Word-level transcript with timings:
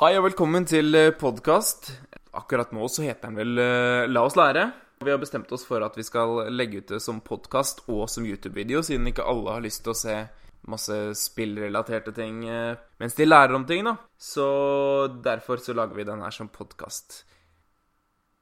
Hei 0.00 0.14
og 0.16 0.22
velkommen 0.24 0.64
til 0.64 0.96
podkast. 1.20 1.90
Akkurat 2.32 2.70
nå 2.72 2.86
så 2.88 3.02
heter 3.04 3.28
den 3.28 3.36
vel 3.36 3.58
eh, 3.60 4.06
La 4.08 4.22
oss 4.24 4.32
lære. 4.38 4.62
Vi 5.04 5.12
har 5.12 5.20
bestemt 5.20 5.52
oss 5.52 5.66
for 5.68 5.84
at 5.84 5.98
vi 5.98 6.06
skal 6.06 6.46
legge 6.48 6.80
ut 6.80 6.94
det 6.94 7.02
som 7.04 7.18
podkast 7.20 7.82
og 7.84 8.06
som 8.08 8.24
YouTube-video, 8.24 8.80
siden 8.80 9.10
ikke 9.10 9.26
alle 9.28 9.58
har 9.58 9.60
lyst 9.66 9.82
til 9.84 9.92
å 9.92 9.98
se 10.00 10.16
masse 10.72 10.96
spillrelaterte 11.20 12.16
ting 12.16 12.40
eh, 12.48 12.80
mens 12.96 13.18
de 13.20 13.28
lærer 13.28 13.52
om 13.60 13.68
ting, 13.68 13.84
da. 13.84 13.98
Så 14.16 14.48
derfor 15.20 15.60
så 15.60 15.76
lager 15.76 16.00
vi 16.00 16.08
den 16.08 16.24
her 16.24 16.32
som 16.32 16.48
podkast. 16.48 17.26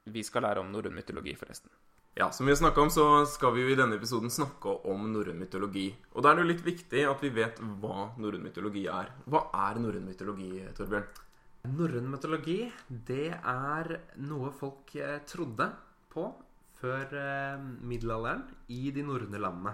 Vi 0.07 0.23
skal 0.23 0.47
lære 0.47 0.63
om 0.63 0.71
norrøn 0.71 0.95
mytologi, 0.95 1.35
forresten. 1.35 1.75
Ja, 2.15 2.31
som 2.31 2.47
vi 2.47 2.55
har 2.55 2.63
snakka 2.63 2.87
om, 2.87 2.95
så 3.01 3.25
skal 3.27 3.57
vi 3.59 3.67
jo 3.67 3.75
i 3.75 3.81
denne 3.83 3.99
episoden 3.99 4.31
snakke 4.31 4.79
om 4.87 5.09
norrøn 5.11 5.43
mytologi. 5.43 5.89
Og 6.15 6.23
da 6.23 6.31
er 6.31 6.39
det 6.39 6.47
jo 6.47 6.53
litt 6.55 6.67
viktig 6.71 7.09
at 7.11 7.27
vi 7.27 7.35
vet 7.35 7.59
hva 7.83 8.13
norrøn 8.15 8.47
mytologi 8.47 8.87
er. 8.87 9.17
Hva 9.27 9.49
er 9.67 9.83
norrøn 9.83 10.07
mytologi, 10.07 10.53
Torbjørn? 10.79 11.27
Norrøn 11.67 12.07
mytologi, 12.07 12.61
det 12.87 13.33
er 13.35 13.89
noe 14.23 14.47
folk 14.55 14.93
eh, 14.95 15.17
trodde 15.27 15.65
på 16.07 16.23
før 16.79 17.15
eh, 17.19 17.65
middelalderen 17.83 18.45
i 18.71 18.93
de 18.95 19.03
norrøne 19.03 19.41
landene. 19.43 19.73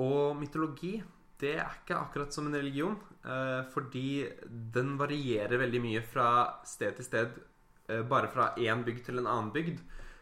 Og 0.00 0.38
mytologi, 0.38 0.94
det 1.38 1.58
er 1.60 1.76
ikke 1.82 1.98
akkurat 1.98 2.32
som 2.32 2.48
en 2.48 2.56
religion, 2.56 2.96
eh, 3.20 3.68
fordi 3.68 4.24
den 4.48 4.94
varierer 4.96 5.60
veldig 5.60 5.82
mye 5.84 6.02
fra 6.08 6.28
sted 6.64 6.96
til 6.96 7.08
sted, 7.10 7.36
bare 8.08 8.28
fra 8.28 8.50
én 8.60 8.82
bygd 8.84 9.04
til 9.06 9.20
en 9.20 9.28
annen 9.28 9.52
bygd. 9.52 9.78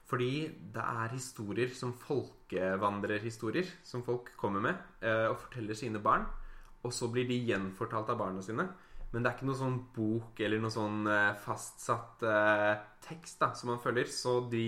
Fordi 0.07 0.47
det 0.75 0.83
er 0.83 1.15
historier 1.15 1.73
som 1.75 1.97
folkevandrerhistorier 1.99 3.73
som 3.83 4.05
folk 4.07 4.29
kommer 4.39 4.63
med 4.63 5.03
og 5.03 5.35
forteller 5.49 5.75
sine 5.75 5.99
barn. 5.99 6.29
Og 6.87 6.95
så 6.95 7.09
blir 7.11 7.27
de 7.27 7.41
gjenfortalt 7.49 8.13
av 8.15 8.21
barna 8.21 8.45
sine. 8.47 8.69
Men 9.13 9.23
det 9.23 9.31
er 9.31 9.37
ikke 9.37 9.49
noe 9.49 9.61
sånn 9.61 9.79
bok 9.95 10.41
eller 10.45 10.61
noe 10.63 10.75
sånn 10.75 11.07
eh, 11.09 11.37
fastsatt 11.41 12.25
eh, 12.27 12.73
tekst 13.07 13.41
da, 13.43 13.53
som 13.57 13.73
man 13.73 13.83
følger. 13.83 14.11
Så 14.13 14.41
de 14.51 14.67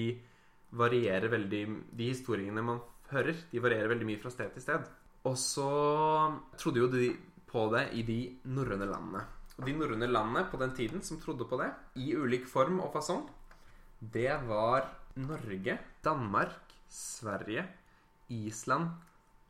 varierer 0.78 1.30
veldig 1.32 1.62
De 1.96 2.10
historiene 2.10 2.62
man 2.64 2.80
hører, 3.12 3.36
de 3.50 3.62
varierer 3.64 3.90
veldig 3.94 4.08
mye 4.08 4.20
fra 4.20 4.32
sted 4.32 4.52
til 4.54 4.64
sted. 4.64 4.86
Og 5.28 5.34
så 5.40 5.68
trodde 6.60 6.84
jo 6.84 6.92
de 6.92 7.10
på 7.48 7.64
det 7.72 7.88
i 7.96 8.04
de 8.06 8.20
norrøne 8.52 8.88
landene. 8.88 9.24
Og 9.58 9.66
de 9.66 9.74
norrøne 9.74 10.06
landene 10.06 10.44
på 10.50 10.60
den 10.60 10.74
tiden 10.76 11.02
som 11.02 11.18
trodde 11.20 11.48
på 11.48 11.58
det, 11.60 11.72
i 11.98 12.12
ulik 12.14 12.46
form 12.46 12.78
og 12.84 12.92
fasong, 12.94 13.24
det 13.98 14.30
var 14.46 14.86
Norge, 15.18 15.78
Danmark, 16.04 16.76
Sverige, 16.88 17.64
Island 18.30 18.92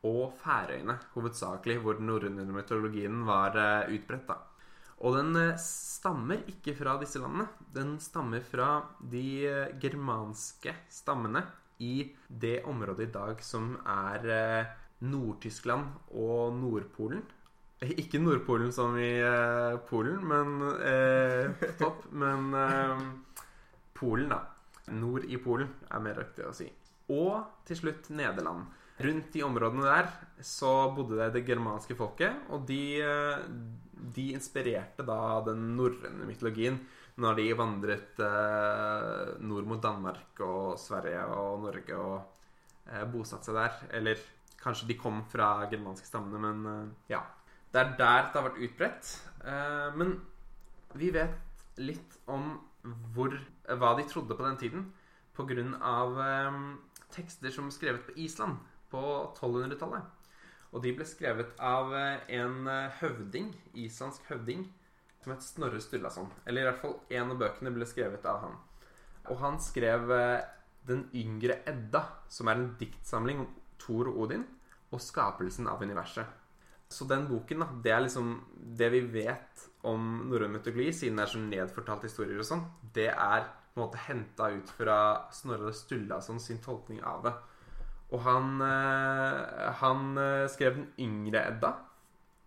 og 0.09 0.33
Færøyene 0.41 0.97
hovedsakelig, 1.13 1.81
hvor 1.83 1.99
den 1.99 2.09
norrøne 2.09 2.47
mytologien 2.49 3.27
var 3.27 3.59
uh, 3.59 3.93
utbredt. 3.93 4.31
da. 4.31 4.39
Og 4.99 5.15
den 5.19 5.37
uh, 5.37 5.59
stammer 5.63 6.43
ikke 6.51 6.75
fra 6.79 6.97
disse 7.01 7.21
landene. 7.23 7.47
Den 7.75 7.97
stammer 8.03 8.43
fra 8.45 8.71
de 9.13 9.25
uh, 9.47 9.79
germanske 9.81 10.75
stammene 10.93 11.45
i 11.85 12.09
det 12.27 12.63
området 12.67 13.07
i 13.07 13.13
dag 13.15 13.43
som 13.47 13.77
er 13.87 14.25
Nord-Tyskland 15.07 15.93
og 16.19 16.57
Nordpolen. 16.59 17.23
Ikke 18.03 18.19
Nordpolen 18.19 18.73
som 18.75 18.97
i 18.99 19.13
Polen, 19.87 20.19
men 20.27 20.57
topp. 21.79 22.09
Men 22.11 22.51
Polen, 23.95 24.27
da. 24.33 24.41
Nord 24.99 25.29
i 25.31 25.39
Polen 25.39 25.71
er 25.87 26.03
mer 26.03 26.19
riktig 26.19 26.49
å 26.49 26.55
si. 26.57 26.67
Og 27.15 27.63
til 27.69 27.79
slutt 27.79 28.11
Nederland. 28.11 28.67
Rundt 28.99 29.31
de 29.31 29.45
områdene 29.47 29.87
der 29.87 30.09
så 30.43 30.91
bodde 30.97 31.21
det 31.21 31.29
det 31.37 31.45
germanske 31.47 31.95
folket, 31.95 32.35
og 32.51 32.65
de, 32.67 32.99
de 34.15 34.31
inspirerte 34.37 35.05
da 35.07 35.19
den 35.47 35.75
norrøne 35.79 36.27
mytologien 36.29 36.79
når 37.19 37.39
de 37.41 37.47
vandret 37.59 38.21
eh, 38.23 39.31
nord 39.43 39.67
mot 39.67 39.81
Danmark 39.83 40.39
og 40.47 40.79
Sverige 40.79 41.25
og 41.35 41.65
Norge 41.65 41.99
og 41.99 42.19
eh, 42.87 43.05
bosatte 43.11 43.51
seg 43.51 43.59
der. 43.59 43.81
Eller 43.99 44.23
kanskje 44.61 44.89
de 44.91 44.99
kom 44.99 45.25
fra 45.31 45.67
germanske 45.71 46.07
stammene, 46.07 46.39
men 46.39 46.71
eh, 46.73 47.13
ja. 47.17 47.25
Det 47.69 47.83
er 47.83 47.97
der 47.99 48.31
det 48.31 48.39
har 48.39 48.47
vært 48.47 48.63
utbredt. 48.65 49.11
Eh, 49.45 49.89
men 49.99 50.15
vi 50.95 51.11
vet 51.15 51.75
litt 51.83 52.21
om 52.31 52.55
hvor, 53.15 53.35
hva 53.67 53.95
de 53.99 54.07
trodde 54.09 54.39
på 54.39 54.47
den 54.47 54.61
tiden 54.63 54.87
pga. 55.37 55.67
Eh, 56.29 56.61
tekster 57.09 57.51
som 57.51 57.71
skrevet 57.73 58.05
på 58.07 58.15
Island 58.21 58.59
på 58.93 59.01
1200-tallet. 59.35 60.18
Og 60.73 60.83
de 60.85 60.93
ble 60.97 61.07
skrevet 61.09 61.55
av 61.65 61.95
eh, 61.97 62.27
en 62.39 62.69
eh, 62.69 62.99
høvding, 63.01 63.53
islandsk 63.85 64.29
høvding, 64.33 64.67
som 65.23 65.33
het 65.33 65.45
Snorre 65.45 65.81
Sturlason. 65.83 66.29
Eller 66.47 66.65
i 66.65 66.69
hvert 66.69 66.83
fall 66.83 66.99
én 67.15 67.33
av 67.33 67.41
bøkene 67.41 67.73
ble 67.75 67.89
skrevet 67.89 68.27
av 68.29 68.43
han. 68.45 68.59
Og 69.33 69.41
han 69.43 69.59
skrev 69.63 70.13
eh, 70.15 70.47
Den 70.89 71.03
yngre 71.13 71.59
Edda, 71.69 72.01
som 72.33 72.49
er 72.49 72.57
en 72.57 72.71
diktsamling 72.81 73.43
om 73.43 73.49
Thor 73.81 74.09
og 74.09 74.23
Odin 74.25 74.47
og 74.89 75.03
skapelsen 75.05 75.67
av 75.69 75.83
universet. 75.85 76.25
Så 76.89 77.05
den 77.05 77.27
boken, 77.29 77.61
da, 77.61 77.67
det 77.85 77.93
er 77.93 78.01
liksom 78.07 78.31
det 78.79 78.89
vi 78.95 79.03
vet 79.13 79.67
om 79.89 80.07
norrøn 80.31 80.55
mytologi, 80.55 80.89
siden 80.97 81.21
det 81.21 81.27
er 81.27 81.33
så 81.35 81.43
nedfortalt 81.43 82.07
historier 82.09 82.41
og 82.41 82.49
sånn, 82.49 82.65
det 82.97 83.11
er 83.13 83.45
på 83.75 83.83
en 83.83 83.85
måte 83.85 84.01
henta 84.07 84.49
ut 84.55 84.73
fra 84.79 84.99
Snorre 85.35 85.75
Sturlason 85.77 86.41
sin 86.41 86.63
tolkning 86.65 87.03
av 87.05 87.21
det. 87.27 87.35
Og 88.09 88.23
han, 88.25 88.61
eh, 88.65 89.73
han 89.83 90.19
eh, 90.19 90.49
skrev 90.49 90.79
Den 90.79 90.89
yngre 90.99 91.45
Edda. 91.51 91.75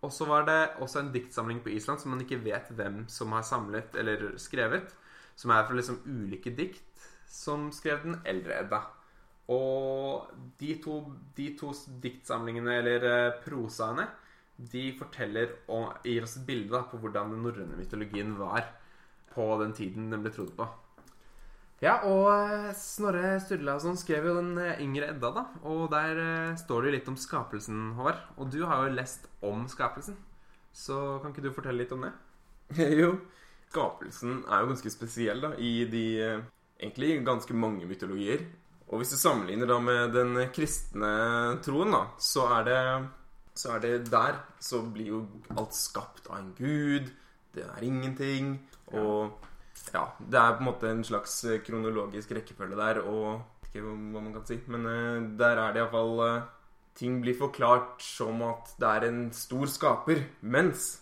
Og 0.02 0.10
så 0.10 0.26
var 0.26 0.46
det 0.48 0.60
også 0.82 0.98
en 0.98 1.12
diktsamling 1.14 1.60
på 1.62 1.70
Island 1.70 2.00
som 2.02 2.10
man 2.10 2.24
ikke 2.24 2.42
vet 2.42 2.72
hvem 2.74 3.04
som 3.08 3.32
har 3.36 3.46
samlet 3.46 3.94
eller 3.94 4.32
skrevet. 4.42 4.90
Som 5.36 5.54
er 5.54 5.62
fra 5.66 5.78
liksom 5.78 6.02
ulike 6.06 6.50
dikt 6.50 7.06
som 7.32 7.70
skrev 7.72 8.02
Den 8.02 8.18
eldre 8.26 8.58
Edda. 8.64 8.82
Og 9.52 10.28
de 10.60 10.74
to, 10.82 10.98
de 11.36 11.48
to 11.58 11.72
diktsamlingene, 12.02 12.78
eller 12.80 13.06
eh, 13.08 13.38
prosaene, 13.44 14.06
de 14.56 14.92
forteller 14.98 15.56
og 15.72 16.04
gir 16.06 16.22
oss 16.26 16.36
et 16.38 16.46
bilde 16.46 16.82
på 16.90 17.00
hvordan 17.02 17.32
den 17.34 17.42
norrøne 17.46 17.78
mytologien 17.78 18.36
var 18.38 18.68
på 19.32 19.46
den 19.62 19.72
tiden 19.74 20.10
den 20.12 20.22
ble 20.22 20.32
trodd 20.34 20.52
på. 20.58 20.66
Ja, 21.82 21.96
og 22.06 22.28
eh, 22.30 22.68
Snorre 22.78 23.34
Sturlason 23.42 23.96
skrev 23.98 24.28
jo 24.28 24.36
den 24.36 24.52
eh, 24.62 24.78
yngre 24.84 25.08
Edda, 25.10 25.32
da. 25.34 25.42
Og 25.66 25.88
der 25.90 26.20
eh, 26.22 26.58
står 26.60 26.84
det 26.84 26.90
jo 26.90 26.94
litt 26.94 27.10
om 27.10 27.18
skapelsen, 27.18 27.88
Håvard. 27.98 28.20
Og 28.38 28.52
du 28.54 28.60
har 28.70 28.84
jo 28.84 28.94
lest 28.94 29.26
om 29.42 29.64
skapelsen. 29.70 30.14
Så 30.72 31.18
kan 31.20 31.34
ikke 31.34 31.42
du 31.42 31.50
fortelle 31.50 31.82
litt 31.82 31.94
om 31.94 32.06
det? 32.06 32.12
jo. 33.02 33.16
Skapelsen 33.72 34.44
er 34.46 34.62
jo 34.62 34.70
ganske 34.70 34.92
spesiell, 34.94 35.42
da, 35.42 35.54
i 35.58 35.88
de 35.90 36.06
egentlig 36.22 37.16
ganske 37.26 37.56
mange 37.56 37.88
mytologier. 37.88 38.44
Og 38.92 39.00
hvis 39.00 39.14
du 39.14 39.18
sammenligner 39.18 39.66
da 39.66 39.78
med 39.82 40.12
den 40.14 40.36
kristne 40.54 41.12
troen, 41.64 41.94
da, 41.96 42.04
så 42.20 42.46
er 42.60 42.66
det 42.68 42.80
så 43.56 43.74
er 43.74 43.82
det 43.82 44.10
der 44.12 44.38
så 44.64 44.80
blir 44.80 45.08
jo 45.10 45.22
alt 45.56 45.74
skapt 45.76 46.28
av 46.30 46.38
en 46.38 46.52
gud. 46.56 47.10
Det 47.52 47.64
er 47.64 47.84
ingenting. 47.84 48.54
Og 48.92 49.32
ja, 49.92 50.06
det 50.18 50.38
er 50.38 50.56
på 50.56 50.62
en 50.62 50.68
måte 50.70 50.90
en 50.90 51.04
slags 51.04 51.40
kronologisk 51.66 52.32
rekkefølge 52.36 52.78
der, 52.78 53.02
og 53.04 53.42
ikke 53.72 53.84
hva 53.86 54.20
man 54.20 54.32
kan 54.34 54.44
si. 54.48 54.58
Men 54.70 54.86
uh, 54.86 55.38
der 55.38 55.60
er 55.60 55.72
det 55.72 55.82
iallfall 55.82 56.18
uh, 56.20 56.26
eh, 56.28 56.50
Ting 56.92 57.22
blir 57.22 57.32
forklart 57.32 58.02
som 58.04 58.42
at 58.44 58.74
det 58.76 58.88
er 58.88 59.06
en 59.06 59.20
stor 59.32 59.64
skaper. 59.64 60.26
Mens 60.44 60.98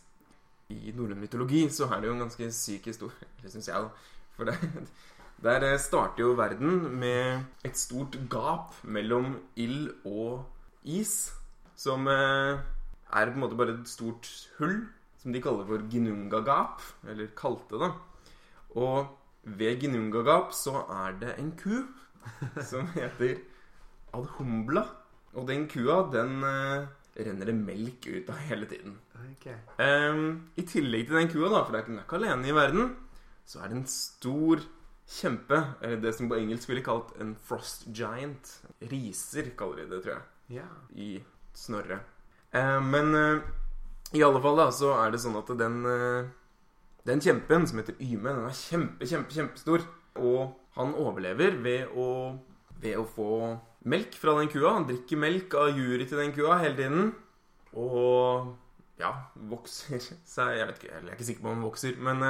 i 0.70 0.92
norrøn 0.94 1.18
mytologi 1.18 1.64
så 1.74 1.88
er 1.90 1.98
det 1.98 2.06
jo 2.06 2.14
en 2.14 2.22
ganske 2.22 2.46
syk 2.54 2.86
historie, 2.92 3.26
det 3.42 3.50
syns 3.50 3.68
jeg, 3.72 3.88
da. 3.88 3.90
For 4.36 4.46
det, 4.46 4.54
der 5.46 5.66
eh, 5.66 5.80
starter 5.82 6.22
jo 6.22 6.36
verden 6.38 6.84
med 7.00 7.66
et 7.66 7.78
stort 7.78 8.14
gap 8.30 8.76
mellom 8.84 9.34
ild 9.56 9.90
og 10.06 10.46
is. 10.84 11.32
Som 11.74 12.06
eh, 12.12 12.60
er 13.10 13.32
på 13.32 13.34
en 13.34 13.42
måte 13.42 13.58
bare 13.58 13.74
et 13.74 13.90
stort 13.90 14.30
hull, 14.60 14.84
som 15.18 15.34
de 15.34 15.42
kaller 15.42 15.66
for 15.68 15.82
gnungagap 15.90 16.80
Eller 17.08 17.32
kalte 17.36 17.80
det. 17.82 17.90
Og 18.78 19.16
ved 19.42 19.80
ginungagap 19.82 20.54
så 20.54 20.84
er 21.04 21.18
det 21.20 21.34
en 21.40 21.52
ku 21.58 21.82
som 22.70 22.88
heter 22.94 23.40
adhumbla. 24.14 24.84
Og 25.38 25.46
den 25.48 25.68
kua, 25.70 26.02
den 26.10 26.42
eh, 26.44 26.88
renner 27.20 27.50
det 27.50 27.54
melk 27.54 28.08
ut 28.10 28.30
av 28.32 28.42
hele 28.48 28.66
tiden. 28.70 28.98
Okay. 29.30 29.56
Um, 29.78 30.50
I 30.58 30.66
tillegg 30.66 31.06
til 31.08 31.20
den 31.20 31.30
kua, 31.30 31.48
da, 31.52 31.62
for 31.64 31.78
den 31.78 32.00
er 32.00 32.04
ikke 32.04 32.18
alene 32.18 32.50
i 32.50 32.56
verden, 32.56 32.92
så 33.46 33.62
er 33.62 33.70
det 33.70 33.78
en 33.78 33.88
stor 33.90 34.64
kjempe, 35.10 35.60
eller 35.80 36.02
det 36.02 36.12
som 36.16 36.28
på 36.30 36.38
engelsk 36.38 36.70
ville 36.70 36.84
kalt 36.86 37.14
en 37.22 37.32
frost 37.46 37.86
giant. 37.94 38.52
Riser 38.90 39.52
kaller 39.58 39.84
de 39.84 39.94
det, 39.94 40.02
tror 40.04 40.16
jeg. 40.16 40.26
Yeah. 40.60 40.76
I 40.98 41.10
Snorre. 41.54 42.02
Uh, 42.50 42.78
men 42.82 43.14
uh, 43.14 43.48
i 44.12 44.22
alle 44.26 44.42
fall 44.42 44.58
da, 44.58 44.66
så 44.74 44.90
er 44.98 45.12
det 45.14 45.20
sånn 45.22 45.38
at 45.38 45.50
den 45.58 45.84
eh, 45.86 46.30
Den 47.08 47.22
kjempen, 47.24 47.66
som 47.66 47.80
heter 47.80 47.96
Yme, 48.02 48.34
den 48.34 48.46
er 48.48 48.56
kjempe, 48.56 49.08
kjempe, 49.08 49.34
kjempestor. 49.34 49.86
Og 50.20 50.52
han 50.76 50.94
overlever 50.98 51.56
ved 51.64 51.96
å, 51.96 52.08
ved 52.82 52.98
å 53.00 53.06
få 53.08 53.30
melk 53.88 54.16
fra 54.20 54.36
den 54.38 54.50
kua. 54.52 54.74
Han 54.76 54.88
drikker 54.88 55.20
melk 55.20 55.56
av 55.58 55.72
juret 55.78 56.10
til 56.10 56.20
den 56.20 56.34
kua 56.36 56.58
hele 56.60 56.76
tiden. 56.76 57.12
Og 57.78 58.52
ja, 59.00 59.14
vokser 59.48 60.02
seg 60.02 60.56
Jeg 60.58 60.66
vet 60.66 60.80
ikke, 60.80 60.90
jeg 60.90 61.04
er 61.04 61.12
ikke 61.14 61.26
sikker 61.28 61.44
på 61.44 61.48
om 61.48 61.54
han 61.54 61.68
vokser, 61.68 62.00
men 62.02 62.24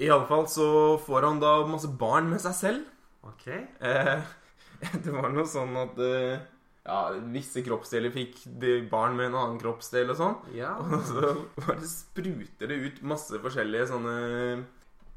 i 0.00 0.08
alle 0.08 0.28
fall 0.28 0.46
så 0.48 0.68
får 1.04 1.26
han 1.28 1.42
da 1.42 1.56
masse 1.68 1.90
barn 2.00 2.30
med 2.32 2.40
seg 2.42 2.56
selv. 2.56 2.86
Ok. 3.28 3.48
Eh, 3.50 4.16
det 5.04 5.12
var 5.12 5.28
noe 5.34 5.44
sånn 5.48 5.76
at 5.78 6.00
eh, 6.02 6.46
ja, 6.86 6.96
visse 7.30 7.62
kroppsdeler 7.62 8.10
fikk 8.14 8.40
de 8.60 8.72
barn 8.90 9.14
med 9.16 9.28
en 9.30 9.36
annen 9.38 9.58
kroppsdel 9.62 10.10
og 10.10 10.18
sånn. 10.18 10.36
Ja. 10.56 10.72
Og 10.82 11.04
så 11.06 11.32
bare 11.60 11.86
spruter 11.86 12.66
det 12.72 12.78
ut 12.88 13.02
masse 13.06 13.38
forskjellige 13.42 13.86
sånne 13.92 14.16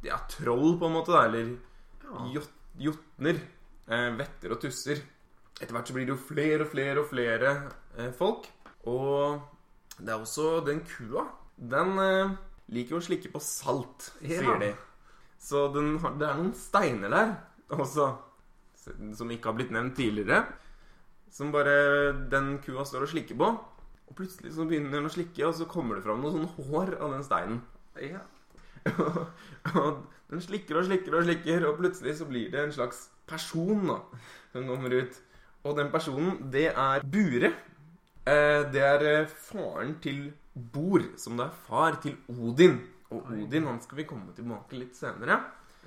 ja, 0.05 0.19
troll, 0.29 0.75
på 0.77 0.85
en 0.89 0.93
måte, 0.99 1.11
da. 1.15 1.23
Eller 1.29 1.55
Ja. 2.05 2.25
jot, 2.35 2.51
jotner. 2.77 3.39
Eh, 3.89 4.11
vetter 4.17 4.53
og 4.53 4.59
tusser. 4.61 5.01
Etter 5.61 5.73
hvert 5.73 5.87
så 5.89 5.93
blir 5.95 6.05
det 6.05 6.13
jo 6.13 6.21
flere 6.21 6.65
og 6.65 6.69
flere 6.71 7.01
og 7.01 7.09
flere 7.09 7.51
eh, 7.97 8.11
folk. 8.17 8.45
Og 8.85 9.41
det 9.97 10.09
er 10.13 10.19
også 10.21 10.59
den 10.65 10.81
kua. 10.85 11.25
Den 11.57 11.97
eh, 12.01 12.35
liker 12.75 12.97
å 12.99 13.01
slikke 13.05 13.31
på 13.33 13.41
salt, 13.41 14.11
Ja. 14.21 14.41
sier 14.43 14.59
de. 14.61 14.71
Så 15.41 15.67
den, 15.73 15.95
har- 16.01 16.13
det 16.17 16.27
er 16.29 16.37
noen 16.39 16.53
steiner 16.57 17.09
der 17.13 17.33
også, 17.73 18.07
som 19.17 19.31
ikke 19.33 19.49
har 19.51 19.57
blitt 19.57 19.73
nevnt 19.73 19.95
tidligere. 19.97 20.43
Som 21.35 21.51
bare 21.51 22.13
den 22.31 22.55
kua 22.63 22.85
står 22.87 23.05
og 23.05 23.11
slikker 23.11 23.35
på. 23.39 23.49
Og 24.05 24.15
plutselig 24.15 24.53
så 24.55 24.63
begynner 24.67 24.93
den 24.95 25.09
å 25.09 25.11
slikke, 25.11 25.43
og 25.47 25.55
så 25.57 25.67
kommer 25.67 25.97
det 25.97 26.05
fram 26.05 26.21
noe 26.23 26.31
sånn 26.31 26.69
hår 26.69 26.95
av 27.01 27.15
den 27.17 27.25
steinen. 27.27 27.61
ja. 27.99 28.23
og 29.81 30.03
den 30.29 30.41
slikker 30.41 30.77
og 30.77 30.85
slikker 30.87 31.15
og 31.17 31.25
slikker, 31.25 31.63
og 31.65 31.79
plutselig 31.79 32.15
så 32.19 32.27
blir 32.29 32.51
det 32.53 32.59
en 32.61 32.73
slags 32.73 33.07
person 33.29 33.87
da, 33.89 33.99
som 34.53 34.67
kommer 34.69 34.93
ut. 34.93 35.21
Og 35.65 35.77
den 35.79 35.89
personen, 35.93 36.37
det 36.53 36.67
er 36.71 37.05
Bure. 37.05 37.51
Eh, 38.25 38.61
det 38.73 38.81
er 38.81 39.05
eh, 39.09 39.31
faren 39.49 39.95
til 40.01 40.27
Bor, 40.53 41.03
som 41.17 41.37
det 41.37 41.47
er 41.47 41.63
far 41.67 41.97
til 42.03 42.15
Odin. 42.29 42.79
Og 43.13 43.31
Odin 43.33 43.67
han 43.69 43.81
skal 43.81 43.99
vi 44.01 44.07
komme 44.09 44.33
tilbake 44.37 44.77
litt 44.77 44.97
senere. 44.97 45.39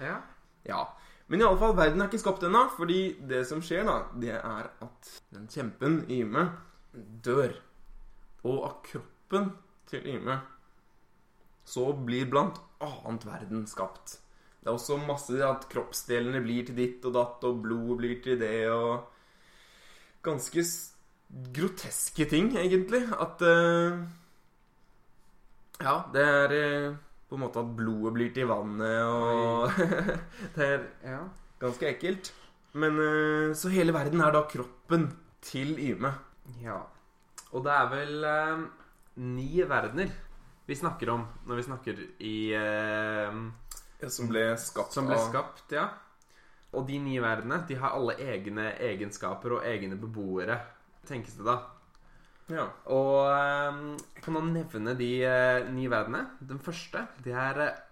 Ja. 0.02 0.18
Ja. 0.66 0.84
Men 1.28 1.42
i 1.42 1.44
alle 1.44 1.60
fall, 1.60 1.74
verden 1.76 2.00
er 2.00 2.08
ikke 2.08 2.22
skapt 2.22 2.44
ennå, 2.48 2.62
fordi 2.76 3.00
det 3.28 3.42
som 3.48 3.60
skjer, 3.64 3.84
da, 3.88 3.98
det 4.16 4.32
er 4.38 4.70
at 4.84 5.10
den 5.34 5.48
kjempen, 5.52 6.00
Yme, 6.08 6.46
dør. 7.24 7.52
Og 8.48 8.62
av 8.64 8.78
kroppen 8.86 9.50
til 9.90 10.06
Yme 10.14 10.38
så 11.68 11.90
blir 11.92 12.30
blant 12.32 12.56
annet 12.80 13.26
verden 13.28 13.66
skapt. 13.68 14.16
Det 14.58 14.70
er 14.70 14.78
også 14.78 14.96
masse 15.02 15.36
at 15.44 15.68
kroppsdelene 15.68 16.40
blir 16.42 16.64
til 16.64 16.78
ditt 16.78 17.04
og 17.04 17.14
datt, 17.18 17.44
og 17.44 17.60
blodet 17.66 17.98
blir 18.00 18.20
til 18.24 18.40
det, 18.40 18.56
og 18.72 19.14
Ganske 20.28 20.64
groteske 21.54 22.24
ting, 22.28 22.50
egentlig. 22.58 23.04
At 23.14 23.42
uh... 23.44 24.00
Ja, 25.78 26.00
det 26.12 26.24
er 26.26 26.54
eh, 26.56 26.96
på 27.28 27.36
en 27.36 27.44
måte 27.44 27.60
at 27.60 27.72
blodet 27.76 28.14
blir 28.16 28.30
til 28.34 28.48
vannet, 28.48 29.02
og 29.04 29.72
Det 30.56 30.68
er 30.68 30.86
ja. 31.04 31.22
ganske 31.60 31.90
ekkelt. 31.90 32.32
Men 32.78 33.00
eh, 33.00 33.56
Så 33.56 33.72
hele 33.72 33.94
verden 33.96 34.22
er 34.24 34.32
da 34.34 34.44
kroppen 34.48 35.10
til 35.44 35.76
Yme. 35.80 36.12
Ja. 36.62 36.80
Og 37.52 37.64
det 37.64 37.74
er 37.74 37.92
vel 37.92 38.24
eh, 38.28 38.64
ni 39.24 39.62
verdener 39.68 40.10
vi 40.68 40.76
snakker 40.76 41.08
om 41.14 41.22
når 41.48 41.56
vi 41.56 41.64
snakker 41.64 42.00
i 42.28 42.36
eh, 42.52 43.38
Som 44.12 44.28
ble 44.28 44.50
skapt 44.60 44.92
Som 44.92 45.08
ble 45.08 45.16
skapt, 45.22 45.72
ja. 45.72 45.86
Og 46.76 46.84
de 46.88 46.98
ni 47.00 47.16
verdenene 47.24 47.62
de 47.68 47.78
har 47.80 47.96
alle 47.96 48.18
egne 48.20 48.74
egenskaper 48.90 49.56
og 49.56 49.64
egne 49.64 49.96
beboere, 49.96 50.58
tenkes 51.08 51.38
det 51.38 51.46
da. 51.48 51.56
Ja. 52.48 52.64
Og 52.94 53.28
eh, 53.28 53.80
jeg 54.16 54.24
kan 54.24 54.38
da 54.38 54.44
nevne 54.46 54.94
de 54.98 55.10
eh, 55.28 55.66
ni 55.74 55.88
verdenene. 55.90 56.38
Den 56.40 56.60
første, 56.62 57.04
det 57.24 57.34
er 57.36 57.62
eh, 57.66 57.84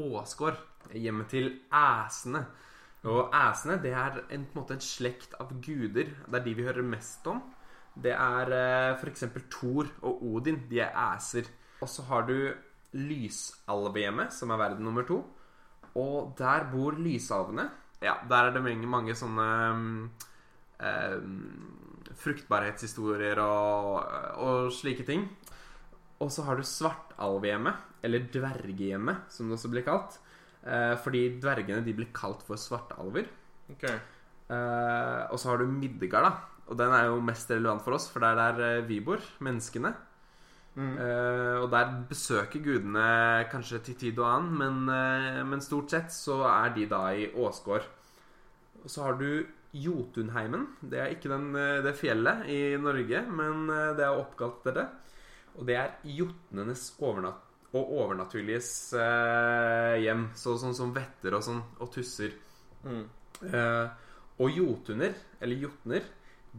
Åsgård. 0.00 0.58
Hjemmet 0.96 1.28
til 1.30 1.50
æsene. 1.76 2.44
Og 3.10 3.30
æsene, 3.36 3.78
det 3.82 3.92
er 3.96 4.18
en, 4.28 4.44
på 4.44 4.56
en 4.56 4.62
måte 4.62 4.76
en 4.76 4.84
slekt 4.84 5.36
av 5.40 5.52
guder. 5.62 6.10
Det 6.26 6.40
er 6.40 6.44
de 6.44 6.54
vi 6.56 6.66
hører 6.66 6.86
mest 6.86 7.26
om. 7.30 7.42
Det 7.94 8.12
er 8.16 8.54
eh, 8.56 8.98
f.eks. 8.98 9.28
Thor 9.52 9.90
og 10.02 10.24
Odin. 10.34 10.64
De 10.70 10.82
er 10.82 10.96
æser. 11.14 11.48
Og 11.80 11.88
så 11.88 12.04
har 12.10 12.26
du 12.28 12.36
Lysalvehjemmet, 12.92 14.32
som 14.34 14.50
er 14.50 14.58
verden 14.58 14.84
nummer 14.84 15.06
to. 15.06 15.22
Og 15.94 16.34
der 16.38 16.66
bor 16.72 16.98
lysalvene. 16.98 17.68
Ja, 18.02 18.14
der 18.28 18.48
er 18.48 18.54
det 18.54 18.62
mange, 18.64 18.86
mange 18.86 19.14
sånne 19.14 19.46
um, 19.74 20.10
fruktbarhetshistorier 22.20 23.40
og, 23.42 24.00
og 24.40 24.72
slike 24.74 25.06
ting. 25.08 25.26
Og 26.20 26.28
så 26.32 26.44
har 26.44 26.60
du 26.60 26.66
svartalvehjemmet, 26.66 27.86
eller 28.04 28.26
dvergehjemmet, 28.32 29.28
som 29.32 29.48
det 29.48 29.56
også 29.56 29.72
blir 29.72 29.86
kalt. 29.86 30.18
Eh, 30.60 30.94
fordi 31.00 31.24
dvergene 31.40 31.84
de 31.84 31.96
blir 31.96 32.10
kalt 32.12 32.44
for 32.44 32.60
svartalver. 32.60 33.30
Okay. 33.72 33.96
Eh, 34.50 35.22
og 35.30 35.40
så 35.40 35.52
har 35.52 35.62
du 35.62 35.70
Midgard, 35.72 36.28
da. 36.28 36.60
Og 36.70 36.78
den 36.78 36.92
er 36.94 37.08
jo 37.08 37.22
mest 37.24 37.50
relevant 37.50 37.82
for 37.82 37.96
oss, 37.96 38.10
for 38.12 38.22
det 38.22 38.30
er 38.30 38.40
der 38.40 38.64
eh, 38.68 38.86
vi 38.88 39.00
bor. 39.04 39.22
Menneskene. 39.40 39.94
Mm. 40.76 40.92
Eh, 41.02 41.56
og 41.62 41.70
der 41.72 41.94
besøker 42.08 42.62
gudene 42.62 43.46
kanskje 43.50 43.80
til 43.88 43.96
tid 44.04 44.20
og 44.20 44.28
annen, 44.28 44.58
men, 44.60 44.92
eh, 44.94 45.40
men 45.46 45.64
stort 45.64 45.90
sett 45.90 46.12
så 46.14 46.42
er 46.46 46.74
de 46.76 46.86
da 46.90 47.02
i 47.16 47.30
Åsgård. 47.32 47.88
Og 48.84 48.90
så 48.90 49.08
har 49.08 49.18
du 49.18 49.46
Jotunheimen. 49.72 50.66
Det 50.82 50.98
er 50.98 51.14
ikke 51.14 51.30
den, 51.30 51.52
eh, 51.56 51.82
det 51.84 51.94
fjellet 51.98 52.48
i 52.50 52.60
Norge, 52.80 53.22
men 53.30 53.70
eh, 53.70 53.92
det 53.98 54.06
er 54.06 54.18
oppkalt 54.18 54.60
etter 54.60 54.80
det. 54.80 54.86
Og 55.58 55.66
det 55.68 55.76
er 55.78 55.96
jotnenes 56.18 56.84
overnat 56.98 57.46
og 57.70 57.90
overnaturliges 58.02 58.70
eh, 58.98 59.96
hjem. 60.04 60.28
Så, 60.38 60.56
sånn 60.58 60.76
som 60.76 60.94
vetter 60.94 61.36
og 61.38 61.44
sånn, 61.46 61.62
og 61.78 61.90
tusser. 61.94 62.34
Mm. 62.82 63.04
Eh, 63.46 64.08
og 64.40 64.56
jotuner, 64.56 65.14
eller 65.40 65.66
jotner, 65.66 66.06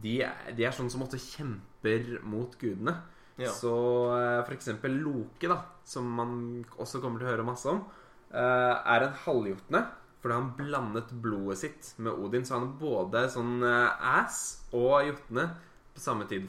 de 0.02 0.20
er, 0.24 0.52
de 0.56 0.64
er 0.64 0.74
sånn 0.74 0.90
som 0.92 1.04
ofte 1.04 1.20
kjemper 1.20 2.20
mot 2.24 2.54
gudene. 2.60 2.94
Ja. 3.40 3.50
Så 3.52 3.74
eh, 4.16 4.52
eksempel 4.54 4.96
Loke, 5.02 5.50
da, 5.50 5.58
som 5.84 6.08
man 6.16 6.62
også 6.78 7.02
kommer 7.02 7.20
til 7.20 7.28
å 7.28 7.32
høre 7.32 7.46
masse 7.46 7.68
om, 7.68 7.82
eh, 8.30 8.74
er 8.94 9.08
en 9.08 9.18
halvjotne. 9.24 9.82
Fordi 10.22 10.38
han 10.38 10.50
blandet 10.54 11.10
blodet 11.22 11.58
sitt 11.64 11.92
med 11.98 12.14
Odin. 12.14 12.44
Så 12.46 12.56
han 12.56 12.68
er 12.68 12.80
både 12.80 13.24
sånn 13.32 13.62
eh, 13.66 14.10
ass 14.20 14.42
og 14.70 15.08
jotne 15.08 15.48
på 15.92 16.02
samme 16.02 16.28
tid. 16.30 16.46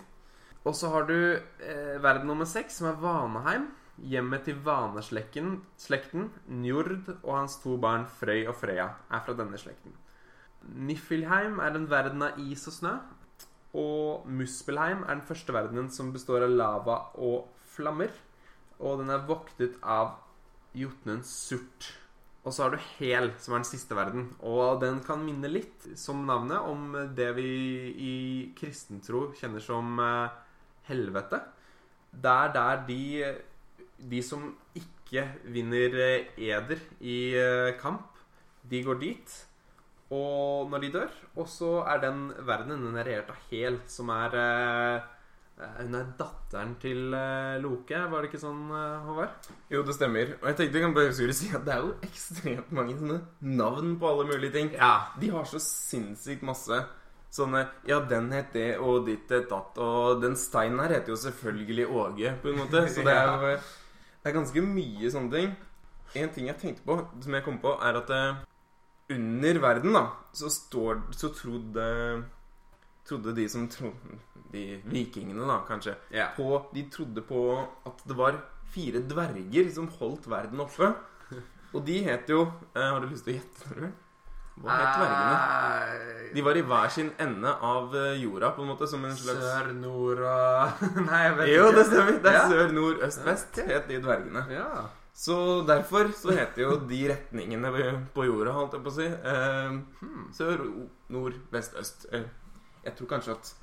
Og 0.64 0.76
så 0.78 0.92
har 0.94 1.08
du 1.10 1.18
eh, 1.18 1.98
verden 2.04 2.30
nummer 2.30 2.48
seks, 2.48 2.78
som 2.80 2.92
er 2.92 3.02
Vanaheim. 3.02 3.72
Hjemmet 4.10 4.48
til 4.48 4.58
vaneslekten, 4.66 5.60
slekten, 5.78 6.32
Njord 6.50 7.12
og 7.20 7.34
hans 7.36 7.60
to 7.62 7.76
barn 7.78 8.08
Frøy 8.10 8.48
og 8.48 8.56
Frøya 8.58 8.88
er 9.14 9.22
fra 9.26 9.36
denne 9.38 9.60
slekten. 9.62 9.94
Niflheim 10.64 11.60
er 11.62 11.76
en 11.78 11.90
verden 11.92 12.24
av 12.26 12.40
is 12.42 12.66
og 12.72 12.78
snø. 12.78 12.94
Og 13.78 14.28
Muspelheim 14.30 15.02
er 15.04 15.18
den 15.18 15.26
første 15.26 15.54
verdenen 15.54 15.90
som 15.94 16.14
består 16.14 16.46
av 16.46 16.54
lava 16.54 17.00
og 17.22 17.50
flammer. 17.74 18.14
Og 18.80 19.02
den 19.02 19.10
er 19.14 19.26
voktet 19.28 19.80
av 19.82 20.20
jotnen 20.78 21.22
Surt. 21.26 21.92
Og 22.44 22.52
så 22.52 22.66
har 22.66 22.74
du 22.74 22.82
Hel, 22.98 23.30
som 23.40 23.54
er 23.56 23.62
den 23.62 23.70
siste 23.70 23.96
verden. 23.96 24.26
Og 24.44 24.82
den 24.82 25.00
kan 25.06 25.24
minne 25.24 25.48
litt, 25.52 25.88
som 26.00 26.26
navnet, 26.28 26.60
om 26.60 26.92
det 27.16 27.30
vi 27.38 27.48
i 27.96 28.16
kristentro 28.58 29.30
kjenner 29.40 29.64
som 29.64 29.96
eh, 30.04 30.36
helvete. 30.90 31.40
Det 32.12 32.34
er 32.34 32.52
der 32.58 32.84
de, 32.90 33.06
de 34.12 34.22
som 34.26 34.50
ikke 34.76 35.24
vinner 35.56 35.96
eh, 36.04 36.36
eder 36.50 36.84
i 37.00 37.18
eh, 37.40 37.72
kamp, 37.80 38.12
de 38.68 38.84
går 38.84 39.00
dit. 39.00 39.40
Og 40.14 40.70
når 40.70 40.84
de 40.84 40.90
dør 40.94 41.14
Og 41.42 41.48
så 41.50 41.80
er 41.90 42.02
den 42.04 42.28
verdenen 42.46 42.84
den 42.86 42.98
er 43.00 43.08
regjert 43.08 43.32
av 43.34 43.48
Hel, 43.50 43.80
som 43.90 44.12
er 44.14 44.36
Hun 45.54 45.94
er 45.96 46.08
datteren 46.18 46.74
til 46.82 47.14
eh, 47.14 47.60
Loke, 47.62 48.00
var 48.10 48.24
det 48.24 48.32
ikke 48.32 48.42
sånn, 48.42 48.64
eh, 48.74 49.06
Håvard? 49.06 49.52
Jo, 49.72 49.84
det 49.86 49.94
stemmer. 49.96 50.34
Og 50.40 50.48
jeg 50.50 50.58
tenkte 50.58 50.80
jeg 50.80 50.86
kan 50.88 50.96
bare 50.96 51.14
skulle 51.14 51.36
si 51.38 51.52
at 51.54 51.64
det 51.68 51.76
er 51.76 51.84
jo 51.86 51.94
ekstremt 52.08 52.74
mange 52.74 52.98
sånne 52.98 53.20
navn 53.62 53.94
på 54.02 54.10
alle 54.10 54.26
mulige 54.32 54.56
ting. 54.56 54.74
Ja. 54.74 55.14
De 55.22 55.30
har 55.34 55.46
så 55.50 55.62
sinnssykt 55.62 56.46
masse 56.48 56.82
sånne 57.34 57.64
Ja, 57.90 58.00
den 58.06 58.32
het 58.34 58.54
det, 58.54 58.76
og 58.82 59.08
ditt 59.08 59.32
het 59.34 59.48
datt, 59.50 59.78
og 59.82 60.22
den 60.22 60.36
steinen 60.38 60.82
her 60.84 60.98
heter 60.98 61.14
jo 61.14 61.22
selvfølgelig 61.22 61.88
Åge, 61.90 62.34
på 62.42 62.52
en 62.52 62.60
måte. 62.64 62.86
Så 62.90 63.06
det 63.06 63.14
er 63.14 63.62
Det 64.24 64.32
er 64.32 64.38
ganske 64.38 64.62
mye 64.64 65.10
sånne 65.12 65.34
ting. 65.34 65.56
En 66.16 66.30
ting 66.32 66.46
jeg 66.48 66.60
tenkte 66.62 66.86
på, 66.88 66.96
som 67.22 67.34
jeg 67.36 67.44
kom 67.44 67.58
på, 67.60 67.74
er 67.84 67.98
at 68.00 68.12
eh, 68.14 68.44
under 69.14 69.60
verden, 69.60 69.98
da, 69.98 70.06
så 70.34 70.50
står 70.50 71.02
Så 71.12 71.34
trodde 71.36 71.88
Trodde 73.08 73.34
de 73.36 73.48
som 73.52 73.68
trodde 73.68 74.20
De 74.54 74.82
vikingene, 74.86 75.48
da, 75.50 75.60
kanskje 75.68 75.96
Yeah. 76.14 76.36
på, 76.38 76.62
De 76.74 76.84
trodde 76.94 77.22
på 77.28 77.40
at 77.86 78.04
det 78.08 78.16
var 78.16 78.38
fire 78.74 79.02
dverger 79.10 79.72
som 79.74 79.88
holdt 80.00 80.28
verden 80.30 80.60
oppe. 80.64 80.94
Og 81.74 81.84
de 81.86 82.00
het 82.06 82.30
jo 82.30 82.44
eh, 82.76 82.82
Har 82.94 83.00
du 83.02 83.08
lyst 83.10 83.26
til 83.26 83.34
å 83.34 83.38
gjette? 83.40 83.68
tror? 83.74 83.92
Hva 84.62 84.76
het 84.78 84.98
dvergene? 85.00 85.38
dvergene? 85.38 86.34
De 86.36 86.42
var 86.46 86.58
i 86.58 86.62
hver 86.70 86.90
sin 86.94 87.08
ende 87.22 87.50
av 87.66 87.96
eh, 87.98 88.20
jorda, 88.22 88.52
på 88.54 88.62
en 88.62 88.70
måte, 88.70 88.88
som 88.90 89.04
en 89.06 89.16
slags 89.18 89.42
Sør, 89.42 89.72
nord 89.74 90.22
og 90.22 90.84
Nei, 91.08 91.22
jeg 91.26 91.38
vet 91.40 91.48
ikke. 91.48 91.56
Jo, 91.58 91.72
det 91.74 91.86
stemmer. 91.90 92.20
Det 92.22 92.30
er 92.34 92.38
Ja. 92.38 92.44
sør, 92.52 92.76
nord, 92.78 93.02
øst, 93.08 93.24
vest, 93.26 93.58
het 93.72 93.88
de 93.90 93.98
dvergene. 94.06 94.46
Ja. 94.54 94.68
Så 95.14 95.36
derfor 95.66 96.10
så 96.18 96.34
heter 96.38 96.62
jo 96.64 96.78
de 96.90 97.02
retningene 97.10 97.70
på 98.16 98.24
jorda, 98.30 98.54
holdt 98.56 98.78
jeg 98.78 98.86
på 98.86 98.94
å 98.94 98.96
si, 99.00 99.10
eh, 99.10 99.76
sør, 100.38 100.64
nord, 101.14 101.34
vest, 101.54 101.74
øst. 101.82 102.06
Eh, 102.14 102.30
jeg 102.84 102.96
tror 102.98 103.10
kanskje 103.16 103.36
at 103.38 103.54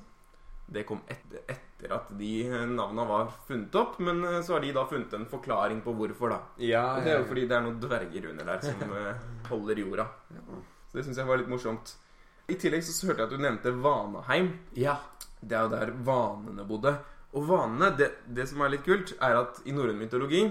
det 0.71 0.85
kom 0.87 1.01
etter, 1.11 1.41
etter 1.51 1.91
at 1.97 2.11
de 2.15 2.29
navnene 2.49 3.03
var 3.09 3.31
funnet 3.47 3.75
opp, 3.75 3.97
men 3.99 4.21
eh, 4.23 4.37
så 4.45 4.55
har 4.55 4.63
de 4.63 4.71
da 4.75 4.85
funnet 4.87 5.13
en 5.17 5.25
forklaring 5.27 5.81
på 5.83 5.93
hvorfor, 5.97 6.31
da. 6.31 6.39
Ja, 6.63 6.85
Og 6.95 7.03
det 7.03 7.11
er 7.11 7.19
jo 7.19 7.27
fordi 7.27 7.47
det 7.49 7.57
er 7.57 7.65
noen 7.65 7.81
dverger 7.83 8.29
under 8.29 8.47
der 8.53 8.63
som 8.63 8.93
eh, 9.01 9.25
holder 9.49 9.81
jorda. 9.83 10.05
Så 10.87 10.99
det 10.99 11.05
syns 11.07 11.19
jeg 11.19 11.27
var 11.27 11.41
litt 11.41 11.51
morsomt. 11.51 11.95
I 12.51 12.55
tillegg 12.59 12.83
så 12.83 13.07
hørte 13.09 13.23
jeg 13.23 13.29
at 13.29 13.35
du 13.35 13.43
nevnte 13.43 13.75
Vanaheim. 13.83 14.53
ja. 14.75 14.97
Det 15.41 15.55
er 15.57 15.63
jo 15.65 15.69
der 15.71 15.89
vanene 16.05 16.63
bodde. 16.69 16.91
Og 17.33 17.47
vanene, 17.49 17.87
det, 17.97 18.11
det 18.29 18.43
som 18.45 18.59
er 18.61 18.69
litt 18.75 18.83
kult, 18.85 19.15
er 19.17 19.39
at 19.39 19.57
i 19.65 19.73
norrøn 19.73 19.97
mytologi 19.97 20.43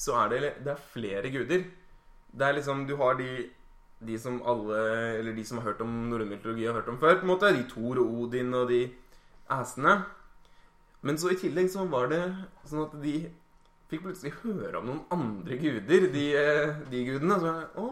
så 0.00 0.14
er 0.22 0.30
det, 0.32 0.38
det 0.64 0.70
er 0.72 0.86
flere 0.94 1.28
guder. 1.34 1.66
Det 2.32 2.46
er 2.46 2.56
liksom 2.56 2.86
Du 2.88 2.94
har 2.96 3.18
de 3.20 3.26
de 4.04 4.18
som 4.20 4.42
alle 4.44 4.80
Eller 5.18 5.32
de 5.32 5.44
som 5.44 5.58
har 5.58 5.70
hørt 5.70 5.80
om 5.80 6.10
norrøn 6.10 6.28
mytologi, 6.28 6.66
har 6.66 6.74
hørt 6.74 6.88
om 6.88 6.98
før. 6.98 7.16
på 7.20 7.26
en 7.26 7.32
måte 7.32 7.52
De 7.54 7.64
Thor 7.70 7.98
og 8.02 8.12
Odin 8.22 8.54
og 8.54 8.68
de 8.68 8.90
æsene. 9.50 10.04
Men 11.02 11.18
så 11.18 11.30
i 11.30 11.38
tillegg 11.38 11.70
så 11.70 11.86
var 11.88 12.08
det 12.10 12.20
sånn 12.66 12.84
at 12.84 12.94
de 13.02 13.16
fikk 13.90 14.02
plutselig 14.02 14.34
høre 14.42 14.80
om 14.80 14.86
noen 14.88 15.02
andre 15.14 15.56
guder, 15.60 16.08
de, 16.12 16.26
eh, 16.34 16.74
de 16.90 17.04
gudene. 17.06 17.38
Så 17.38 17.46
jeg, 17.46 17.66
Å, 17.78 17.86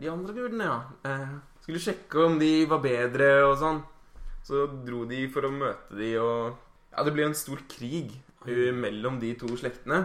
de 0.00 0.08
andre 0.08 0.32
gudene, 0.32 0.64
ja. 0.64 0.78
Eh, 1.04 1.34
skulle 1.60 1.82
sjekke 1.82 2.26
om 2.26 2.38
de 2.40 2.64
var 2.66 2.80
bedre 2.80 3.44
og 3.44 3.58
sånn. 3.60 3.82
Så 4.42 4.66
dro 4.86 5.04
de 5.06 5.28
for 5.30 5.46
å 5.46 5.54
møte 5.54 5.96
de, 5.98 6.16
og 6.18 6.58
Ja, 6.92 7.04
det 7.04 7.14
ble 7.14 7.24
en 7.24 7.34
stor 7.34 7.56
krig 7.72 8.10
mellom 8.44 9.18
de 9.20 9.30
to 9.40 9.48
slektene. 9.56 10.02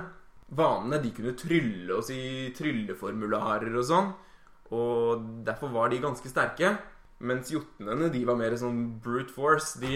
Vanene 0.55 1.01
de 1.03 1.09
kunne 1.11 1.33
trylle 1.35 1.97
og 1.97 2.05
si 2.07 2.53
trylleformularer 2.55 3.75
og 3.75 3.83
sånn. 3.83 4.13
Og 4.75 5.25
derfor 5.47 5.71
var 5.73 5.91
de 5.91 6.01
ganske 6.03 6.29
sterke. 6.31 6.75
Mens 7.17 7.49
jotnene 7.49 8.11
de 8.13 8.21
var 8.27 8.37
mer 8.37 8.53
sånn 8.59 8.81
brute 9.01 9.33
force. 9.33 9.79
De, 9.81 9.93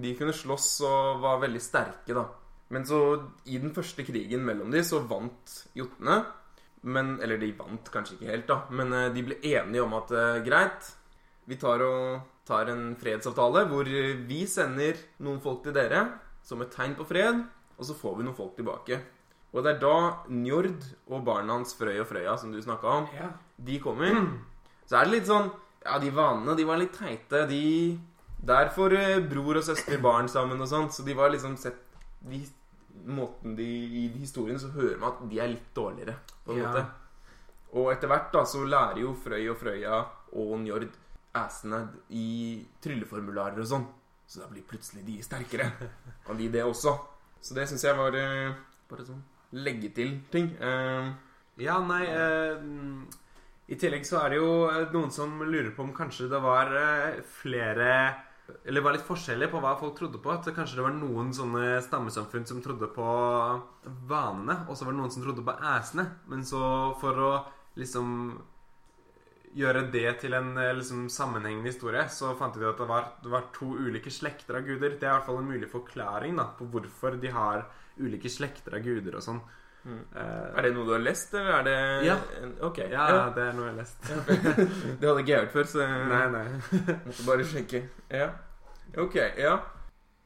de 0.00 0.14
kunne 0.18 0.36
slåss 0.36 0.70
og 0.88 1.24
var 1.24 1.42
veldig 1.44 1.62
sterke, 1.62 2.16
da. 2.16 2.24
Men 2.72 2.84
så, 2.88 3.00
i 3.48 3.60
den 3.60 3.72
første 3.76 4.04
krigen 4.04 4.44
mellom 4.44 4.72
de, 4.72 4.82
så 4.84 5.00
vant 5.08 5.54
jotnene. 5.76 6.22
Men, 6.88 7.16
eller 7.24 7.40
de 7.40 7.50
vant 7.58 7.90
kanskje 7.92 8.16
ikke 8.16 8.30
helt, 8.30 8.48
da. 8.48 8.62
Men 8.70 8.94
eh, 8.94 9.10
de 9.14 9.24
ble 9.26 9.40
enige 9.50 9.84
om 9.84 9.96
at 9.98 10.12
eh, 10.14 10.40
greit, 10.46 10.90
vi 11.48 11.58
tar, 11.60 11.82
og, 11.84 12.20
tar 12.48 12.70
en 12.72 12.92
fredsavtale 13.00 13.64
hvor 13.70 13.88
vi 14.28 14.42
sender 14.48 15.00
noen 15.24 15.40
folk 15.42 15.64
til 15.64 15.74
dere 15.76 16.04
som 16.44 16.62
et 16.62 16.72
tegn 16.72 16.94
på 16.96 17.06
fred, 17.08 17.40
og 17.76 17.88
så 17.88 17.96
får 17.96 18.18
vi 18.18 18.26
noen 18.26 18.36
folk 18.36 18.54
tilbake. 18.56 19.00
Og 19.54 19.64
det 19.64 19.70
er 19.76 19.80
da 19.80 19.94
Njord 20.28 20.84
og 21.08 21.22
barna 21.24 21.54
hans 21.56 21.72
Frøy 21.78 21.96
og 22.02 22.06
Frøya, 22.10 22.34
som 22.36 22.52
du 22.52 22.60
snakka 22.60 22.90
om, 22.98 23.06
ja. 23.16 23.30
de 23.56 23.78
kommer. 23.80 24.18
Så 24.86 24.98
er 24.98 25.08
det 25.08 25.14
litt 25.18 25.30
sånn 25.30 25.50
Ja, 25.84 25.96
de 26.02 26.10
vanene, 26.12 26.56
de 26.58 26.64
var 26.68 26.76
litt 26.80 26.92
teite. 26.92 27.46
De 27.48 27.98
Der 28.44 28.68
får 28.74 28.92
eh, 28.98 29.18
bror 29.24 29.56
og 29.56 29.64
søster 29.64 29.98
barn 30.02 30.28
sammen 30.28 30.60
og 30.60 30.68
sånt, 30.68 30.92
så 30.92 31.02
de 31.06 31.14
var 31.16 31.30
liksom 31.32 31.56
sett 31.56 31.78
de, 32.20 32.42
Måten 33.08 33.54
de 33.56 33.64
I 33.64 34.02
historien 34.18 34.58
så 34.60 34.68
hører 34.74 34.98
man 35.00 35.12
at 35.14 35.20
de 35.30 35.38
er 35.40 35.48
litt 35.54 35.70
dårligere, 35.74 36.16
på 36.44 36.52
en 36.52 36.58
Ja. 36.58 36.68
måte. 36.68 36.86
Og 37.78 37.90
etter 37.92 38.08
hvert 38.08 38.32
da 38.32 38.42
så 38.48 38.64
lærer 38.64 39.00
jo 39.00 39.14
Frøy 39.14 39.48
og 39.52 39.56
Frøya 39.60 40.02
og 40.32 40.58
Njord 40.60 40.88
æsene 41.36 41.80
i 42.10 42.66
trylleformularer 42.82 43.60
og 43.60 43.66
sånn. 43.70 43.86
Så 44.28 44.40
da 44.42 44.46
blir 44.50 44.62
plutselig 44.68 45.04
de 45.06 45.22
sterkere. 45.22 45.70
Og 46.28 46.36
de 46.36 46.48
det 46.52 46.64
også. 46.64 46.98
Så 47.40 47.54
det 47.54 47.68
syns 47.68 47.84
jeg 47.84 47.96
var 47.96 48.12
eh, 48.18 48.52
bare 48.90 49.04
sånn 49.08 49.22
legge 49.52 49.92
til 49.96 50.18
ting. 50.32 50.52
Uh, 50.60 51.14
Ja, 51.58 51.80
nei 51.82 52.04
uh, 52.06 52.60
I 53.66 53.76
tillegg 53.80 54.04
så 54.06 54.20
er 54.22 54.30
det 54.30 54.38
jo 54.38 54.50
eh, 54.70 54.92
noen 54.94 55.10
som 55.10 55.40
lurer 55.42 55.72
på 55.74 55.82
om 55.82 55.90
kanskje 55.96 56.28
det 56.30 56.38
var 56.40 56.70
flere 57.40 57.88
Eller 58.64 58.84
var 58.84 58.94
litt 58.94 59.04
forskjellig 59.04 59.50
på 59.50 59.60
hva 59.60 59.74
folk 59.80 59.96
trodde 59.98 60.20
på. 60.22 60.30
At 60.32 60.46
kanskje 60.56 60.78
det 60.78 60.84
var 60.86 60.94
noen 60.96 61.34
sånne 61.36 61.80
stammesamfunn 61.84 62.46
som 62.48 62.62
trodde 62.64 62.88
på 62.94 63.08
vanene, 64.08 64.62
og 64.68 64.78
så 64.78 64.86
var 64.86 64.94
det 64.94 65.00
noen 65.02 65.12
som 65.12 65.26
trodde 65.26 65.44
på 65.44 65.56
æsene. 65.74 66.06
Men 66.32 66.46
så 66.48 66.62
for 67.02 67.20
å 67.20 67.32
liksom 67.76 68.14
gjøre 69.58 69.82
det 69.92 70.14
til 70.22 70.36
en 70.38 70.54
liksom, 70.78 71.10
sammenhengende 71.12 71.68
historie, 71.68 72.06
så 72.08 72.32
fant 72.40 72.56
de 72.56 72.64
at 72.70 72.80
det 72.80 72.88
var, 72.88 73.10
det 73.20 73.34
var 73.34 73.50
to 73.52 73.74
ulike 73.76 74.12
slekter 74.12 74.62
av 74.62 74.64
guder. 74.64 74.96
Det 74.96 75.04
er 75.04 75.12
i 75.12 75.16
hvert 75.18 75.28
fall 75.28 75.42
en 75.42 75.52
mulig 75.52 75.68
forklaring 75.68 76.40
da, 76.40 76.48
på 76.56 76.70
hvorfor 76.72 77.20
de 77.20 77.34
har 77.34 77.66
ulike 78.00 78.30
slekter 78.32 78.76
av 78.78 78.84
guder 78.84 79.16
og 79.18 79.24
sånn. 79.24 79.40
Mm. 79.88 80.00
Eh, 80.20 80.46
er 80.58 80.66
det 80.66 80.70
noe 80.74 80.84
du 80.88 80.92
har 80.92 81.00
lest, 81.00 81.32
eller 81.38 81.52
er 81.60 81.62
det 81.68 82.06
Ja. 82.08 82.16
Ok. 82.66 82.78
ja, 82.82 83.04
ja. 83.08 83.30
det 83.34 83.44
er 83.46 83.52
noe 83.56 83.68
jeg 83.68 83.74
har 83.74 83.78
lest. 83.78 83.98
Det 85.00 85.08
hadde 85.08 85.22
ikke 85.22 85.32
jeg 85.32 85.40
hørt 85.44 85.54
før, 85.54 85.68
så 85.70 85.86
Nei, 85.86 86.22
nei. 86.34 86.44
måtte 87.06 87.26
bare 87.28 87.46
sjekke. 87.46 87.82
Ja. 88.10 88.28
Ok, 88.98 89.16
ja. 89.38 89.54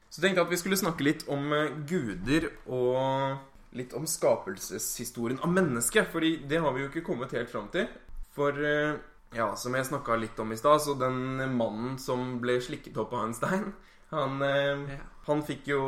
Så 0.09 0.21
tenkte 0.21 0.41
jeg 0.41 0.45
at 0.47 0.51
vi 0.51 0.57
skulle 0.61 0.77
snakke 0.81 1.05
litt 1.05 1.23
om 1.31 1.53
eh, 1.53 1.71
guder 1.89 2.49
og 2.65 3.37
litt 3.77 3.93
om 3.97 4.05
skapelseshistorien 4.09 5.39
av 5.41 5.49
mennesket. 5.53 6.11
Fordi 6.13 6.35
det 6.49 6.59
har 6.61 6.73
vi 6.75 6.83
jo 6.83 6.89
ikke 6.91 7.05
kommet 7.07 7.31
helt 7.37 7.49
fram 7.53 7.69
til. 7.73 7.87
For 8.35 8.57
eh, 8.57 8.97
ja, 9.37 9.47
som 9.57 9.73
jeg 9.77 9.87
snakka 9.89 10.17
litt 10.21 10.37
om 10.43 10.51
i 10.53 10.57
stad, 10.59 10.81
så 10.81 10.93
den 10.99 11.39
mannen 11.57 11.95
som 12.01 12.37
ble 12.41 12.59
slikket 12.61 12.97
opp 13.01 13.13
av 13.17 13.29
en 13.29 13.37
stein, 13.37 13.71
han, 14.13 14.41
Ja. 14.43 14.99
Han 15.25 15.41
fikk 15.47 15.67
jo 15.71 15.81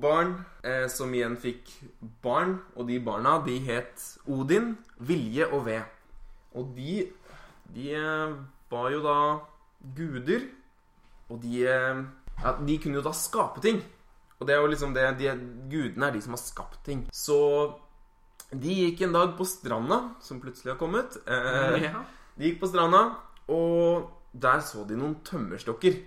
barn, 0.00 0.44
eh, 0.64 0.86
som 0.88 1.12
igjen 1.14 1.36
fikk 1.36 1.68
barn. 2.24 2.58
Og 2.76 2.86
de 2.88 2.98
barna, 3.04 3.38
de 3.44 3.58
het 3.66 4.18
Odin, 4.26 4.76
Vilje 5.00 5.46
og 5.52 5.66
Ved. 5.66 5.82
Og 6.56 6.72
de, 6.76 7.02
de 7.74 7.90
eh, 7.94 8.32
var 8.70 8.90
jo 8.94 9.02
da 9.04 9.18
guder. 9.96 10.48
Og 11.28 11.40
de, 11.42 11.66
eh, 11.68 12.02
ja, 12.42 12.54
de 12.64 12.78
kunne 12.80 13.00
jo 13.00 13.04
da 13.04 13.12
skape 13.12 13.60
ting. 13.64 13.82
Og 14.40 14.46
det 14.46 14.54
er 14.54 14.60
jo 14.62 14.70
liksom 14.70 14.92
det 14.94 15.06
de, 15.18 15.32
Gudene 15.68 16.06
er 16.08 16.14
de 16.14 16.20
som 16.22 16.32
har 16.36 16.40
skapt 16.40 16.84
ting. 16.86 17.06
Så 17.12 17.38
de 18.54 18.74
gikk 18.86 19.02
en 19.04 19.12
dag 19.12 19.34
på 19.36 19.44
stranda, 19.44 20.14
som 20.24 20.40
plutselig 20.40 20.72
har 20.72 20.78
kommet. 20.80 21.18
Eh, 21.26 21.82
Ja. 21.90 22.04
de 22.38 22.44
gikk 22.52 22.60
på 22.60 22.68
stranda, 22.70 23.16
og 23.48 24.10
der 24.32 24.60
så 24.60 24.86
de 24.86 24.96
noen 24.96 25.16
tømmerstokker. 25.24 25.98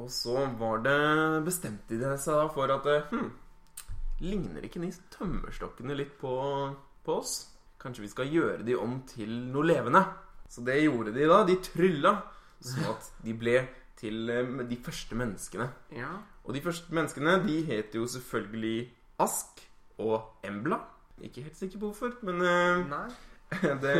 Og 0.00 0.08
så 0.12 0.46
var 0.58 0.80
det 0.84 0.98
bestemte 1.44 1.98
de 2.00 2.16
seg 2.20 2.38
da 2.40 2.48
for 2.54 2.72
at 2.72 2.88
eh, 2.88 3.12
hm, 3.12 3.30
Ligner 4.20 4.64
ikke 4.64 4.82
de 4.82 4.90
tømmerstokkene 5.14 5.96
litt 5.96 6.16
på, 6.20 6.32
på 7.04 7.14
oss? 7.20 7.34
Kanskje 7.80 8.04
vi 8.04 8.10
skal 8.12 8.32
gjøre 8.32 8.64
de 8.66 8.76
om 8.76 8.98
til 9.08 9.30
noe 9.52 9.64
levende? 9.64 10.02
Så 10.50 10.64
det 10.66 10.82
gjorde 10.82 11.14
de 11.16 11.28
da. 11.30 11.40
De 11.48 11.56
trylla 11.64 12.14
sånn 12.60 12.90
at 12.90 13.06
de 13.24 13.36
ble 13.40 13.62
til 14.00 14.28
eh, 14.32 14.60
de 14.68 14.78
første 14.84 15.16
menneskene. 15.16 15.70
ja. 15.96 16.12
Og 16.40 16.54
de 16.56 16.62
første 16.64 16.94
menneskene 16.96 17.36
de 17.44 17.58
het 17.68 17.94
jo 17.94 18.06
selvfølgelig 18.08 18.88
Ask 19.20 19.60
og 20.00 20.40
Embla. 20.42 20.80
Ikke 21.20 21.44
helt 21.44 21.58
sikker 21.58 21.78
på 21.78 21.90
hvorfor, 21.90 22.16
men 22.26 22.40
eh, 22.42 22.80
Nei. 22.88 23.08
det, 23.84 23.96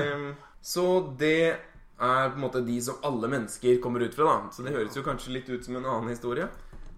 så 0.65 0.87
det 1.21 1.59
er 2.01 2.33
på 2.33 2.39
en 2.39 2.45
måte 2.47 2.65
de 2.65 2.77
som 2.83 3.01
alle 3.07 3.29
mennesker 3.31 3.81
kommer 3.85 4.05
ut 4.05 4.17
fra, 4.17 4.25
da. 4.25 4.53
Så 4.55 4.65
det 4.65 4.75
høres 4.75 4.97
jo 4.97 5.05
kanskje 5.07 5.35
litt 5.37 5.49
ut 5.53 5.65
som 5.65 5.77
en 5.77 5.87
annen 5.87 6.13
historie. 6.13 6.49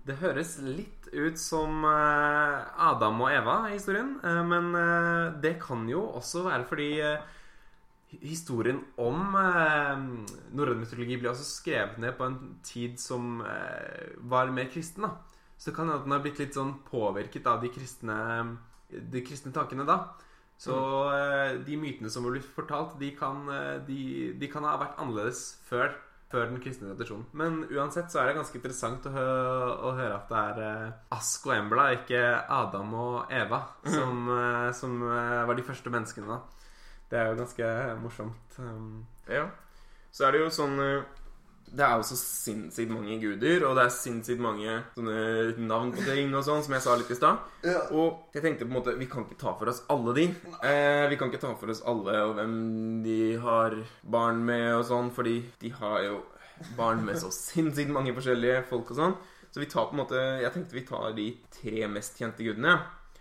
Det 0.07 0.19
høres 0.19 0.57
litt 0.63 1.09
ut 1.13 1.39
som 1.39 1.85
eh, 1.87 2.57
Adam 2.89 3.21
og 3.23 3.31
Eva 3.31 3.57
i 3.69 3.77
historien, 3.77 4.17
eh, 4.25 4.41
men 4.49 4.73
eh, 4.79 5.27
det 5.45 5.57
kan 5.63 5.85
jo 5.91 6.03
også 6.19 6.47
være 6.49 6.67
fordi 6.71 6.91
historien 8.23 8.83
om 9.01 9.33
norrøn 9.33 10.83
mytologi 10.83 11.17
ble 11.17 11.31
også 11.31 11.47
skrevet 11.49 12.01
ned 12.03 12.13
på 12.19 12.27
en 12.27 12.35
tid 12.67 12.99
som 13.01 13.39
var 14.29 14.51
mer 14.53 14.69
kristen. 14.69 15.07
da. 15.07 15.15
Så 15.57 15.71
det 15.71 15.77
kan 15.79 15.89
at 15.95 16.05
den 16.05 16.13
har 16.13 16.21
blitt 16.21 16.43
litt 16.43 16.59
sånn 16.59 16.75
påvirket 16.91 17.47
av 17.49 17.63
de 17.63 17.71
kristne, 17.73 18.19
de 18.91 19.23
kristne 19.25 19.55
tankene 19.57 19.87
da. 19.89 19.97
Så 20.63 20.77
eh, 21.11 21.57
de 21.67 21.77
mytene 21.81 22.11
som 22.13 22.27
blir 22.29 22.45
fortalt, 22.55 22.95
de 23.01 23.11
kan, 23.19 23.43
eh, 23.51 23.79
de, 23.89 24.01
de 24.39 24.49
kan 24.53 24.63
ha 24.69 24.77
vært 24.79 25.01
annerledes 25.03 25.41
før, 25.67 25.91
før 26.31 26.47
den 26.53 26.61
kristne 26.63 26.93
tradisjonen. 26.93 27.25
Men 27.37 27.57
uansett 27.75 28.13
så 28.13 28.21
er 28.23 28.31
det 28.31 28.37
ganske 28.39 28.61
interessant 28.61 29.09
å, 29.11 29.13
hø 29.17 29.25
å 29.91 29.95
høre 29.99 30.21
at 30.21 30.31
det 30.31 30.43
er 30.53 30.61
eh, 30.69 30.93
Ask 31.19 31.49
og 31.51 31.57
Embla, 31.57 31.89
ikke 31.99 32.23
Adam 32.61 32.95
og 32.95 33.33
Eva, 33.43 33.59
som, 33.97 34.23
eh, 34.37 34.69
som 34.79 35.03
eh, 35.09 35.41
var 35.51 35.59
de 35.59 35.67
første 35.67 35.91
menneskene. 35.93 36.31
da. 36.31 36.71
Det 37.11 37.19
er 37.21 37.33
jo 37.33 37.41
ganske 37.43 37.73
morsomt. 38.05 38.61
Um, 38.63 39.03
Ja. 39.29 39.49
Så 40.13 40.27
er 40.29 40.33
det 40.35 40.41
jo 40.43 40.53
sånn 40.53 40.79
Det 41.73 41.81
er 41.87 41.95
jo 41.97 42.05
så 42.05 42.17
sinnssykt 42.21 42.91
mange 42.93 43.15
guder, 43.23 43.63
og 43.65 43.79
det 43.79 43.87
er 43.87 43.93
sinnssykt 43.95 44.43
mange 44.45 44.75
sånne 44.93 45.55
navn 45.65 45.93
på 45.95 46.03
ting 46.05 46.35
og 46.37 46.45
sånn, 46.45 46.61
som 46.67 46.75
jeg 46.77 46.85
sa 46.85 46.97
litt 47.01 47.13
i 47.15 47.17
stad. 47.17 47.39
Og 47.97 48.35
jeg 48.37 48.43
tenkte 48.45 48.67
på 48.67 48.75
en 48.75 48.77
måte 48.77 48.93
Vi 48.99 49.07
kan 49.09 49.25
ikke 49.25 49.39
ta 49.41 49.55
for 49.57 49.71
oss 49.73 49.81
alle 49.89 50.13
de. 50.19 50.27
Eh, 50.69 51.07
vi 51.09 51.17
kan 51.17 51.31
ikke 51.33 51.41
ta 51.41 51.55
for 51.57 51.73
oss 51.73 51.81
alle 51.89 52.19
og 52.27 52.35
hvem 52.37 52.57
de 53.07 53.17
har 53.41 53.77
barn 54.05 54.43
med 54.45 54.67
og 54.77 54.85
sånn, 54.91 55.09
fordi 55.17 55.39
de 55.63 55.71
har 55.79 56.03
jo 56.05 56.19
barn 56.77 57.01
med 57.07 57.17
så 57.19 57.31
sinnssykt 57.33 57.91
mange 57.95 58.13
forskjellige 58.15 58.67
folk 58.69 58.93
og 58.93 58.99
sånn. 59.01 59.17
Så 59.53 59.61
vi 59.61 59.67
tar 59.69 59.89
på 59.89 59.97
en 59.97 60.01
måte 60.03 60.21
Jeg 60.41 60.53
tenkte 60.53 60.77
vi 60.77 60.85
tar 60.89 61.13
de 61.17 61.27
tre 61.53 61.87
mest 61.89 62.21
kjente 62.21 62.45
gudene. 62.45 62.77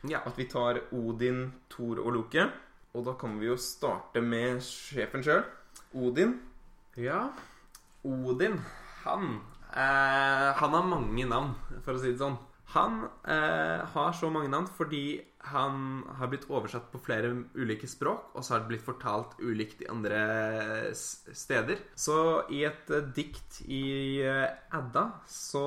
ja. 0.07 0.19
At 0.25 0.35
vi 0.35 0.45
tar 0.51 0.81
Odin, 0.91 1.53
Thor 1.69 1.99
og 2.03 2.11
Loke. 2.17 2.49
Og 2.93 3.05
da 3.07 3.13
kan 3.15 3.39
vi 3.39 3.47
jo 3.47 3.55
starte 3.55 4.19
med 4.21 4.59
sjefen 4.59 5.23
sjøl. 5.23 5.43
Odin. 5.95 6.35
Ja, 6.99 7.29
Odin, 8.03 8.59
han 9.03 9.41
eh, 9.73 10.49
Han 10.61 10.77
har 10.77 10.87
mange 10.89 11.27
navn, 11.27 11.53
for 11.85 11.95
å 11.95 12.01
si 12.01 12.13
det 12.13 12.21
sånn. 12.21 12.39
Han 12.71 13.03
eh, 13.27 13.81
har 13.93 14.13
så 14.15 14.29
mange 14.31 14.51
navn 14.51 14.69
fordi 14.71 15.19
han 15.51 16.03
har 16.19 16.29
blitt 16.31 16.45
oversatt 16.53 16.91
på 16.93 17.01
flere 17.01 17.31
ulike 17.57 17.89
språk, 17.89 18.29
og 18.37 18.45
så 18.45 18.53
har 18.53 18.61
det 18.61 18.69
blitt 18.69 18.85
fortalt 18.85 19.33
ulikt 19.41 19.81
i 19.83 19.89
andre 19.91 20.21
steder. 20.95 21.81
Så 21.97 22.45
i 22.53 22.61
et 22.67 22.91
eh, 22.93 23.09
dikt 23.15 23.59
i 23.65 24.21
eh, 24.23 24.45
Edda 24.77 25.07
så, 25.27 25.65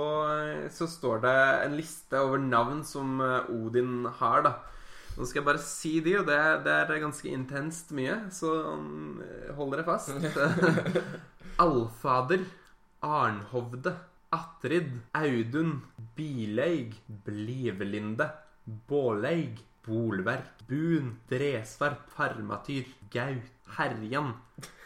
så 0.72 0.88
står 0.88 1.24
det 1.26 1.34
en 1.66 1.76
liste 1.76 2.22
over 2.22 2.40
navn 2.40 2.84
som 2.88 3.18
eh, 3.20 3.52
Odin 3.52 4.06
har, 4.20 4.46
da. 4.46 4.54
Nå 5.14 5.28
skal 5.28 5.42
jeg 5.42 5.46
bare 5.46 5.62
si 5.62 5.92
de, 6.02 6.16
og 6.18 6.26
det, 6.26 6.40
det 6.64 6.74
er 6.80 7.04
ganske 7.04 7.30
intenst 7.30 7.92
mye, 7.94 8.16
så 8.34 8.50
um, 8.72 9.20
hold 9.54 9.76
dere 9.76 9.84
fast. 9.86 10.10
Allfader, 11.56 12.40
Arnhovde, 13.00 13.94
Atrid, 14.32 14.90
Audun, 15.12 15.82
Bileig, 16.16 16.94
Blivelinde, 17.06 18.28
Båleig, 18.88 19.61
Bolverk, 19.87 20.66
Bun, 20.68 21.20
Dresvarp, 21.30 22.11
Farmatyr, 22.11 22.84
Gaut, 23.11 23.52
Herjan, 23.76 24.34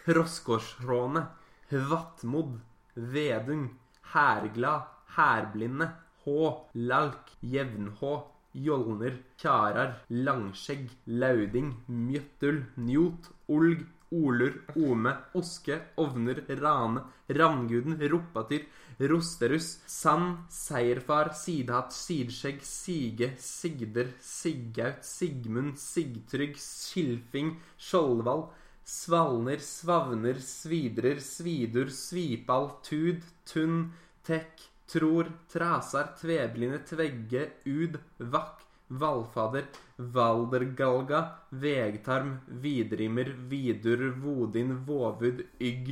Roskårsråne, 0.06 1.26
Vatmod, 1.70 2.60
Vedung, 2.94 3.70
Hærglad, 4.12 4.82
Hærblinde, 5.16 5.90
Hå, 6.26 6.66
Lalk, 6.74 7.32
Jevnhå, 7.40 8.24
Jolner, 8.52 9.22
Kjarar, 9.38 10.02
Langskjegg, 10.10 10.90
Lauding, 11.06 11.72
Mjøttul, 11.88 12.66
Njot, 12.76 13.32
Olg, 13.48 13.86
Olur, 14.10 14.64
Ome, 14.76 15.16
Oske, 15.34 15.80
Ovner, 15.96 16.44
Rane, 16.48 17.02
Ravnguden, 17.28 17.98
Ropatyr, 18.10 18.64
Rosterus, 19.00 19.80
Sand, 19.86 20.38
Seierfar, 20.50 21.34
Sidehatt, 21.34 21.92
Sidskjegg, 21.92 22.62
Sige, 22.62 23.34
Sigder, 23.38 24.08
Siggaut, 24.20 25.04
Sigmund, 25.04 25.76
Sigtrygg, 25.78 26.56
Skilfing, 26.56 27.56
Skjoldvall, 27.76 28.48
Svalner, 28.84 29.58
Svavner, 29.58 30.40
Svidrer, 30.40 31.20
Svidur, 31.20 31.90
Svipal, 31.90 32.70
Tud, 32.82 33.22
Tunn, 33.44 33.92
Tek, 34.24 34.60
Tror, 34.86 35.26
Trasar, 35.52 36.14
Tveblinde, 36.16 36.78
Tvegge, 36.84 37.50
Ud, 37.66 38.00
Vakk, 38.18 38.64
Valfader, 38.88 39.64
Valdergalga, 39.98 41.20
Vegtarm, 41.50 42.38
Vidrimmer, 42.62 43.34
Vidur, 43.50 44.06
Vodin, 44.22 44.76
Våvud, 44.86 45.42
Ygg, 45.60 45.90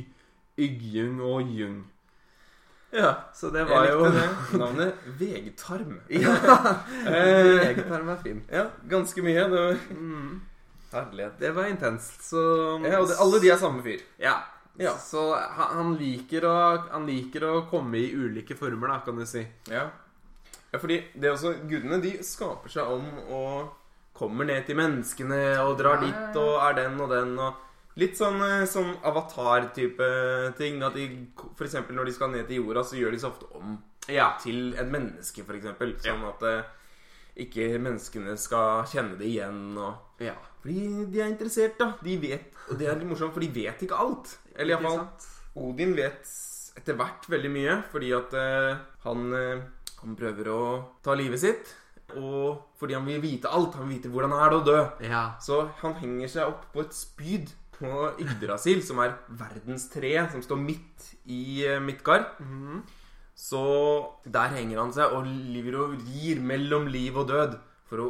Yggjung 0.57 1.21
og 1.21 1.51
Jung. 1.53 1.83
Ja. 2.91 3.11
Så 3.35 3.49
det 3.53 3.65
var 3.69 3.85
jo 3.91 4.05
det 4.15 4.25
navnet. 4.61 4.95
Vegtarm. 5.19 5.97
Ja, 6.09 6.35
Eh, 7.05 7.53
Vegtarm 7.61 8.09
er 8.09 8.21
fin. 8.23 8.41
ja, 8.51 8.65
ganske 8.89 9.21
mye. 9.25 9.43
Det 9.43 9.59
var 9.65 9.77
Mm. 9.93 10.41
Herlighet. 10.91 11.33
Det 11.39 11.49
var 11.51 11.65
intenst, 11.67 12.21
så 12.29 12.41
Ja, 12.85 13.01
og 13.01 13.09
det, 13.09 13.17
alle 13.19 13.41
de 13.43 13.49
er 13.51 13.57
samme 13.59 13.83
fyr. 13.83 13.99
Ja. 14.23 14.37
Ja. 14.79 14.93
Så 15.01 15.33
han, 15.35 15.73
han, 15.75 15.95
liker 15.99 16.45
å, 16.47 16.53
han 16.93 17.05
liker 17.09 17.43
å 17.43 17.53
komme 17.69 17.97
i 17.99 18.11
ulike 18.15 18.55
former, 18.55 18.87
da, 18.93 18.99
kan 19.05 19.17
du 19.19 19.25
si. 19.27 19.41
Ja. 19.67 19.89
Ja, 20.73 20.79
fordi 20.79 20.97
det 21.15 21.29
er 21.29 21.35
også 21.35 21.53
Gudene 21.69 22.01
de 22.03 22.17
skaper 22.25 22.71
seg 22.71 22.89
om 22.91 23.05
og 23.33 23.69
kommer 24.17 24.47
ned 24.49 24.65
til 24.65 24.75
menneskene 24.79 25.39
og 25.61 25.77
drar 25.79 26.01
Ja, 26.01 26.07
ja, 26.07 26.11
ja. 26.11 26.27
dit 26.27 26.41
og 26.41 26.53
er 26.65 26.77
den 26.81 26.99
og 27.01 27.13
den 27.13 27.33
og 27.39 27.63
Litt 27.97 28.13
sånn, 28.13 28.37
eh, 28.45 28.67
sånn 28.69 28.91
avatar-type 29.09 30.07
ting. 30.59 30.83
At 30.85 30.93
de 30.93 31.07
f.eks. 31.57 31.79
når 31.89 32.05
de 32.05 32.11
skal 32.13 32.29
ned 32.29 32.43
til 32.45 32.59
jorda, 32.61 32.83
så 32.85 32.93
gjør 32.99 33.15
de 33.15 33.21
seg 33.23 33.31
ofte 33.31 33.47
om 33.57 33.71
Ja. 34.07 34.27
til 34.37 34.75
et 34.77 34.85
menneske, 34.85 35.41
f.eks. 35.41 35.65
Sånn 36.05 36.27
at 36.29 36.43
eh, 36.45 36.67
ikke 37.41 37.79
menneskene 37.81 38.35
skal 38.37 38.85
kjenne 38.85 39.17
det 39.17 39.31
igjen. 39.31 39.73
Og 39.81 40.21
ja. 40.21 40.35
fordi 40.61 41.07
de 41.09 41.23
er 41.23 41.31
interessert, 41.31 41.79
da. 41.81 41.95
De 42.03 42.19
vet, 42.21 42.53
og 42.69 42.77
det 42.77 42.85
er 42.85 43.01
litt 43.01 43.09
morsomt, 43.09 43.33
for 43.33 43.41
de 43.41 43.49
vet 43.49 43.81
ikke 43.81 43.97
alt. 43.97 44.37
Eller 44.53 44.77
iallfall? 44.77 45.07
Odin 45.57 45.95
vet 45.97 46.29
etter 46.77 46.97
hvert 46.99 47.25
veldig 47.33 47.49
mye, 47.49 47.79
fordi 47.89 48.11
at 48.13 48.33
uh, 48.37 48.77
han, 49.07 49.25
eh, 49.33 49.65
han 50.07 50.15
prøver 50.15 50.47
å 50.53 50.61
ta 51.03 51.15
livet 51.19 51.41
sitt. 51.41 51.71
Og 52.15 52.75
fordi 52.79 52.95
han 52.95 53.07
vil 53.07 53.19
vite 53.19 53.51
alt. 53.51 53.75
Han 53.75 53.89
vil 53.89 53.97
vite 53.97 54.11
hvordan 54.11 54.31
det 54.31 54.43
er 54.45 54.55
å 54.55 54.63
dø. 54.63 54.77
Ja. 55.03 55.23
Så 55.43 55.65
han 55.81 55.97
henger 55.99 56.31
seg 56.31 56.53
opp 56.53 56.69
på 56.71 56.85
et 56.85 56.95
spyd 56.95 57.51
på 57.77 57.89
Yggdrasil, 58.23 58.79
som 58.85 59.01
er 59.03 59.17
verdens 59.27 59.89
tre, 59.91 60.13
som 60.31 60.41
står 60.41 60.61
midt 60.61 61.11
i 61.25 61.67
Midtgard. 61.83 62.39
Mm 62.39 62.55
-hmm. 62.55 62.79
Så 63.35 63.61
der 64.25 64.55
henger 64.55 64.79
han 64.79 64.93
seg 64.93 65.13
og 65.13 65.27
liver 65.27 65.75
og 65.77 65.99
rir 66.07 66.39
mellom 66.39 66.87
liv 66.87 67.17
og 67.17 67.27
død 67.27 67.59
for 67.85 67.97
å 68.01 68.07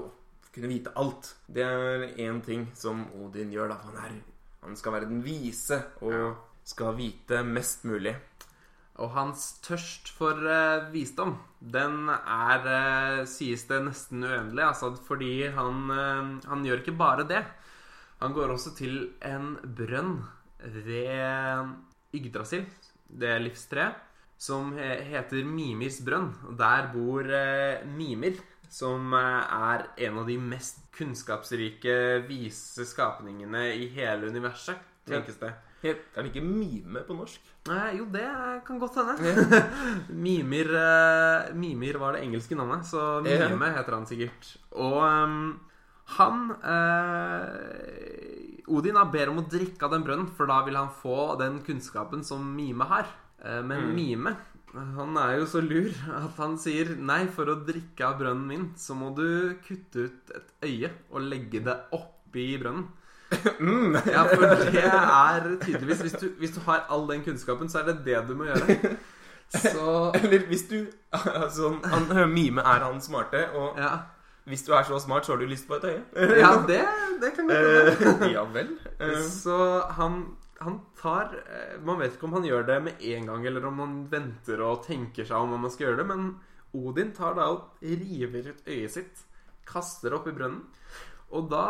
kunne 0.53 0.69
vite 0.71 0.93
alt. 0.95 1.35
Det 1.47 1.63
er 1.63 2.15
én 2.15 2.39
ting 2.45 2.71
som 2.75 3.05
Odin 3.19 3.51
gjør. 3.51 3.67
da 3.67 3.75
Han, 3.75 3.97
er, 4.05 4.21
han 4.63 4.75
skal 4.75 4.93
være 4.93 5.09
den 5.09 5.23
vise 5.23 5.83
og 6.01 6.35
skal 6.63 6.95
vite 6.95 7.43
mest 7.43 7.83
mulig. 7.83 8.15
Og 8.97 9.11
hans 9.13 9.43
tørst 9.61 10.09
for 10.17 10.39
uh, 10.41 10.87
visdom, 10.93 11.35
den 11.61 12.09
er, 12.09 12.63
uh, 12.65 13.25
sies 13.29 13.67
det, 13.69 13.77
nesten 13.85 14.23
uendelig. 14.25 14.63
Altså, 14.65 14.89
fordi 15.05 15.47
han, 15.53 15.83
uh, 15.91 16.49
han 16.49 16.65
gjør 16.65 16.81
ikke 16.81 16.95
bare 16.97 17.27
det. 17.29 17.43
Han 18.23 18.33
går 18.33 18.55
også 18.55 18.73
til 18.79 18.95
en 19.21 19.51
brønn 19.77 20.15
ved 20.73 21.75
Yggdrasil, 22.17 22.65
det 23.07 23.35
livstreet, 23.43 23.99
som 24.41 24.71
he- 24.73 25.03
heter 25.11 25.45
Mimirs 25.45 25.99
brønn. 26.05 26.31
Der 26.57 26.89
bor 26.93 27.29
Mimir, 27.93 28.39
som 28.69 29.13
er 29.13 29.85
en 30.07 30.17
av 30.17 30.25
de 30.27 30.39
mest 30.41 30.81
kunnskapsrike, 30.97 32.25
vise 32.27 32.85
skapningene 32.89 33.67
i 33.77 33.85
hele 33.93 34.27
universet, 34.33 34.81
tenkes 35.07 35.37
det. 35.39 35.53
Helt, 35.83 36.01
er 36.15 36.25
det 36.25 36.31
ikke 36.31 36.41
mime 36.41 37.03
på 37.05 37.13
norsk? 37.13 37.41
Eh, 37.69 37.91
jo, 37.99 38.07
det 38.09 38.25
kan 38.65 38.79
godt 38.81 38.97
hende. 38.97 39.13
Mimir, 40.25 40.71
eh, 40.73 41.53
Mimir 41.53 41.99
var 42.01 42.17
det 42.17 42.23
engelske 42.25 42.57
navnet, 42.57 42.87
så 42.89 43.21
Mime 43.21 43.69
heter 43.75 43.93
han 43.97 44.07
sikkert. 44.09 44.55
Og 44.73 44.97
um, 45.05 45.59
han 46.17 46.49
eh, 46.65 48.63
Odin 48.73 48.97
ber 49.13 49.31
om 49.31 49.43
å 49.43 49.47
drikke 49.47 49.85
av 49.85 49.93
den 49.93 50.05
brønnen, 50.07 50.29
for 50.33 50.49
da 50.49 50.63
vil 50.65 50.79
han 50.79 50.89
få 51.03 51.35
den 51.39 51.61
kunnskapen 51.67 52.25
som 52.25 52.41
Mime 52.57 52.89
har. 52.89 53.05
Eh, 53.43 53.61
men 53.61 53.91
Mm. 53.91 53.95
Mime 53.95 54.35
han 54.77 55.17
er 55.17 55.37
jo 55.39 55.45
så 55.49 55.61
lur 55.63 55.93
at 56.13 56.35
han 56.41 56.57
sier 56.59 56.91
nei, 56.99 57.25
for 57.33 57.49
å 57.49 57.61
drikke 57.65 58.03
av 58.05 58.17
brønnen 58.19 58.47
min, 58.49 58.65
så 58.77 58.93
må 58.97 59.13
du 59.15 59.55
kutte 59.65 60.07
ut 60.09 60.33
et 60.35 60.51
øye 60.67 60.91
og 61.09 61.23
legge 61.23 61.63
det 61.65 61.77
oppi 61.95 62.49
brønnen. 62.61 62.85
Mm. 63.59 63.95
Ja, 64.15 64.23
for 64.23 64.41
det 64.47 64.83
er 64.83 65.47
tydeligvis 65.63 66.01
hvis 66.05 66.17
du, 66.21 66.27
hvis 66.39 66.51
du 66.55 66.59
har 66.67 66.85
all 66.89 67.07
den 67.09 67.23
kunnskapen, 67.25 67.69
så 67.69 67.81
er 67.81 67.89
det 67.91 67.97
det 68.05 68.21
du 68.29 68.35
må 68.39 68.47
gjøre. 68.47 68.77
Så 69.49 70.11
Eller 70.15 70.45
hvis 70.47 70.63
du 70.69 70.77
altså, 71.11 71.73
han, 71.83 72.29
Mime 72.33 72.61
er 72.61 72.83
han 72.83 73.01
smarte, 73.01 73.45
og 73.55 73.77
Ja, 73.79 73.93
hvis 74.47 74.63
du 74.63 74.71
er 74.73 74.83
så 74.87 74.99
smart, 74.99 75.25
så 75.25 75.33
har 75.35 75.39
du 75.39 75.45
lyst 75.45 75.67
på 75.67 75.75
et 75.75 75.83
øye. 75.83 76.01
ja 76.39 76.51
det, 76.67 76.81
det 77.21 77.33
kan 77.35 77.47
godt 77.47 77.57
hende. 77.57 78.25
Eh, 78.27 78.31
ja 78.37 78.43
vel. 78.53 78.69
Eh, 78.99 79.21
Så 79.23 79.57
han, 79.99 80.21
han 80.61 80.79
tar 81.01 81.33
eh, 81.35 81.79
Man 81.83 81.99
vet 81.99 82.15
ikke 82.15 82.27
om 82.29 82.33
han 82.39 82.47
gjør 82.47 82.63
det 82.67 82.77
med 82.83 82.93
en 82.99 83.25
gang, 83.27 83.45
eller 83.47 83.65
om 83.67 83.79
han 83.83 83.97
venter 84.11 84.63
og 84.63 84.85
tenker 84.87 85.27
seg 85.27 85.35
om 85.37 85.51
hva 85.51 85.59
han 85.65 85.71
skal 85.75 85.89
gjøre 85.89 85.99
det, 86.03 86.07
men 86.13 86.29
Odin 86.77 87.11
tar 87.15 87.35
da 87.35 87.49
og 87.51 87.79
river 87.81 88.51
ut 88.51 88.67
øyet 88.67 88.91
sitt, 88.91 89.23
kaster 89.67 90.11
det 90.11 90.17
opp 90.19 90.27
i 90.27 90.35
brønnen. 90.35 90.63
Og 91.35 91.49
da 91.51 91.63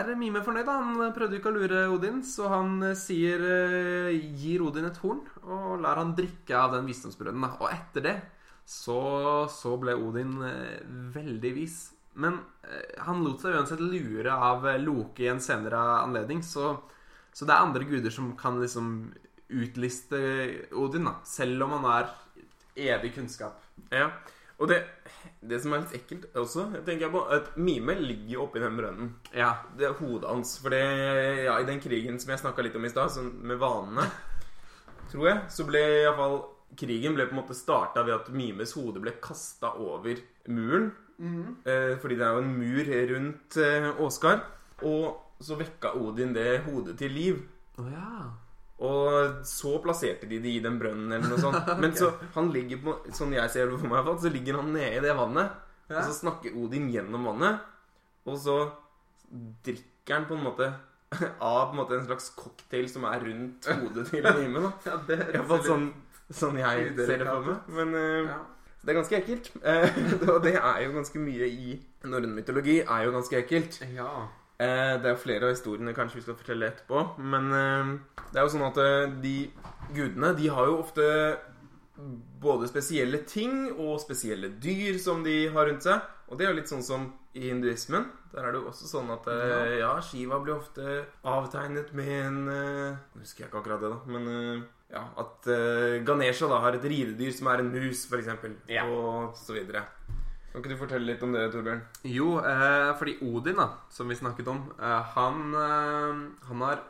er 0.00 0.14
Mime 0.16 0.40
fornøyd. 0.44 0.68
Han 0.70 1.02
prøvde 1.16 1.36
ikke 1.38 1.50
å 1.50 1.56
lure 1.58 1.82
Odin, 1.92 2.22
så 2.24 2.48
han 2.52 2.78
eh, 2.86 2.96
sier 2.96 3.42
eh, 3.44 4.30
gir 4.40 4.64
Odin 4.64 4.88
et 4.88 5.00
horn 5.02 5.20
og 5.44 5.82
lar 5.84 6.00
han 6.00 6.14
drikke 6.16 6.56
av 6.56 6.72
den 6.78 6.88
visdomsbrønnen. 6.88 7.58
Og 7.60 7.68
etter 7.68 8.06
det 8.06 8.14
så, 8.64 9.44
så 9.52 9.74
ble 9.80 9.96
Odin 10.00 10.38
eh, 10.48 10.80
veldig 11.14 11.52
vis. 11.56 11.82
Men 12.14 12.38
han 13.02 13.24
lot 13.26 13.42
seg 13.42 13.56
uansett 13.58 13.80
lure 13.82 14.30
av 14.30 14.62
Loke 14.78 15.24
i 15.24 15.32
en 15.32 15.40
senere 15.42 15.80
anledning, 15.98 16.44
så, 16.46 16.76
så 17.34 17.42
det 17.42 17.50
er 17.50 17.64
andre 17.66 17.88
guder 17.88 18.14
som 18.14 18.28
kan 18.38 18.60
liksom 18.62 18.92
utliste 19.50 20.20
Odin, 20.78 21.10
da. 21.10 21.16
Selv 21.26 21.66
om 21.66 21.74
han 21.74 21.88
har 21.90 22.14
evig 22.78 23.16
kunnskap. 23.18 23.58
ja. 23.90 24.12
Og 24.62 24.70
det, 24.70 24.80
det 25.42 25.58
som 25.62 25.74
er 25.74 25.82
litt 25.82 25.96
ekkelt 25.98 26.36
også, 26.38 26.68
tenker 26.86 27.08
jeg 27.08 27.14
på, 27.14 27.22
at 27.36 27.54
Mime 27.58 27.96
ligger 27.98 28.36
jo 28.36 28.44
oppi 28.46 28.62
den 28.62 28.78
brønnen. 28.78 29.12
Ja. 29.34 29.50
Det 29.78 29.88
er 29.88 29.96
hodet 29.98 30.30
hans. 30.30 30.56
For 30.62 30.74
ja, 30.74 31.58
i 31.58 31.68
den 31.68 31.82
krigen 31.82 32.20
som 32.22 32.34
jeg 32.34 32.42
snakka 32.44 32.64
litt 32.64 32.76
om 32.78 32.86
i 32.86 32.92
stad, 32.92 33.18
med 33.42 33.58
vanene, 33.62 34.06
tror 35.10 35.30
jeg, 35.30 35.46
så 35.52 35.66
ble 35.68 35.84
iallfall 36.02 36.42
Krigen 36.74 37.14
ble 37.14 37.28
på 37.28 37.36
en 37.36 37.38
måte 37.38 37.54
starta 37.54 38.02
ved 38.02 38.16
at 38.16 38.30
Mimes 38.34 38.72
hode 38.74 38.98
ble 38.98 39.12
kasta 39.22 39.76
over 39.78 40.18
muren. 40.50 40.88
Eh, 41.22 41.94
fordi 42.02 42.16
det 42.18 42.24
er 42.26 42.34
jo 42.34 42.42
en 42.42 42.54
mur 42.58 42.88
rundt 43.12 43.58
eh, 43.62 44.00
Åsgard. 44.02 44.42
Og 44.82 45.44
så 45.44 45.58
vekka 45.58 45.94
Odin 46.00 46.34
det 46.34 46.64
hodet 46.66 46.96
til 46.98 47.14
liv. 47.14 47.42
Oh, 47.78 47.86
ja. 47.90 48.32
Og 48.82 49.44
så 49.46 49.76
plasserte 49.84 50.26
de 50.26 50.40
det 50.42 50.56
i 50.56 50.62
den 50.62 50.78
brønnen 50.80 51.12
eller 51.14 51.30
noe 51.30 51.42
sånt. 51.42 51.68
Men 51.82 51.94
så 51.96 52.10
han 52.34 52.50
ligger 52.54 52.80
på 52.82 52.94
Sånn 53.14 53.34
jeg 53.36 53.52
ser 53.52 53.70
det 53.70 53.78
for 53.78 53.92
meg, 53.92 54.08
så 54.20 54.32
ligger 54.32 54.58
han 54.60 54.72
nede 54.74 54.96
i 54.98 55.04
det 55.04 55.14
vannet. 55.18 55.60
Ja. 55.88 56.00
Og 56.00 56.08
så 56.08 56.16
snakker 56.16 56.56
Odin 56.58 56.88
gjennom 56.90 57.28
vannet. 57.28 57.62
Og 58.26 58.40
så 58.40 58.56
drikker 59.64 60.16
han 60.18 60.26
på 60.28 60.38
en 60.38 60.46
måte 60.48 60.72
av 61.38 61.68
på 61.68 61.74
en, 61.74 61.78
måte 61.78 61.98
en 62.00 62.08
slags 62.08 62.32
cocktail 62.34 62.88
som 62.90 63.06
er 63.06 63.22
rundt 63.28 63.68
hodet 63.70 64.08
til 64.10 64.26
Nime. 64.26 64.66
ja 64.88 64.98
det 65.06 65.20
I 65.20 65.36
hvert 65.36 65.50
fall 65.52 65.64
sånn, 65.68 65.88
sånn 66.34 66.58
jeg 66.58 66.90
ser 66.98 67.22
det 67.22 67.30
for 67.30 67.50
meg. 67.52 67.74
Men 67.78 67.94
uh, 67.94 68.32
Ja. 68.32 68.40
det 68.82 68.94
er 68.94 68.98
ganske 68.98 69.20
ekkelt. 69.20 69.52
Og 70.34 70.40
det 70.44 70.56
er 70.58 70.80
jo 70.88 70.96
ganske 70.98 71.22
mye 71.22 71.46
i 71.46 71.76
norrøn 72.04 72.34
mytologi. 72.34 72.80
er 72.82 73.06
jo 73.06 73.14
ganske 73.14 73.38
ekkelt. 73.44 73.84
ja. 73.94 74.10
Eh, 74.64 74.94
det 75.00 75.08
er 75.08 75.14
jo 75.14 75.22
flere 75.22 75.48
av 75.48 75.54
historiene 75.54 75.94
kanskje 75.96 76.20
vi 76.20 76.24
skal 76.26 76.38
fortelle 76.38 76.70
etterpå. 76.70 77.02
Men 77.32 77.50
eh, 77.58 78.20
det 78.30 78.40
er 78.40 78.46
jo 78.46 78.54
sånn 78.54 78.68
at 78.68 78.80
eh, 78.82 79.16
de 79.24 79.36
gudene 79.94 80.32
de 80.38 80.50
har 80.52 80.70
jo 80.70 80.80
ofte 80.82 81.08
både 82.42 82.66
spesielle 82.66 83.20
ting 83.30 83.68
og 83.70 84.00
spesielle 84.02 84.50
dyr 84.62 84.98
som 85.02 85.22
de 85.26 85.44
har 85.54 85.70
rundt 85.70 85.86
seg. 85.86 86.10
Og 86.30 86.38
det 86.38 86.46
er 86.46 86.54
jo 86.54 86.58
litt 86.58 86.72
sånn 86.72 86.86
som 86.86 87.10
i 87.34 87.48
hinduismen. 87.50 88.06
Der 88.32 88.46
er 88.46 88.54
det 88.54 88.62
jo 88.62 88.70
også 88.70 88.88
sånn 88.90 89.10
at 89.14 89.26
eh, 89.30 89.76
ja, 89.82 89.92
Shiva 90.02 90.40
blir 90.42 90.56
ofte 90.56 91.04
avtegnet 91.22 91.92
med 91.94 92.14
en 92.14 92.40
Nå 92.46 93.20
husker 93.20 93.44
jeg 93.44 93.50
ikke 93.50 93.60
akkurat 93.60 93.84
det, 93.84 93.92
da. 93.92 94.00
Men 94.10 94.64
ja, 94.94 95.02
at 95.18 95.48
Ganesha 96.06 96.48
da 96.50 96.60
har 96.62 96.76
et 96.78 96.86
ridedyr 96.86 97.34
som 97.34 97.50
er 97.50 97.62
en 97.62 97.70
mus, 97.74 98.04
f.eks. 98.06 98.30
Ja. 98.70 98.86
Og 98.86 99.34
så 99.38 99.56
videre. 99.56 99.86
Kan 100.54 100.62
ikke 100.62 100.70
du 100.70 100.78
fortelle 100.78 101.08
litt 101.08 101.22
om 101.26 101.32
det, 101.34 101.48
Torbjørn? 101.50 101.80
Jo, 102.06 102.36
eh, 102.38 102.92
fordi 102.94 103.16
Odin, 103.26 103.56
da, 103.58 103.64
som 103.90 104.06
vi 104.06 104.14
snakket 104.14 104.46
om, 104.52 104.60
eh, 104.78 105.02
han, 105.16 105.40
eh, 105.58 106.20
han 106.46 106.60
har 106.62 106.84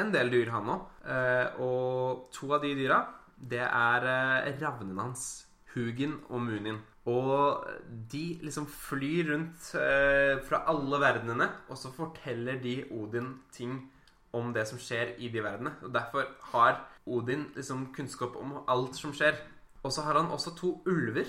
en 0.00 0.12
del 0.14 0.30
dyr, 0.32 0.48
han 0.48 0.70
òg. 0.72 0.86
Eh, 1.04 1.60
og 1.60 2.30
to 2.32 2.48
av 2.54 2.62
de 2.62 2.70
dyra, 2.74 3.02
det 3.36 3.60
er 3.60 4.06
eh, 4.08 4.56
ravnene 4.62 5.02
hans. 5.02 5.44
Hugin 5.74 6.22
og 6.30 6.40
Munin. 6.40 6.80
Og 7.04 7.68
de 8.08 8.38
liksom 8.40 8.64
flyr 8.66 9.28
rundt 9.34 9.74
eh, 9.76 10.40
fra 10.48 10.64
alle 10.72 11.04
verdenene, 11.04 11.50
og 11.68 11.76
så 11.76 11.92
forteller 11.92 12.62
de 12.64 12.78
Odin 12.96 13.42
ting 13.52 13.90
om 14.32 14.54
det 14.56 14.66
som 14.68 14.80
skjer 14.80 15.18
i 15.18 15.28
de 15.28 15.44
verdenene. 15.44 15.76
Og 15.82 15.92
derfor 15.92 16.32
har 16.54 16.80
Odin 17.04 17.50
liksom 17.54 17.90
kunnskap 17.92 18.40
om 18.40 18.62
alt 18.66 18.96
som 18.96 19.12
skjer. 19.12 19.36
Og 19.82 19.92
så 19.92 20.00
har 20.00 20.16
han 20.16 20.32
også 20.32 20.56
to 20.56 20.78
ulver 20.86 21.28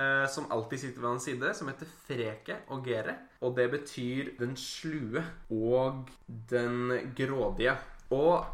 eh, 0.00 0.26
som 0.32 0.48
alltid 0.52 0.82
sitter 0.82 1.02
ved 1.02 1.10
hans 1.10 1.26
side, 1.28 1.52
som 1.56 1.68
heter 1.70 1.90
Freke 2.06 2.56
og 2.72 2.86
Gere. 2.86 3.16
Og 3.44 3.54
det 3.56 3.68
betyr 3.72 4.32
den 4.40 4.56
slue 4.58 5.22
og 5.50 6.10
den 6.26 7.12
grådige. 7.16 7.76
Og 8.10 8.46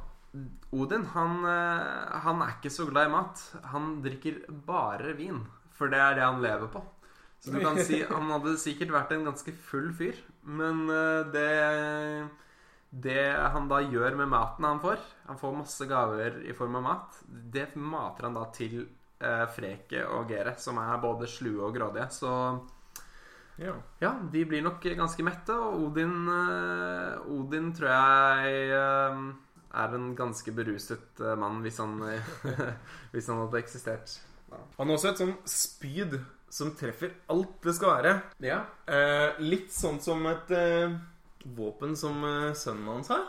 Odin, 0.77 1.07
han, 1.15 1.39
eh, 1.49 2.19
han 2.27 2.43
er 2.43 2.57
ikke 2.57 2.73
så 2.73 2.89
glad 2.91 3.09
i 3.09 3.15
mat. 3.15 3.45
Han 3.73 4.01
drikker 4.05 4.43
bare 4.67 5.15
vin, 5.17 5.45
for 5.73 5.93
det 5.93 6.03
er 6.03 6.19
det 6.19 6.27
han 6.27 6.43
lever 6.45 6.73
på. 6.73 6.83
Så 7.41 7.53
du 7.53 7.61
kan 7.63 7.79
si 7.79 8.01
han 8.03 8.33
hadde 8.33 8.57
sikkert 8.59 8.91
vært 8.95 9.13
en 9.15 9.29
ganske 9.29 9.53
full 9.69 9.93
fyr, 9.95 10.19
men 10.43 10.89
eh, 10.91 11.23
det 11.33 11.53
det 12.97 13.25
han 13.53 13.67
da 13.69 13.81
gjør 13.83 14.15
med 14.17 14.31
maten 14.31 14.65
han 14.65 14.79
får 14.81 15.01
Han 15.27 15.39
får 15.41 15.57
masse 15.59 15.87
gaver 15.91 16.39
i 16.47 16.55
form 16.57 16.79
av 16.79 16.85
mat. 16.87 17.19
Det 17.27 17.75
mater 17.77 18.29
han 18.29 18.37
da 18.39 18.45
til 18.55 18.87
Freke 19.55 20.03
og 20.13 20.29
Gere, 20.29 20.57
som 20.61 20.79
er 20.83 20.99
både 21.03 21.29
slue 21.31 21.63
og 21.65 21.75
grådige. 21.77 22.09
Så 22.13 22.33
Ja. 23.59 23.73
ja, 24.01 24.11
de 24.33 24.45
blir 24.45 24.63
nok 24.63 24.83
ganske 24.85 25.25
mette. 25.25 25.55
Og 25.57 25.87
Odin 25.89 26.29
eh, 26.29 27.31
Odin 27.33 27.73
tror 27.73 27.89
jeg 27.89 28.71
eh, 28.77 29.21
er 29.81 29.95
en 29.97 30.11
ganske 30.17 30.53
beruset 30.53 31.21
eh, 31.25 31.37
mann, 31.41 31.63
hvis 31.65 31.79
han, 31.81 31.97
hvis 33.13 33.29
han 33.33 33.41
hadde 33.47 33.63
eksistert. 33.63 34.19
Han 34.53 34.89
har 34.89 34.95
også 34.99 35.11
et 35.15 35.23
sånn 35.25 35.37
spyd 35.49 36.19
som 36.53 36.71
treffer 36.79 37.11
alt 37.33 37.57
det 37.65 37.75
skal 37.77 37.97
være. 37.97 38.13
Ja. 38.45 38.61
Eh, 38.87 39.41
litt 39.43 39.73
sånn 39.75 39.99
som 40.05 40.23
et 40.31 40.53
eh, 40.55 40.95
våpen 41.57 41.97
som 41.99 42.23
eh, 42.25 42.53
sønnen 42.57 42.93
hans 42.95 43.11
har. 43.13 43.25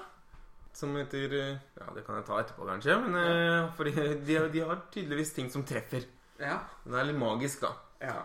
Som 0.77 0.93
heter 0.99 1.31
eh, 1.33 1.57
Ja, 1.79 1.87
det 1.95 2.03
kan 2.05 2.19
jeg 2.19 2.27
ta 2.27 2.37
etterpå, 2.43 2.67
kanskje. 2.69 2.95
Men 3.07 3.15
eh, 3.17 3.71
fordi 3.77 3.93
de, 4.27 4.37
de 4.53 4.61
har 4.67 4.83
tydeligvis 4.93 5.31
ting 5.33 5.49
som 5.53 5.63
treffer. 5.65 6.05
Ja. 6.37 6.59
Det 6.85 6.99
er 7.01 7.07
litt 7.09 7.17
magisk, 7.21 7.63
da. 7.65 7.73
ja. 8.05 8.17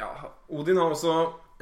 Ja, 0.00 0.08
Odin 0.48 0.78
har 0.80 0.90
også 0.94 1.12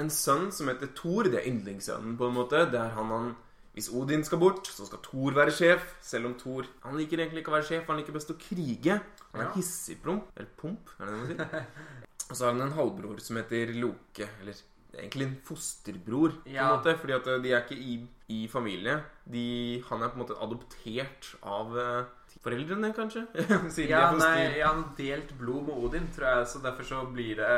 en 0.00 0.08
sønn 0.14 0.46
som 0.54 0.68
heter 0.70 0.92
Thor. 0.96 1.26
Det 1.28 1.40
er 1.42 1.48
yndlingssønnen, 1.50 2.14
på 2.16 2.28
en 2.30 2.36
måte. 2.38 2.60
Det 2.72 2.78
er 2.78 2.92
han 2.94 3.10
han 3.12 3.32
Hvis 3.74 3.88
Odin 3.94 4.22
skal 4.24 4.38
bort, 4.40 4.66
så 4.70 4.86
skal 4.86 5.02
Thor 5.04 5.34
være 5.36 5.52
sjef. 5.52 5.82
Selv 6.00 6.30
om 6.30 6.36
Thor 6.38 6.64
Han 6.86 6.96
liker 6.96 7.18
egentlig 7.20 7.42
ikke 7.42 7.52
å 7.52 7.56
være 7.58 7.66
sjef, 7.68 7.84
han 7.90 7.98
liker 8.00 8.14
best 8.16 8.30
å 8.32 8.38
krige. 8.40 9.00
Han 9.32 9.42
er 9.42 9.48
Ja. 9.50 9.52
hissigpromp. 9.58 10.30
Eller 10.36 10.48
pomp, 10.56 10.88
er 11.00 11.04
det 11.04 11.12
det 11.12 11.18
man 11.18 11.28
sier? 11.34 11.66
Og 12.30 12.36
så 12.38 12.44
har 12.46 12.52
han 12.54 12.62
en 12.68 12.76
halvbror 12.78 13.20
som 13.20 13.36
heter 13.42 13.74
Loke. 13.82 14.28
Eller 14.40 14.62
egentlig 14.94 15.26
en 15.28 15.36
fosterbror, 15.46 16.38
på 16.44 16.50
en 16.54 16.70
måte. 16.74 16.94
Fordi 16.98 17.12
at 17.16 17.28
de 17.44 17.52
er 17.52 17.62
ikke 17.64 17.76
i, 17.78 17.98
i 18.28 18.40
familie. 18.50 18.96
De, 19.30 19.44
han 19.88 20.02
er 20.02 20.10
på 20.10 20.18
en 20.18 20.24
måte 20.24 20.38
adoptert 20.42 21.28
av 21.46 21.76
eh, 21.78 22.36
foreldrene, 22.42 22.92
kanskje? 22.96 23.26
Siden 23.74 23.90
Ja, 23.92 24.06
de 24.14 24.18
nei, 24.22 24.34
jeg 24.58 24.64
har 24.66 24.82
delt 24.98 25.34
blod 25.38 25.66
med 25.68 25.76
Odin, 25.84 26.08
tror 26.14 26.28
jeg, 26.30 26.46
så 26.52 26.62
derfor 26.64 26.88
så 26.88 27.02
blir 27.12 27.36
det 27.42 27.50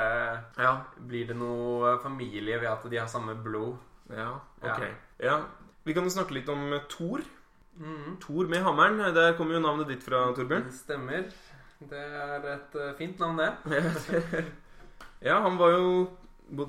Ja. 0.59 0.73
Blir 0.99 1.29
det 1.31 1.37
noe 1.39 1.97
familie 2.03 2.59
ved 2.61 2.71
at 2.73 2.89
de 2.91 2.99
har 3.01 3.09
samme 3.13 3.35
blod. 3.45 3.77
ja, 4.11 4.33
Ja. 4.63 4.75
ok. 4.75 4.83
Ja. 5.23 5.39
Vi 5.85 5.95
kan 5.95 6.05
jo 6.07 6.11
snakke 6.15 6.35
litt 6.37 6.49
om 6.53 6.73
eh, 6.73 6.85
Thor. 6.89 7.23
Mm. 7.79 8.19
Thor 8.21 8.47
med 8.51 8.63
hammeren. 8.63 9.01
Der 9.15 9.33
kommer 9.39 9.55
jo 9.57 9.61
navnet 9.65 9.89
ditt 9.89 10.03
fra, 10.05 10.27
Torbjørn. 10.37 10.67
Det 10.69 10.77
stemmer. 10.77 11.25
Det 11.83 11.99
er 11.99 12.45
et 12.53 12.75
eh, 12.79 12.93
fint 12.99 13.19
navn, 13.19 13.41
det. 13.41 14.45
ja, 15.29 15.41
han 15.43 15.57
var 15.59 15.73
jo 15.75 15.87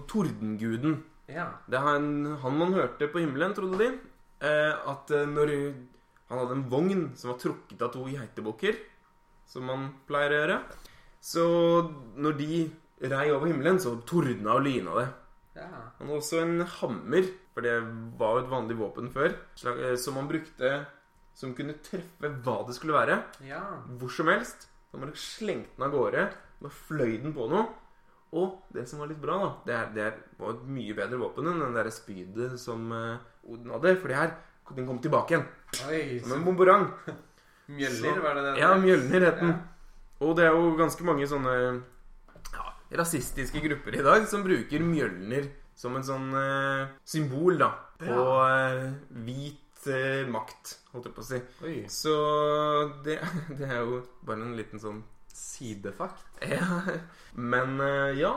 tordenguden. 0.10 1.02
Ja. 1.32 1.48
Det 1.68 1.78
er 1.80 1.86
han, 1.88 2.08
han 2.42 2.58
man 2.60 2.74
hørte 2.76 3.08
på 3.12 3.22
himmelen, 3.24 3.56
trodde 3.56 3.80
de. 3.80 3.90
Eh, 4.44 4.74
at 4.92 5.12
eh, 5.16 5.28
når 5.30 5.54
han 6.30 6.42
hadde 6.42 6.58
en 6.58 6.70
vogn 6.72 7.04
som 7.20 7.32
var 7.32 7.40
trukket 7.42 7.84
av 7.84 7.94
to 7.94 8.06
geitebukker, 8.10 8.80
som 9.48 9.68
man 9.70 9.90
pleier 10.08 10.34
å 10.34 10.38
gjøre 10.40 10.56
Så 11.24 11.44
når 12.18 12.38
de 12.40 12.64
rei 13.12 13.28
over 13.32 13.52
himmelen, 13.52 13.80
så 13.80 13.94
tordna 14.08 14.58
og 14.58 14.66
lyna 14.66 14.98
det. 15.00 15.08
ja. 15.60 15.70
Han 16.00 16.10
hadde 16.10 16.20
også 16.20 16.42
en 16.42 16.66
hammer, 16.80 17.30
for 17.54 17.64
det 17.64 17.78
var 18.20 18.38
jo 18.38 18.44
et 18.44 18.52
vanlig 18.52 18.78
våpen 18.80 19.12
før, 19.14 19.36
eh, 19.72 19.96
som 20.00 20.20
han 20.20 20.28
brukte 20.32 20.74
som 21.34 21.54
kunne 21.58 21.76
treffe 21.82 22.30
hva 22.46 22.60
det 22.68 22.76
skulle 22.78 22.98
være. 22.98 23.22
Ja. 23.48 23.62
hvor 24.00 24.12
som 24.14 24.30
helst. 24.30 24.68
Da 24.92 25.00
bare 25.02 25.16
slengte 25.18 25.74
den 25.78 25.88
av 25.88 25.94
gårde. 25.96 26.28
Da 26.62 26.70
fløy 26.70 27.18
den 27.24 27.34
på 27.34 27.48
noe. 27.50 27.66
Og 28.34 28.64
det 28.74 28.88
som 28.90 29.02
var 29.04 29.12
litt 29.12 29.22
bra, 29.22 29.38
da 29.38 29.52
Det, 29.68 29.76
er, 29.78 29.92
det 29.94 30.04
er, 30.08 30.16
var 30.40 30.56
et 30.56 30.66
mye 30.74 30.96
bedre 30.98 31.20
våpen 31.22 31.50
enn 31.52 31.62
den 31.62 31.78
der 31.78 31.90
spydet 31.94 32.58
som 32.62 32.90
uh, 32.90 33.22
Odin 33.46 33.74
hadde. 33.76 33.94
For 34.02 34.10
det 34.10 34.18
her 34.18 34.34
den 34.74 34.88
kom 34.88 35.00
tilbake 35.04 35.36
igjen. 35.36 35.46
Oi, 35.90 36.20
Som 36.24 36.38
en 36.38 36.46
bomberang. 36.48 36.88
Mjølner, 37.68 38.22
var 38.24 38.38
det 38.38 38.46
det? 38.48 38.54
Ja, 38.62 38.74
Mjølner 38.80 39.26
het 39.28 39.42
den. 39.42 39.52
Ja. 39.54 39.60
Og 40.24 40.38
det 40.38 40.48
er 40.48 40.56
jo 40.56 40.72
ganske 40.80 41.06
mange 41.06 41.28
sånne 41.28 41.54
ja, 42.54 42.66
rasistiske 43.00 43.60
grupper 43.64 43.98
i 44.00 44.06
dag 44.06 44.26
som 44.32 44.46
bruker 44.46 44.86
Mjølner 44.86 45.50
som 45.76 45.98
en 45.98 46.06
sånn 46.06 46.30
uh, 46.38 46.94
symbol, 47.06 47.58
da. 47.60 47.74
På 48.02 48.26
uh, 48.46 48.94
hvit 49.26 49.60
makt, 50.32 50.78
holdt 50.94 51.10
jeg 51.10 51.16
på 51.16 51.24
å 51.24 51.28
si. 51.28 51.40
Oi. 51.68 51.78
Så 51.92 52.14
det, 53.04 53.18
det 53.60 53.68
er 53.68 53.82
jo 53.84 54.00
bare 54.24 54.46
en 54.46 54.56
liten 54.56 54.80
sånn 54.80 55.02
Sidefakt. 55.34 56.26
Ja, 56.46 56.82
men 57.34 57.80
eh, 57.82 58.20
ja. 58.20 58.36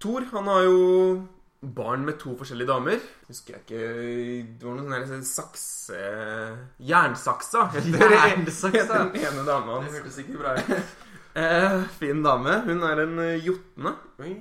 Thor, 0.00 0.24
han 0.32 0.46
har 0.48 0.62
jo 0.64 1.26
barn 1.60 2.04
med 2.06 2.18
to 2.22 2.36
forskjellige 2.38 2.70
damer. 2.70 3.00
Husker 3.28 3.56
jeg 3.56 3.64
ikke 3.64 3.80
Det 4.60 4.66
var 4.68 4.76
noe 4.78 5.00
sånn 5.10 5.24
sakse 5.26 5.98
Jernsaksa 6.86 7.64
heter 7.74 8.14
Jernsaksa? 8.14 9.00
den 9.10 9.18
ene 9.26 9.42
dama 9.48 9.80
Det 9.80 9.88
hans. 9.88 9.96
hørtes 9.98 10.18
ikke 10.24 10.40
bra 10.40 10.56
ut. 10.60 10.72
Eh, 11.38 11.82
fin 12.00 12.18
dame. 12.24 12.50
Hun 12.64 12.80
er 12.82 12.98
en 13.04 13.18
eh, 13.22 13.44
jotne. 13.44 13.92
Oi. 14.24 14.32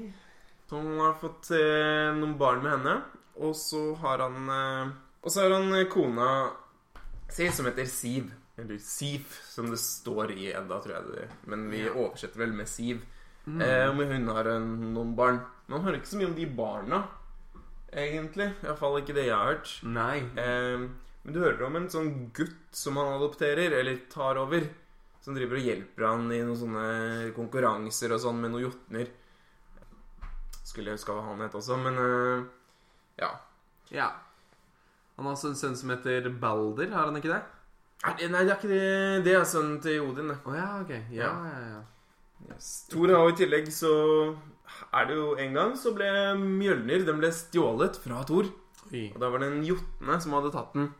Så 0.65 0.79
han 0.79 0.95
har 1.03 1.11
fått 1.21 1.51
eh, 1.53 2.07
noen 2.17 2.31
barn 2.39 2.63
med 2.63 2.71
henne. 2.73 2.95
Og 3.37 3.51
så 3.59 3.81
har 4.01 4.23
han 4.23 4.47
eh, 4.49 4.95
Og 5.21 5.29
så 5.29 5.43
har 5.43 5.53
han 5.59 5.67
eh, 5.77 5.83
kona 5.93 6.29
si 7.29 7.51
som 7.53 7.67
heter 7.69 7.85
Siv. 7.91 8.31
Eller 8.57 8.79
Sif, 8.81 9.41
som 9.45 9.69
det 9.69 9.77
står 9.77 10.33
i 10.33 10.49
Edda, 10.49 10.79
tror 10.81 10.95
jeg 10.95 11.11
det 11.13 11.25
Men 11.45 11.67
vi 11.69 11.83
oversetter 11.89 12.41
vel 12.41 12.55
med 12.57 12.69
Siv. 12.69 13.03
Mm. 13.45 13.61
Eh, 13.61 13.89
men 13.95 14.11
hun 14.11 14.31
har 14.33 14.49
en, 14.55 14.71
noen 14.95 15.13
barn. 15.15 15.39
Man 15.71 15.85
hører 15.85 15.99
ikke 15.99 16.09
så 16.09 16.19
mye 16.19 16.31
om 16.31 16.35
de 16.35 16.47
barna, 16.57 17.03
egentlig. 17.91 18.49
Iallfall 18.65 18.97
ikke 19.01 19.15
det 19.15 19.27
jeg 19.27 19.37
har 19.37 19.53
hørt. 19.53 19.75
Nei. 19.85 20.17
Eh, 20.41 20.87
men 21.23 21.35
du 21.35 21.39
hører 21.43 21.67
om 21.67 21.77
en 21.79 21.89
sånn 21.91 22.11
gutt 22.35 22.75
som 22.75 22.97
han 22.99 23.13
adopterer, 23.19 23.77
eller 23.77 24.01
tar 24.11 24.39
over. 24.41 24.65
Som 25.21 25.35
driver 25.37 25.59
og 25.59 25.69
hjelper 25.69 26.07
han 26.07 26.29
i 26.31 26.39
noen 26.39 26.59
sånne 26.59 26.87
konkurranser 27.35 28.13
og 28.15 28.23
sånn 28.23 28.39
med 28.41 28.53
noen 28.53 28.69
jotner. 28.69 29.11
Skulle 30.67 30.91
jeg 30.91 30.99
huske 30.99 31.13
hva 31.15 31.25
han 31.29 31.43
het 31.45 31.55
også, 31.55 31.77
men 31.83 31.99
eh, 32.01 32.47
ja. 33.21 33.31
Ja. 33.93 34.09
Han 35.17 35.29
har 35.29 35.37
også 35.37 35.53
en 35.53 35.59
sønn 35.59 35.77
som 35.79 35.93
heter 35.93 36.27
Balder, 36.41 36.89
har 36.93 37.09
han 37.09 37.19
ikke 37.19 37.31
det? 37.35 37.43
Det- 38.05 38.29
Nei, 38.31 38.43
det 38.45 38.51
er 38.51 38.57
ikke 38.57 38.69
det. 38.69 39.23
Det 39.25 39.33
er 39.35 39.45
sønnen 39.45 39.81
til 39.81 40.01
Odin. 40.05 40.29
Å 40.45 40.53
ja, 40.55 40.67
ok. 40.81 40.91
Ja, 41.11 41.31
ja, 41.49 41.59
ja. 41.73 41.81
Yes. 42.51 42.85
Thor 42.91 43.09
har 43.09 43.29
i 43.31 43.33
tillegg 43.33 43.67
så 43.73 43.89
er 44.93 45.07
det 45.09 45.15
jo 45.17 45.31
en 45.41 45.53
gang 45.57 45.71
så 45.79 45.89
ble 45.95 46.05
Mjølner 46.37 47.03
Den 47.07 47.17
ble 47.19 47.31
stjålet 47.33 47.97
fra 48.03 48.21
Thor. 48.29 48.45
Oi. 48.91 49.07
Og 49.15 49.19
da 49.19 49.29
var 49.33 49.39
det 49.43 49.49
en 49.51 49.63
jotne 49.65 50.19
som 50.21 50.31
hadde 50.37 50.51
tatt 50.53 50.73
den. 50.77 50.91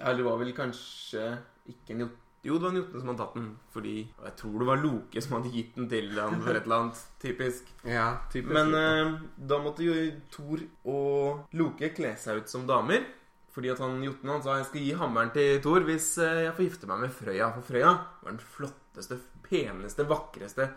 Eller 0.00 0.16
det 0.22 0.24
var 0.24 0.38
vel 0.40 0.52
kanskje 0.56 1.26
ikke 1.68 1.90
en 1.94 2.00
jotne 2.06 2.16
Jo, 2.42 2.54
det 2.56 2.62
var 2.64 2.70
en 2.72 2.80
jotne 2.80 3.00
som 3.02 3.08
hadde 3.12 3.20
tatt 3.20 3.34
den. 3.36 3.48
Fordi 3.74 3.94
og 4.18 4.24
Jeg 4.30 4.36
tror 4.40 4.58
det 4.62 4.66
var 4.70 4.80
Loke 4.80 5.20
som 5.22 5.36
hadde 5.36 5.52
gitt 5.52 5.74
den 5.76 5.88
til 5.92 6.08
han 6.16 6.40
for 6.40 6.56
et 6.56 6.64
eller 6.64 6.76
annet. 6.80 7.02
Typisk. 7.20 7.68
Ja, 7.84 8.06
typisk. 8.32 8.54
Men 8.56 8.74
eh, 8.74 9.18
da 9.36 9.58
måtte 9.60 9.84
jo 9.84 9.94
Thor 10.32 10.62
og 10.88 11.44
Loke 11.52 11.92
kle 11.94 12.14
seg 12.16 12.40
ut 12.40 12.48
som 12.48 12.64
damer. 12.66 13.04
Fordi 13.54 13.72
at 13.72 13.80
han 13.82 13.98
jotnen 14.04 14.36
han 14.36 14.44
sa 14.44 14.58
jeg 14.60 14.68
skal 14.68 14.84
gi 14.84 14.92
hammeren 14.98 15.32
til 15.34 15.58
Thor 15.64 15.86
hvis 15.86 16.12
eh, 16.22 16.44
jeg 16.46 16.54
får 16.56 16.66
gifte 16.68 16.90
meg 16.90 17.02
med 17.02 17.14
Frøya. 17.14 17.48
For 17.56 17.66
Frøya 17.66 17.94
var 18.22 18.30
den 18.30 18.44
flotteste, 18.54 19.18
peneste, 19.46 20.06
vakreste 20.10 20.68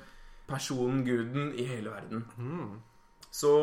personen, 0.49 1.03
guden, 1.05 1.51
i 1.55 1.67
hele 1.69 1.93
verden. 1.93 2.25
Mm. 2.37 2.73
Så 3.33 3.53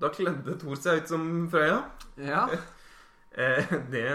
da 0.00 0.12
kledde 0.12 0.58
Thor 0.60 0.78
seg 0.80 1.02
ut 1.02 1.14
som 1.14 1.28
Frøya. 1.52 1.82
Ja. 2.20 2.46
Eh, 3.34 3.66
det 3.90 4.10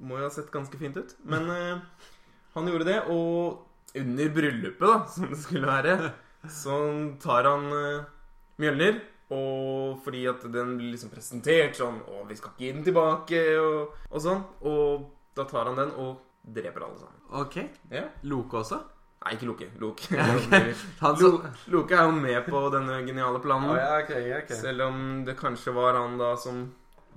må 0.00 0.16
jo 0.16 0.24
ha 0.24 0.30
sett 0.32 0.46
ganske 0.48 0.78
fint 0.80 0.94
ut. 0.96 1.10
Men 1.28 1.42
eh, 1.52 2.06
han 2.54 2.70
gjorde 2.70 2.86
det, 2.88 2.94
og 3.12 3.98
under 4.00 4.30
bryllupet, 4.32 4.80
da, 4.80 4.94
som 5.12 5.26
det 5.28 5.36
skulle 5.42 5.68
være, 5.68 5.96
så 6.62 6.78
tar 7.20 7.50
han 7.50 7.66
Mjølner. 8.56 9.02
Og 9.32 10.02
fordi 10.04 10.26
at 10.30 10.44
den 10.52 10.76
blir 10.78 10.92
liksom 10.92 11.12
presentert 11.12 11.78
sånn 11.78 12.00
Å, 12.04 12.22
vi 12.28 12.36
skal 12.36 12.52
ikke 12.52 12.64
gi 12.66 12.72
den 12.74 12.86
tilbake, 12.86 13.42
og, 13.60 13.94
og 14.10 14.24
sånn. 14.24 14.42
Og 14.68 15.06
da 15.36 15.46
tar 15.48 15.70
han 15.70 15.78
den 15.78 15.94
og 16.02 16.20
dreper 16.42 16.84
alle 16.86 16.98
sammen. 17.00 17.22
Ok. 17.42 17.58
Ja. 17.92 18.08
Loke 18.28 18.60
også? 18.60 18.82
Nei, 19.22 19.36
ikke 19.36 19.48
Loke. 19.48 19.68
Loke. 19.78 20.08
Okay. 20.42 20.74
Lo, 21.22 21.30
Loke 21.76 21.94
er 21.94 22.08
jo 22.08 22.14
med 22.16 22.40
på 22.48 22.62
denne 22.74 22.98
geniale 23.06 23.40
planen. 23.42 23.76
ja, 23.78 24.00
ok, 24.02 24.14
ok. 24.42 24.54
Selv 24.58 24.88
om 24.88 25.02
det 25.26 25.36
kanskje 25.38 25.74
var 25.76 25.98
han 26.00 26.18
da 26.18 26.34
som 26.40 26.64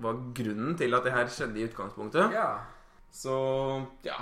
var 0.04 0.19
grunnen 0.38 0.75
til 0.78 0.93
at 0.93 1.08
det 1.08 1.13
her 1.15 1.30
skjedde 1.32 1.62
i 1.62 1.65
utgangspunktet. 1.69 2.36
Ja. 2.36 2.49
Så 3.15 3.36
ja, 4.06 4.19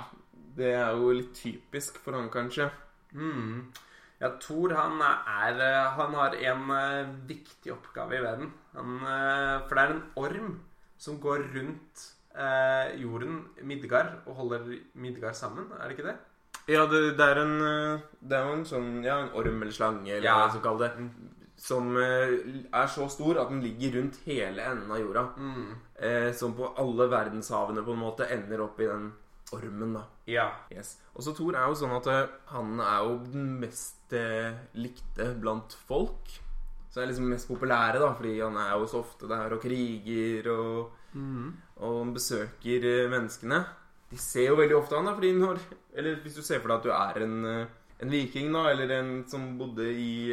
det 0.56 0.70
er 0.78 0.94
jo 0.96 1.12
litt 1.12 1.34
typisk 1.36 1.98
for 2.00 2.16
han, 2.16 2.30
kanskje. 2.32 2.70
Mm. 3.12 3.66
Ja, 4.20 4.30
Thor 4.40 4.72
han 4.76 5.00
er 5.02 5.58
Han 5.98 6.14
har 6.14 6.34
en 6.38 6.70
eh, 6.70 7.06
viktig 7.28 7.72
oppgave 7.74 8.16
i 8.18 8.22
verden. 8.22 8.52
Han, 8.74 8.94
eh, 9.02 9.56
for 9.68 9.74
det 9.74 9.82
er 9.84 9.94
en 9.96 10.04
orm 10.16 10.52
som 10.96 11.18
går 11.20 11.42
rundt 11.54 12.04
eh, 12.36 12.94
jorden, 13.02 13.42
Midgard, 13.62 14.12
og 14.26 14.34
holder 14.38 14.68
Midgard 14.94 15.34
sammen. 15.34 15.66
Er 15.80 15.88
det 15.88 15.98
ikke 15.98 16.08
det? 16.12 16.16
Ja, 16.70 16.86
det, 16.88 17.00
det 17.18 17.26
er 17.26 17.40
en 17.42 17.56
eh, 17.60 18.04
Det 18.24 18.38
er 18.38 18.46
jo 18.48 18.52
en 18.56 18.64
sånn 18.64 18.90
Ja, 19.04 19.18
en 19.20 19.34
orm 19.36 19.62
eller 19.62 19.74
slange, 19.74 20.08
eller 20.14 20.24
Ja. 20.30 20.36
hva 20.38 20.46
man 20.46 20.54
skal 20.54 20.64
kalle 20.68 20.88
det. 20.88 21.08
Som 21.64 21.96
eh, 21.96 22.32
er 22.72 22.86
så 22.90 23.08
stor 23.12 23.38
at 23.42 23.50
den 23.52 23.60
ligger 23.62 23.98
rundt 23.98 24.16
hele 24.24 24.62
enden 24.62 24.90
av 24.90 24.98
jorda. 25.02 25.26
Mm. 25.36 25.74
Eh, 25.98 26.30
som 26.34 26.54
på 26.56 26.70
alle 26.80 27.06
verdenshavene 27.12 27.84
på 27.84 27.92
en 27.94 28.00
måte 28.06 28.26
ender 28.32 28.60
opp 28.64 28.80
i 28.80 28.88
den 28.88 29.12
ormen, 29.54 29.94
da. 29.96 30.02
Ja. 30.30 30.46
Yes. 30.72 30.96
Og 31.14 31.22
så 31.26 31.34
Thor 31.36 31.54
er 31.56 31.68
jo 31.70 31.76
sånn 31.78 31.94
at 31.96 32.08
eh, 32.12 32.32
han 32.52 32.74
er 32.82 32.98
jo 33.06 33.14
den 33.32 33.46
mest 33.62 34.12
eh, 34.16 34.54
likte 34.78 35.30
blant 35.40 35.76
folk. 35.88 36.34
Så 36.90 37.02
er 37.02 37.08
liksom 37.10 37.26
mest 37.32 37.48
populære, 37.50 37.98
da, 38.02 38.12
fordi 38.14 38.36
han 38.40 38.56
er 38.60 38.74
jo 38.78 38.86
så 38.90 39.00
ofte 39.02 39.30
der 39.30 39.56
og 39.56 39.62
kriger 39.64 40.50
og, 40.54 41.00
Mm. 41.14 41.52
og 41.86 42.08
besøker 42.16 42.82
eh, 42.90 43.08
menneskene. 43.10 43.60
De 44.10 44.16
ser 44.18 44.48
jo 44.48 44.56
veldig 44.58 44.74
ofte 44.80 44.96
han, 44.98 45.06
da, 45.06 45.12
fordi 45.14 45.30
når 45.38 45.60
Eller 45.96 46.16
hvis 46.24 46.34
du 46.34 46.42
ser 46.42 46.58
for 46.58 46.72
deg 46.72 46.80
at 46.80 46.86
du 46.88 46.90
er 46.90 47.22
en, 47.22 47.44
en 48.02 48.10
viking, 48.10 48.48
da, 48.52 48.64
eller 48.72 48.90
en 48.96 49.12
som 49.30 49.44
bodde 49.60 49.86
i 49.94 50.32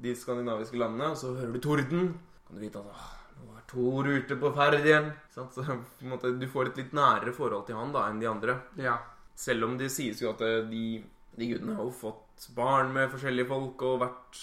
de 0.00 0.12
skandinaviske 0.16 0.76
landene, 0.76 1.08
og 1.14 1.16
så 1.16 1.32
hører 1.38 1.54
du 1.56 1.60
torden, 1.64 2.10
kan 2.46 2.56
du 2.58 2.60
vite 2.60 2.82
at 2.82 2.90
åh, 2.92 3.06
nå 3.74 4.02
ruter 4.06 4.36
på 4.40 4.50
ferd 4.56 4.80
igjen. 4.80 5.12
Sant? 5.34 5.54
Så 5.54 5.62
på 5.64 5.76
en 6.04 6.10
måte, 6.14 6.32
du 6.40 6.46
får 6.50 6.70
et 6.72 6.80
litt 6.82 6.92
nærere 6.96 7.32
forhold 7.36 7.66
til 7.68 7.76
han 7.78 7.92
da 7.94 8.08
enn 8.10 8.20
de 8.20 8.26
andre. 8.30 8.58
Ja. 8.76 8.96
Selv 9.36 9.64
om 9.68 9.76
det 9.78 9.90
sies 9.94 10.20
jo 10.20 10.30
at 10.32 10.40
eh, 10.42 10.62
de, 10.68 11.02
de 11.38 11.46
gudene 11.52 11.76
har 11.78 11.84
jo 11.86 11.94
fått 11.94 12.48
barn 12.56 12.90
med 12.92 13.10
forskjellige 13.12 13.48
folk 13.48 13.82
og 13.86 14.00
vært 14.02 14.40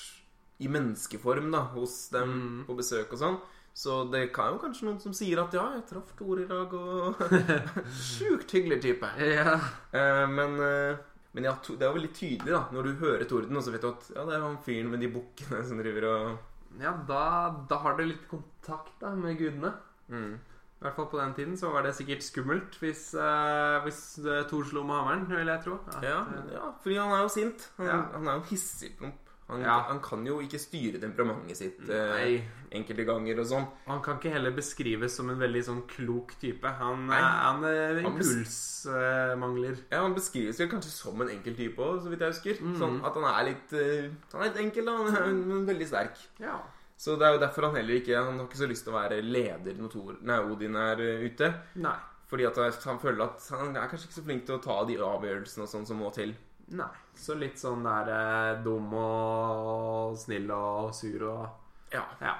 i 0.63 0.67
menneskeform 0.73 1.51
da, 1.53 1.65
hos 1.75 2.07
dem 2.13 2.31
Mm. 2.33 2.63
på 2.65 2.75
besøk 2.79 3.11
og 3.13 3.19
sånn. 3.21 3.37
Så 3.77 3.99
det 4.09 4.31
kan 4.33 4.55
jo 4.55 4.57
kanskje 4.63 4.87
noen 4.87 4.99
som 5.03 5.13
sier 5.13 5.37
at 5.43 5.53
ja, 5.53 5.67
jeg 5.75 5.83
traff 5.91 6.15
Thor 6.17 6.39
i 6.41 6.47
dag, 6.49 6.71
og 6.73 7.19
Sjukt 7.93 8.51
hyggelig 8.57 8.79
type. 8.81 9.09
ja. 9.21 9.53
Eh, 9.93 10.23
men 10.33 10.57
eh, 10.59 10.97
men 11.37 11.43
ja, 11.45 11.51
to- 11.61 11.75
det 11.77 11.85
er 11.85 11.91
jo 11.91 11.97
veldig 11.99 12.13
tydelig 12.17 12.49
da 12.55 12.63
når 12.73 12.87
du 12.87 12.93
hører 13.03 13.25
torden, 13.29 13.57
og 13.59 13.61
så 13.61 13.69
vet 13.75 13.83
du 13.83 13.89
at 13.91 14.07
ja, 14.15 14.23
det 14.25 14.33
er 14.39 14.41
han 14.41 14.55
fyren 14.65 14.89
med 14.89 15.03
de 15.03 15.09
bukkene 15.13 15.59
som 15.67 15.77
driver 15.77 16.07
og 16.09 16.37
Ja, 16.79 16.91
da, 17.07 17.21
da 17.69 17.77
har 17.83 17.97
du 17.97 18.03
litt 18.05 18.27
kontakt 18.29 18.93
da 19.01 19.13
med 19.15 19.37
gudene. 19.39 19.73
mm. 20.09 20.37
I 20.77 20.83
hvert 20.85 20.93
fall 20.93 21.07
på 21.09 21.17
den 21.17 21.31
tiden 21.33 21.55
så 21.57 21.71
var 21.73 21.81
det 21.81 21.95
sikkert 21.97 22.21
skummelt 22.21 22.75
hvis, 22.77 23.07
uh, 23.17 23.79
hvis 23.81 24.19
eh, 24.21 24.43
Thor 24.45 24.61
slo 24.69 24.83
med 24.85 24.93
hammeren, 24.99 25.23
vil 25.31 25.49
jeg 25.49 25.63
tro. 25.63 25.79
At, 25.89 26.03
ja, 26.05 26.19
eh, 26.35 26.51
ja, 26.53 26.67
fordi 26.83 26.97
han 26.99 27.13
er 27.15 27.23
jo 27.23 27.31
sint. 27.33 27.65
Han, 27.79 27.87
Ja. 27.87 27.95
han 28.13 28.27
er 28.27 28.33
jo 28.37 28.43
hissigplump. 28.51 29.31
Han, 29.47 29.61
Ja. 29.65 29.79
han 29.89 29.99
kan 30.05 30.27
jo 30.27 30.37
ikke 30.39 30.59
styre 30.61 30.99
temperamentet 31.01 31.57
sitt 31.57 31.79
Uh, 31.81 32.13
Nei. 32.13 32.43
Enkelte 32.75 33.05
ganger 33.07 33.39
og 33.39 33.45
sånn. 33.49 33.67
Han 33.87 34.01
kan 34.05 34.17
ikke 34.19 34.31
heller 34.33 34.51
beskrives 34.51 35.15
som 35.15 35.29
en 35.29 35.39
veldig 35.39 35.63
sånn 35.67 35.81
klok 35.87 36.33
type. 36.41 36.67
Han, 36.79 37.05
Nei. 37.07 37.17
er- 37.17 37.43
han 37.47 37.63
er 37.63 38.01
Han 38.01 38.11
impulsmangler. 38.13 39.77
Ja, 39.91 40.01
Han 40.01 40.15
beskrives 40.15 40.59
vel 40.59 40.69
kanskje 40.71 40.91
som 40.91 41.21
en 41.21 41.29
enkel 41.29 41.55
type 41.55 41.77
òg, 41.81 42.01
så 42.03 42.09
vidt 42.11 42.19
jeg 42.25 42.33
husker. 42.33 42.61
Mm. 42.63 42.75
Sånn 42.79 42.97
At 43.05 43.13
han 43.19 43.27
er 43.31 43.45
litt 43.51 43.73
eh, 43.73 44.09
Han 44.33 44.41
er 44.41 44.49
litt 44.51 44.61
enkel, 44.65 44.85
da. 44.85 44.97
Han 45.17 45.39
men 45.47 45.65
veldig 45.67 45.87
sterk. 45.87 46.17
Ja. 46.39 46.59
Så 46.97 47.17
det 47.19 47.27
er 47.27 47.33
jo 47.35 47.41
derfor 47.43 47.67
han 47.67 47.75
heller 47.77 47.99
ikke 47.99 48.15
Han 48.17 48.39
har 48.39 48.47
ikke 48.47 48.57
så 48.63 48.67
lyst 48.69 48.83
til 48.87 48.93
å 48.93 48.97
være 48.97 49.21
leder 49.21 49.75
når 49.77 49.91
Thor, 49.93 50.15
nei, 50.21 50.39
Odin 50.39 50.75
er 50.75 50.99
eh, 51.01 51.25
ute. 51.29 51.53
Nei. 51.75 51.97
Fordi 52.27 52.43
at 52.45 52.57
han 52.83 52.99
føler 52.99 53.23
at 53.23 53.45
han 53.55 53.75
er 53.77 53.87
kanskje 53.87 54.09
ikke 54.09 54.17
så 54.19 54.23
flink 54.25 54.45
til 54.47 54.57
å 54.57 54.63
ta 54.63 54.81
de 54.85 54.97
avgjørelsene 54.99 55.63
og 55.63 55.69
sånn 55.71 55.85
som 55.87 55.97
må 56.01 56.09
til. 56.15 56.33
Nei. 56.75 56.89
Så 57.15 57.37
litt 57.39 57.55
sånn 57.61 57.85
der 57.87 58.09
eh, 58.11 58.63
dum 58.65 58.89
og 58.93 60.17
snill 60.19 60.51
og 60.51 60.93
sur 60.97 61.23
og 61.29 61.47
Ja, 61.93 62.03
Ja. 62.19 62.33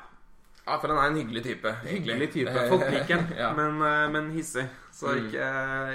Ja 0.67 0.77
for 0.82 0.91
han 0.91 0.97
er 0.99 1.08
en 1.13 1.15
hyggelig 1.21 1.43
type. 1.45 1.67
egentlig. 1.86 2.01
Hyggelig 2.01 2.27
type. 2.34 2.65
Folk 2.69 2.84
liker 2.91 3.15
han, 3.21 3.30
ja. 3.41 3.53
men, 3.56 3.82
eh, 3.82 4.10
men 4.12 4.32
hissig. 4.36 4.65
Så 4.91 5.13
Mm. 5.13 5.25
ikke, 5.27 5.47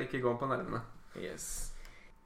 ikke 0.07 0.21
gå 0.25 0.33
på 0.41 0.47
nervene. 0.49 0.81
Yes. 1.21 1.73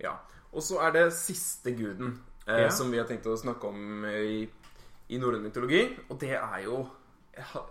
Ja. 0.00 0.12
Og 0.52 0.62
så 0.62 0.78
er 0.87 0.92
det 0.92 1.12
siste 1.12 1.72
guden 1.76 2.20
eh, 2.46 2.62
Ja. 2.62 2.68
som 2.70 2.90
vi 2.92 2.98
har 2.98 3.06
tenkt 3.09 3.26
å 3.26 3.37
snakke 3.37 3.66
om 3.68 4.04
i, 4.06 4.48
i 5.09 5.18
norrøn 5.18 5.42
mytologi. 5.42 5.82
Og 6.09 6.20
det 6.20 6.30
er 6.38 6.62
jo 6.64 6.87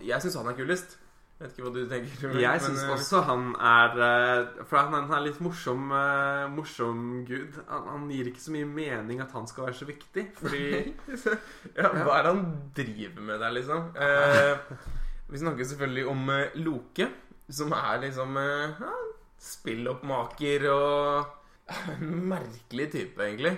Jeg 0.02 0.22
syns 0.22 0.36
han 0.38 0.48
er 0.52 0.54
kulest. 0.58 0.98
Vet 1.40 1.52
ikke 1.52 1.66
hva 1.66 1.72
du 1.76 1.82
tenker. 1.92 2.28
men- 2.30 2.40
Jeg 2.40 2.62
syns 2.64 2.84
eh, 2.86 2.92
også 2.94 3.20
han 3.28 3.50
er 3.60 3.98
eh, 4.06 4.64
For 4.70 4.78
han 4.78 4.94
er 4.96 5.18
en 5.18 5.24
litt 5.26 5.40
morsom, 5.44 5.90
eh, 5.92 6.46
morsom 6.50 7.02
gud. 7.28 7.58
Han, 7.68 7.88
han 7.92 8.06
gir 8.10 8.30
ikke 8.32 8.40
så 8.46 8.52
mye 8.56 8.70
mening 8.70 9.20
at 9.22 9.32
han 9.36 9.48
skal 9.48 9.66
være 9.68 9.76
så 9.82 9.86
viktig. 9.90 10.26
Fordi 10.40 10.96
ja, 11.82 11.90
hva 11.92 12.20
er 12.20 12.24
det 12.24 12.32
han 12.32 12.46
driver 12.78 13.22
med 13.22 13.40
der, 13.44 13.52
liksom? 13.58 13.92
Eh, 14.00 14.58
vi 15.28 15.38
snakker 15.42 15.66
selvfølgelig 15.68 16.08
om 16.08 16.32
Loke, 16.64 17.10
som 17.50 17.72
er 17.76 18.00
liksom 18.06 18.38
eh, 18.38 18.86
spilloppmaker 19.42 20.68
og 20.72 21.26
en 21.98 22.12
merkelig 22.34 22.92
type, 22.94 23.20
egentlig. 23.26 23.58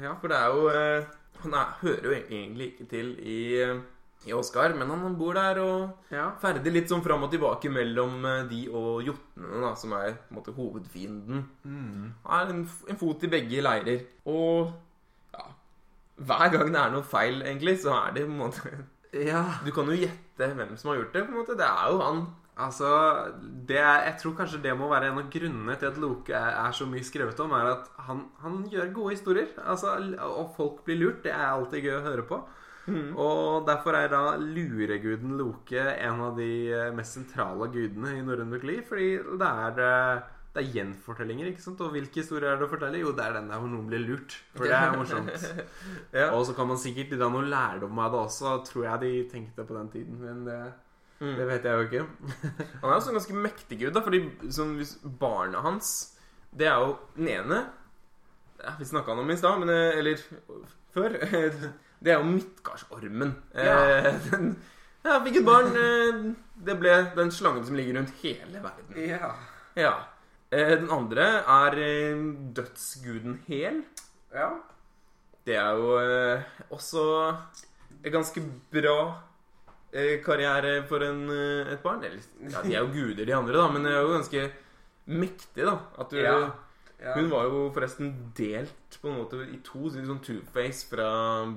Ja. 0.00 0.14
For 0.20 0.32
det 0.32 0.38
er 0.38 0.46
jo 0.56 0.68
eh, 0.72 1.04
Han 1.42 1.54
er, 1.58 1.72
hører 1.82 2.04
jo 2.06 2.12
egentlig 2.16 2.66
ikke 2.72 2.86
til 2.90 3.08
i, 3.18 3.38
i 4.26 4.32
Oscar, 4.36 4.74
men 4.78 4.90
han, 4.90 5.16
bor 5.18 5.34
der 5.34 5.58
og 5.62 6.12
ja. 6.14 6.28
ferder 6.42 6.74
litt 6.74 6.90
sånn 6.90 7.02
fram 7.02 7.24
og 7.26 7.32
tilbake 7.32 7.70
mellom 7.72 8.22
eh, 8.28 8.44
de 8.50 8.60
og 8.70 9.02
jotnene, 9.06 9.62
da, 9.64 9.72
som 9.78 9.94
er 9.98 10.14
på 10.14 10.30
en 10.30 10.38
måte 10.38 10.54
hovedfienden. 10.56 11.42
Mm. 11.66 12.12
Han 12.28 12.38
er 12.38 12.52
en, 12.54 12.62
en 12.92 13.00
fot 13.00 13.26
i 13.26 13.32
begge 13.32 13.64
leirer. 13.64 14.06
Og 14.30 14.70
ja 15.32 15.48
Hver 16.22 16.52
gang 16.52 16.70
det 16.70 16.78
er 16.78 16.92
noe 16.92 17.06
feil, 17.08 17.40
egentlig, 17.42 17.80
så 17.82 17.96
er 17.96 18.14
det 18.14 18.28
på 18.28 18.34
en 18.34 18.42
måte 18.44 18.76
ja. 19.32 19.42
Du 19.66 19.72
kan 19.74 19.90
jo 19.90 19.98
gjette 19.98 20.52
hvem 20.54 20.76
som 20.78 20.92
har 20.92 21.02
gjort 21.02 21.18
det. 21.18 21.26
på 21.26 21.34
en 21.34 21.40
måte 21.42 21.58
Det 21.58 21.66
er 21.66 21.90
jo 21.90 22.00
han. 22.04 22.24
Altså, 22.62 22.88
det 23.68 23.78
er, 23.80 24.04
Jeg 24.06 24.16
tror 24.20 24.34
kanskje 24.38 24.62
det 24.62 24.78
må 24.78 24.90
være 24.90 25.08
en 25.10 25.18
av 25.22 25.30
grunnene 25.32 25.76
til 25.80 25.88
at 25.88 25.98
Loke 25.98 26.34
er, 26.36 26.58
er 26.62 26.74
så 26.76 26.86
mye 26.86 27.04
skrevet 27.04 27.40
om, 27.40 27.54
er 27.56 27.70
at 27.72 27.88
han, 28.06 28.26
han 28.44 28.62
gjør 28.70 28.92
gode 28.92 29.16
historier. 29.16 29.48
Altså, 29.64 29.96
Og 30.28 30.52
folk 30.56 30.84
blir 30.84 31.00
lurt. 31.00 31.22
Det 31.24 31.32
er 31.32 31.48
alltid 31.48 31.88
gøy 31.88 31.96
å 31.98 32.04
høre 32.06 32.26
på. 32.28 32.42
Og 32.90 33.66
derfor 33.68 33.94
er 33.94 34.08
da 34.10 34.36
lureguden 34.40 35.36
Loke 35.38 35.80
en 35.80 36.22
av 36.26 36.36
de 36.38 36.50
eh, 36.74 36.92
mest 36.96 37.18
sentrale 37.18 37.68
gudene 37.70 38.16
i 38.18 38.22
norrøn 38.26 38.50
mytologi. 38.50 38.82
Fordi 38.88 39.08
det 39.38 39.48
er, 39.48 39.82
eh, 39.86 40.22
det 40.52 40.62
er 40.64 40.72
gjenfortellinger, 40.76 41.50
ikke 41.52 41.64
sant? 41.64 41.80
Og 41.80 41.94
hvilke 41.94 42.22
historier 42.24 42.50
er 42.50 42.60
det 42.60 42.66
å 42.66 42.72
fortelle? 42.72 43.00
Jo, 43.00 43.14
det 43.16 43.24
er 43.24 43.36
den 43.38 43.50
der 43.52 43.62
hvor 43.62 43.70
noen 43.70 43.86
blir 43.90 44.02
lurt. 44.02 44.38
For 44.56 44.66
det 44.66 44.78
er 44.78 44.96
morsomt. 44.96 45.50
Ja. 46.18 46.30
Og 46.36 46.46
så 46.48 46.56
kan 46.58 46.68
man 46.68 46.80
sikkert 46.80 47.14
dra 47.16 47.30
noe 47.32 47.46
lærdom 47.48 48.00
av 48.02 48.12
det 48.12 48.24
også, 48.26 48.56
tror 48.68 48.88
jeg 48.88 49.04
de 49.04 49.12
tenkte 49.30 49.64
på 49.68 49.78
den 49.78 49.92
tiden. 49.94 50.18
Men 50.22 50.42
det 50.48 50.62
Mm. 51.22 51.36
Det 51.38 51.44
vet 51.46 51.66
jeg 51.68 51.72
jo 51.78 51.82
ikke. 51.86 52.06
Han 52.82 52.88
er 52.90 52.96
også 52.96 53.12
en 53.12 53.18
ganske 53.20 53.36
mektig 53.44 53.76
gud, 53.78 53.92
da, 53.94 54.00
fordi 54.02 54.24
barna 55.20 55.60
hans 55.62 56.16
Det 56.50 56.66
er 56.66 56.80
jo 56.82 56.96
den 57.14 57.28
ene 57.30 57.60
ja, 58.58 58.72
Vi 58.80 58.88
snakka 58.88 59.14
om 59.14 59.30
i 59.30 59.36
stad, 59.38 59.62
eh, 59.70 59.98
Eller 60.00 60.18
før. 60.94 61.14
Det 62.02 62.12
er 62.12 62.18
jo 62.18 62.26
Midtgardsormen. 62.26 63.34
Ja. 63.54 63.76
Eh, 64.08 64.14
den, 64.30 64.48
ja, 65.04 65.18
fikk 65.24 65.36
et 65.40 65.46
barn. 65.46 65.68
eh, 65.76 66.22
Det 66.66 66.76
ble 66.80 66.96
den 67.16 67.30
slangen 67.34 67.64
som 67.66 67.74
ligger 67.78 67.98
rundt 68.00 68.12
hele 68.22 68.62
verden. 68.62 68.98
Ja. 69.08 69.32
Ja. 69.78 69.92
Eh, 70.52 70.74
Den 70.80 70.90
andre 70.92 71.28
er 71.46 71.78
dødsguden 72.58 73.40
Hel. 73.48 73.82
ja. 74.34 74.50
Det 75.44 75.56
er 75.58 75.74
jo 75.74 75.96
også 76.70 77.02
en 78.04 78.12
ganske 78.14 78.40
bra 78.70 78.98
karriere 80.24 80.84
for 80.86 81.02
en, 81.02 81.24
et 81.66 81.80
barn. 81.82 82.04
Eller, 82.06 82.20
ja, 82.46 82.60
de 82.62 82.74
er 82.76 82.84
jo 82.84 82.92
guder, 82.94 83.24
de 83.26 83.34
andre, 83.34 83.56
da, 83.58 83.64
men 83.74 83.82
det 83.84 83.90
er 83.92 84.04
jo 84.04 84.12
ganske 84.14 84.44
mektig, 85.10 85.64
da. 85.66 85.74
At 85.98 86.10
du, 86.14 86.20
Ja. 86.22 86.36
Ja. 87.02 87.14
Hun 87.16 87.30
var 87.32 87.44
jo 87.50 87.62
forresten 87.74 88.12
delt 88.38 88.98
på 89.02 89.08
en 89.10 89.16
måte 89.18 89.40
i 89.50 89.56
to, 89.66 89.88
sånn 89.90 90.20
Two-Face 90.22 90.84
fra 90.86 91.08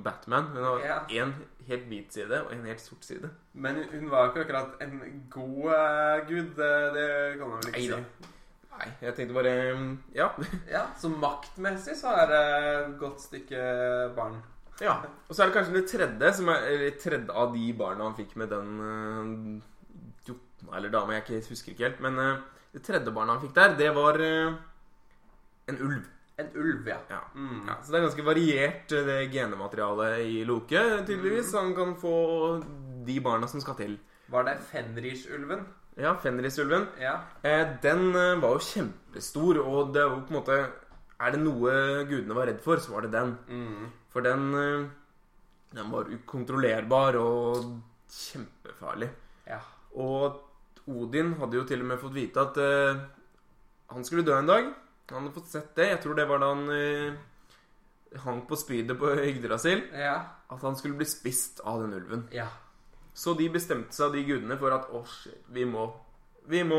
Batman. 0.04 0.48
Hun 0.56 0.64
har 0.64 0.80
Ja. 0.86 0.96
én 1.22 1.34
helt 1.68 1.86
hvit 1.92 2.14
side 2.14 2.40
og 2.46 2.52
en 2.54 2.66
helt 2.66 2.82
sort 2.82 3.04
side. 3.06 3.30
Men 3.54 3.76
hun 3.92 4.10
var 4.10 4.32
ikke 4.32 4.42
akkurat 4.48 4.82
en 4.82 4.96
god 5.30 5.68
uh, 5.70 6.26
gud. 6.28 6.56
Det, 6.58 6.72
det 6.96 7.38
kan 7.40 7.50
man 7.50 7.62
vel 7.62 7.70
ikke 7.70 7.84
Neida. 7.84 8.02
si. 8.02 8.32
Nei, 8.76 8.90
jeg 9.06 9.16
tenkte 9.16 9.34
bare 9.38 9.54
Ja. 10.18 10.30
Ja, 10.76 10.82
Så 10.98 11.10
maktmessig 11.14 11.96
så 11.96 12.12
er 12.24 12.28
det 12.34 12.42
et 12.90 13.00
godt 13.00 13.22
stykke 13.22 13.62
barn. 14.18 14.42
ja. 14.82 14.98
Og 15.30 15.36
så 15.36 15.44
er 15.44 15.48
det 15.52 15.56
kanskje 15.56 15.74
det 15.78 15.88
tredje, 15.94 16.34
som 16.34 16.50
er 16.50 16.66
eller 16.74 16.98
tredje 17.00 17.32
av 17.32 17.54
de 17.54 17.74
barna 17.74 18.04
han 18.10 18.18
fikk 18.18 18.36
med 18.36 18.50
den 18.50 18.80
uh, 18.82 19.62
jotna 20.28 20.78
eller 20.78 20.90
dama, 20.90 21.14
jeg 21.22 21.44
husker 21.50 21.72
ikke 21.72 21.84
helt. 21.88 22.00
Men 22.02 22.18
uh, 22.20 22.38
det 22.74 22.82
tredje 22.84 23.14
barnet 23.14 23.38
han 23.38 23.46
fikk 23.46 23.56
der, 23.56 23.76
det 23.80 23.94
var 23.96 24.20
eh, 24.20 24.56
en 25.68 25.80
ulv. 25.82 26.04
En 26.38 26.50
ulv, 26.60 26.88
ja. 26.88 26.98
Ja. 27.10 27.22
Mm. 27.36 27.64
Ja, 27.68 27.78
så 27.82 27.94
det 27.94 28.00
er 28.00 28.06
ganske 28.10 28.26
variert, 28.28 28.92
eh, 28.92 29.06
det 29.08 29.32
genematerialet 29.32 30.26
i 30.28 30.44
Loke, 30.48 30.82
tydeligvis. 31.08 31.54
Mm. 31.54 31.60
han 31.62 31.76
kan 31.76 31.96
få 32.02 32.16
de 33.08 33.20
barna 33.24 33.48
som 33.48 33.62
skal 33.64 33.78
til. 33.80 33.98
Var 34.28 34.44
det 34.44 34.58
Fenrisulven? 34.72 35.66
Ja, 35.96 36.16
Fenrisulven. 36.20 36.88
Ja. 37.00 37.20
Eh, 37.44 37.64
den 37.82 38.10
eh, 38.16 38.42
var 38.42 38.58
jo 38.58 38.66
kjempestor, 38.68 39.62
og 39.64 39.94
det 39.94 40.02
er 40.04 40.10
jo 40.12 40.24
på 40.26 40.34
en 40.34 40.40
måte 40.42 40.58
Er 41.16 41.32
det 41.32 41.40
noe 41.40 41.72
gudene 42.10 42.36
var 42.36 42.50
redd 42.50 42.60
for, 42.60 42.76
så 42.84 42.92
var 42.92 43.06
det 43.06 43.14
den. 43.14 43.38
Mm. 43.48 43.86
For 44.12 44.26
den 44.26 44.50
eh, 44.60 44.88
Den 45.76 45.92
var 45.92 46.12
ukontrollerbar 46.12 47.16
og 47.16 47.80
kjempefarlig. 48.12 49.10
Ja. 49.48 49.62
Og 49.96 50.42
Odin 50.88 51.34
hadde 51.40 51.58
jo 51.58 51.64
til 51.64 51.82
og 51.82 51.88
med 51.90 52.02
fått 52.02 52.16
vite 52.16 52.44
at 52.44 52.60
eh, 52.60 53.00
han 53.92 54.04
skulle 54.04 54.26
dø 54.28 54.36
en 54.36 54.52
dag. 54.52 54.68
Han 55.12 55.24
hadde 55.24 55.36
fått 55.36 55.52
sett 55.52 55.74
det. 55.78 55.90
Jeg 55.92 56.02
tror 56.04 56.18
det 56.18 56.28
var 56.30 56.42
da 56.42 56.52
han 56.54 56.70
eh, 56.74 57.18
hang 58.26 58.42
på 58.50 58.58
spydet 58.58 58.98
på 59.00 59.12
Yggdrasil. 59.22 59.84
Ja. 59.94 60.16
At 60.50 60.64
han 60.66 60.78
skulle 60.80 60.98
bli 61.00 61.08
spist 61.10 61.62
av 61.66 61.84
den 61.84 61.94
ulven. 61.98 62.26
Ja. 62.34 62.48
Så 63.16 63.36
de 63.38 63.48
bestemte 63.54 63.96
seg, 63.96 64.16
de 64.16 64.26
gudene, 64.28 64.58
for 64.60 64.76
at 64.76 64.90
å, 64.92 65.06
shit, 65.08 65.46
vi 65.54 65.68
må 65.70 65.92
Vi 66.46 66.60
må 66.62 66.78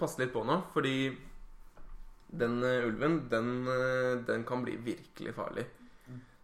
passe 0.00 0.16
litt 0.16 0.30
på 0.32 0.40
nå, 0.48 0.62
fordi 0.72 1.10
den 2.40 2.62
eh, 2.64 2.86
ulven, 2.88 3.18
den, 3.28 3.50
eh, 3.68 4.14
den 4.24 4.46
kan 4.48 4.62
bli 4.64 4.78
virkelig 4.80 5.34
farlig. 5.36 5.66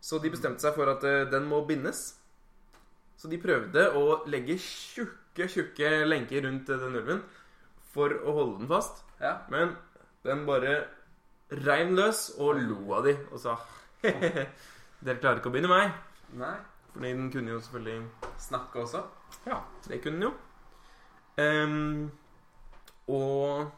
Så 0.05 0.19
de 0.21 0.29
bestemte 0.29 0.61
seg 0.61 0.75
for 0.77 0.91
at 0.93 1.05
eh, 1.09 1.23
den 1.33 1.47
må 1.49 1.63
bindes. 1.65 2.03
Så 3.17 3.31
de 3.33 3.39
prøvde 3.41 3.87
å 3.97 4.21
legge 4.29 4.59
tjukke, 4.61 5.47
tjukke 5.49 6.05
lenker 6.05 6.45
rundt 6.45 6.69
eh, 6.69 6.83
den 6.83 6.99
ulven 7.01 7.23
for 7.95 8.13
å 8.13 8.35
holde 8.37 8.59
den 8.61 8.69
fast. 8.69 9.01
Ja. 9.23 9.39
Men 9.49 9.73
den 10.25 10.45
bare 10.49 10.77
reiv 11.65 11.93
løs 11.95 12.31
og 12.41 12.61
lo 12.61 12.95
av 12.97 13.05
de 13.07 13.15
og 13.31 13.41
sa 13.41 13.59
Dere 15.05 15.21
klarer 15.21 15.41
ikke 15.41 15.51
å 15.51 15.55
binde 15.55 15.69
meg. 15.69 15.93
Nei. 16.41 16.55
Fordi 16.95 17.11
den 17.13 17.31
kunne 17.33 17.53
jo 17.53 17.61
selvfølgelig 17.61 18.31
Snakke 18.41 18.85
også? 18.85 19.03
ja, 19.49 19.59
det 19.89 19.99
kunne 20.05 20.21
den 20.21 20.29
jo. 20.29 20.35
Um, 21.37 22.11
og 23.11 23.73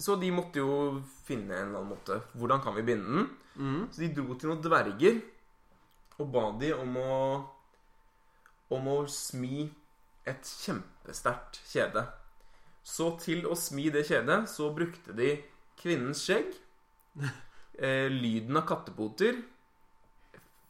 Så 0.00 0.16
de 0.18 0.30
måtte 0.34 0.58
jo 0.58 1.02
finne 1.26 1.54
en 1.54 1.68
eller 1.68 1.82
annen 1.82 1.92
måte. 1.92 2.18
Hvordan 2.34 2.62
kan 2.64 2.74
vi 2.74 2.82
binde 2.82 3.04
den? 3.04 3.28
Mm. 3.54 3.82
Så 3.92 4.02
de 4.02 4.10
dro 4.16 4.34
til 4.34 4.50
noen 4.50 4.62
dverger 4.64 5.20
og 6.18 6.30
ba 6.34 6.48
de 6.58 6.72
om 6.74 6.96
å 6.98 7.14
Om 8.74 8.86
å 8.88 8.98
smi 9.12 9.68
et 10.26 10.48
kjempesterkt 10.64 11.60
kjede. 11.68 12.06
Så 12.82 13.10
til 13.20 13.44
å 13.46 13.54
smi 13.54 13.90
det 13.92 14.06
kjedet 14.08 14.46
så 14.50 14.70
brukte 14.74 15.12
de 15.14 15.34
kvinnens 15.84 16.22
skjegg, 16.24 16.48
eh, 17.78 18.08
lyden 18.10 18.56
av 18.58 18.64
kattepoter, 18.68 19.38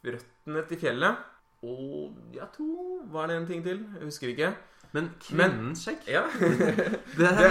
røttene 0.05 0.61
til 0.69 0.77
fjellet 0.83 1.23
og 1.65 2.13
jeg 2.35 2.45
tror 2.53 3.05
Var 3.09 3.27
det 3.31 3.35
en 3.39 3.45
ting 3.49 3.63
til? 3.65 3.79
Jeg 3.95 4.05
husker 4.05 4.27
ikke. 4.29 4.51
Men 4.93 5.07
kvinnens 5.23 5.81
skjegg? 5.85 6.03
Ja. 6.07 6.21
Det, 6.37 7.31
det, 7.39 7.49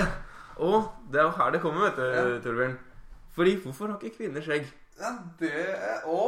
og 0.63 0.93
det 1.11 1.21
er 1.21 1.33
her 1.39 1.51
det 1.55 1.61
kommer, 1.65 1.89
vet 1.89 1.97
du, 1.99 2.05
Ja. 2.15 2.25
Torbjørn. 2.45 2.77
Fordi 3.35 3.57
hvorfor 3.65 3.91
har 3.91 3.99
ikke 3.99 4.17
kvinner 4.21 4.45
skjegg? 4.45 4.69
ja, 5.01 5.11
det 5.41 5.51
Å! 6.07 6.21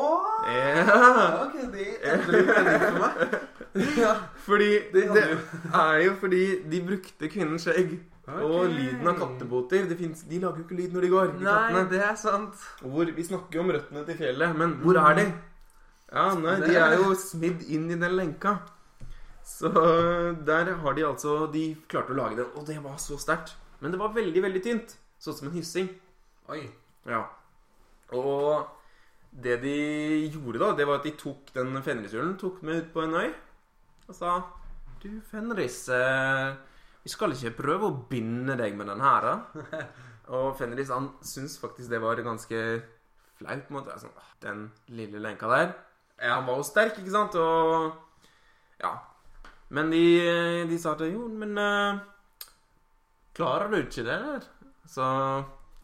Ja. 0.51 1.45
Ok, 1.45 1.55
de 1.71 1.85
endrer 2.11 2.49
mening 2.51 2.83
for 2.83 2.99
meg. 3.05 3.37
Ja. 4.03 4.13
Fordi 4.49 4.71
Det 4.93 5.05
det, 5.15 5.25
er 5.75 5.99
jo 6.07 6.15
fordi 6.19 6.43
de 6.71 6.83
brukte 6.89 7.29
kvinnens 7.31 7.69
skjegg. 7.69 7.99
Og 8.27 8.65
lyden 8.73 9.07
av 9.07 9.19
katteboter 9.21 9.85
Det 9.87 9.97
finnes, 10.01 10.25
de 10.27 10.39
lager 10.43 10.59
jo 10.59 10.65
ikke 10.65 10.79
lyd 10.81 10.95
når 10.97 11.05
de 11.05 11.11
går. 11.13 11.29
De 11.37 11.45
Nei, 11.45 11.53
kattene. 11.53 11.83
det 11.93 12.01
er 12.03 12.17
sant. 12.19 12.65
Hvor, 12.83 13.13
vi 13.15 13.27
snakker 13.29 13.61
jo 13.61 13.63
om 13.63 13.71
røttene 13.77 14.03
til 14.09 14.19
fjellet, 14.19 14.57
men 14.59 14.75
hvor 14.83 14.99
er 14.99 15.21
de? 15.21 15.27
Ja, 16.11 16.25
nei, 16.39 16.57
De 16.65 16.75
er 16.81 16.97
jo 16.99 17.15
smidd 17.19 17.63
inn 17.71 17.87
i 17.91 17.99
den 18.01 18.17
lenka. 18.19 18.57
Så 19.47 19.71
der 20.47 20.73
har 20.83 20.95
de 20.97 21.07
altså 21.07 21.47
De 21.53 21.69
klarte 21.87 22.15
å 22.15 22.19
lage 22.19 22.41
den, 22.41 22.51
og 22.59 22.67
det 22.67 22.81
var 22.83 22.99
så 22.99 23.19
sterkt. 23.21 23.55
Men 23.79 23.95
det 23.95 24.01
var 24.01 24.15
veldig, 24.17 24.43
veldig 24.43 24.63
tynt. 24.65 24.97
Sånn 25.23 25.37
som 25.39 25.49
en 25.49 25.55
hyssing. 25.55 25.89
Oi. 26.51 26.65
Ja. 27.07 27.23
Og 28.15 28.67
det 29.43 29.61
de 29.63 29.77
gjorde 30.33 30.59
da, 30.63 30.73
det 30.79 30.87
var 30.89 30.99
at 30.99 31.07
de 31.07 31.13
tok 31.19 31.51
den 31.55 31.75
fenrishjulen, 31.85 32.37
tok 32.41 32.63
med 32.67 32.83
ut 32.83 32.93
på 32.95 33.03
en 33.05 33.17
øy, 33.21 33.33
og 34.09 34.15
sa 34.17 34.37
Du, 35.03 35.11
Fenris, 35.31 35.89
eh, 35.93 36.55
vi 37.07 37.13
skal 37.13 37.37
ikke 37.37 37.55
prøve 37.61 37.87
å 37.87 37.97
binde 38.11 38.57
deg 38.59 38.75
med 38.75 38.89
den 38.91 39.03
her, 39.05 39.23
da? 39.23 39.83
og 40.35 40.57
Fenris 40.59 40.91
han 40.91 41.13
syntes 41.23 41.55
faktisk 41.63 41.93
det 41.93 42.01
var 42.03 42.19
ganske 42.27 42.63
flaut. 43.39 43.63
på 43.69 43.71
en 43.71 43.77
måte. 43.77 43.95
Altså, 43.95 44.11
den 44.43 44.65
lille 44.91 45.21
lenka 45.23 45.47
der. 45.53 45.71
Ja. 46.19 46.41
Han 46.41 46.49
var 46.49 46.59
jo 46.59 46.67
sterk, 46.67 46.99
ikke 46.99 47.15
sant? 47.15 47.39
Og 47.39 47.95
Ja. 48.83 48.97
Men 49.69 49.91
de, 49.91 50.03
de 50.67 50.79
sa 50.79 50.97
til 50.99 51.15
Jo, 51.15 51.29
men 51.29 51.57
uh, 51.59 51.99
Klarer 53.35 53.71
du 53.71 53.79
ikke 53.81 54.05
det, 54.07 54.19
eller? 54.19 54.51
Så 54.87 55.07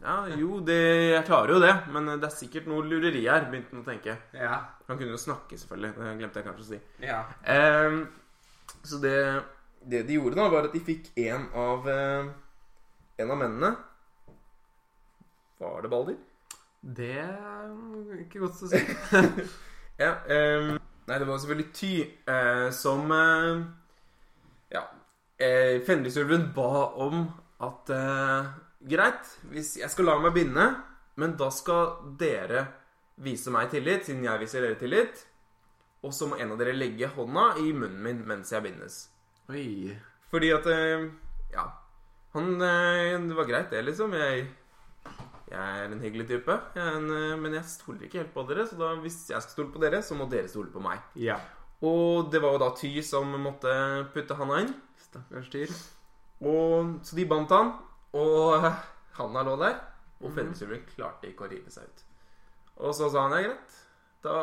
Ja, 0.03 0.17
jo, 0.27 0.59
det, 0.59 0.79
jeg 1.13 1.25
klarer 1.27 1.55
jo 1.55 1.63
det, 1.63 1.73
men 1.95 2.11
det 2.11 2.27
er 2.27 2.35
sikkert 2.35 2.67
noe 2.67 2.83
lureri 2.83 3.23
her, 3.23 3.47
begynte 3.47 3.71
han 3.71 3.85
å 3.85 3.87
tenke. 3.87 4.17
Ja. 4.35 4.59
Han 4.89 4.99
kunne 4.99 5.15
jo 5.15 5.19
snakke, 5.21 5.55
selvfølgelig. 5.55 5.95
Det 5.95 6.15
glemte 6.19 6.41
jeg 6.41 6.47
kanskje 6.49 6.65
å 6.65 6.71
si. 6.73 6.79
Ja. 7.07 7.21
Um, 7.47 8.01
så 8.83 8.99
det, 8.99 9.15
det 9.89 10.03
de 10.07 10.17
gjorde, 10.17 10.37
da, 10.39 10.47
var 10.51 10.67
at 10.67 10.75
de 10.75 10.81
fikk 10.83 11.11
en 11.23 11.47
av 11.59 11.87
eh, 11.89 12.29
En 13.21 13.31
av 13.33 13.37
mennene 13.39 13.73
Var 15.59 15.81
det 15.85 15.91
Balder? 15.91 16.17
Det 16.83 17.11
er 17.23 18.17
ikke 18.25 18.41
godt 18.43 18.63
å 18.65 18.71
si. 18.71 18.81
Ja. 20.01 20.15
ehm, 20.25 20.73
nei, 21.07 21.17
det 21.21 21.27
var 21.29 21.37
selvfølgelig 21.39 21.69
Ty 21.77 21.91
eh, 22.01 22.67
som 22.75 23.11
eh, 23.13 23.61
Ja. 24.73 24.81
Eh, 25.37 25.77
Fenrisulven 25.85 26.49
ba 26.55 26.87
om 27.05 27.27
at 27.63 27.91
eh, 27.93 28.49
Greit, 28.89 29.29
hvis 29.53 29.77
jeg 29.79 29.87
skal 29.93 30.09
la 30.09 30.17
meg 30.19 30.33
binde, 30.35 30.65
men 31.15 31.37
da 31.39 31.47
skal 31.53 32.01
dere 32.19 32.65
vise 33.23 33.53
meg 33.53 33.69
tillit, 33.71 34.03
siden 34.03 34.25
jeg 34.25 34.41
viser 34.41 34.65
dere 34.65 34.75
tillit. 34.81 35.21
Og 36.03 36.11
så 36.11 36.27
må 36.27 36.35
en 36.35 36.51
av 36.51 36.59
dere 36.59 36.73
legge 36.75 37.07
hånda 37.13 37.53
i 37.63 37.69
munnen 37.71 38.01
min 38.03 38.25
mens 38.27 38.51
jeg 38.51 38.65
bindes. 38.65 38.97
Oi. 39.51 39.93
Fordi 40.31 40.51
at 40.55 40.67
eh, 40.71 41.07
Ja. 41.53 41.67
Han 42.33 42.55
eh, 42.61 43.19
Det 43.27 43.35
var 43.37 43.45
greit, 43.49 43.69
det, 43.69 43.83
liksom. 43.85 44.13
Jeg, 44.17 44.47
jeg 45.51 45.59
er 45.83 45.91
en 45.91 46.01
hyggelig 46.01 46.27
type. 46.31 46.55
Jeg 46.75 46.95
en, 46.97 47.09
eh, 47.13 47.35
men 47.37 47.53
jeg 47.53 47.65
stoler 47.69 48.07
ikke 48.07 48.23
helt 48.23 48.33
på 48.33 48.45
dere, 48.49 48.65
så 48.67 48.79
da, 48.79 48.93
hvis 49.03 49.19
jeg 49.29 49.41
skal 49.43 49.51
stole 49.57 49.73
på 49.73 49.81
dere, 49.83 50.01
så 50.01 50.17
må 50.17 50.29
dere 50.31 50.49
stole 50.49 50.71
på 50.73 50.81
meg. 50.81 51.03
Ja. 51.19 51.37
Og 51.83 52.31
det 52.31 52.39
var 52.41 52.55
jo 52.55 52.61
da 52.63 52.71
Ty 52.79 52.93
som 53.03 53.33
måtte 53.43 53.73
putte 54.13 54.37
handa 54.39 54.61
inn. 54.63 54.71
Stakkars 55.03 55.49
Tyr. 55.51 55.73
Og, 56.43 56.95
så 57.03 57.15
de 57.19 57.25
bandt 57.27 57.51
han, 57.53 57.73
og 58.17 58.63
handa 59.19 59.43
lå 59.45 59.57
der. 59.61 59.77
Og 60.23 60.29
Mhm. 60.29 60.35
Fenrisulven 60.37 60.83
klarte 60.87 61.27
ikke 61.27 61.43
å 61.45 61.51
rive 61.51 61.69
seg 61.71 61.83
ut. 61.83 62.03
Og 62.87 62.93
så 62.95 63.09
sa 63.11 63.27
han 63.27 63.35
ja, 63.35 63.49
greit. 63.49 63.73
Da 64.23 64.35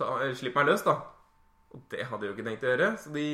ta, 0.00 0.06
Slipp 0.34 0.56
meg 0.56 0.66
løs, 0.70 0.82
da. 0.86 0.96
Og 1.76 1.82
det 1.92 2.06
hadde 2.08 2.24
de 2.24 2.30
jo 2.30 2.34
ikke 2.34 2.46
tenkt 2.48 2.64
å 2.64 2.70
gjøre, 2.72 2.88
så 2.98 3.12
de 3.12 3.26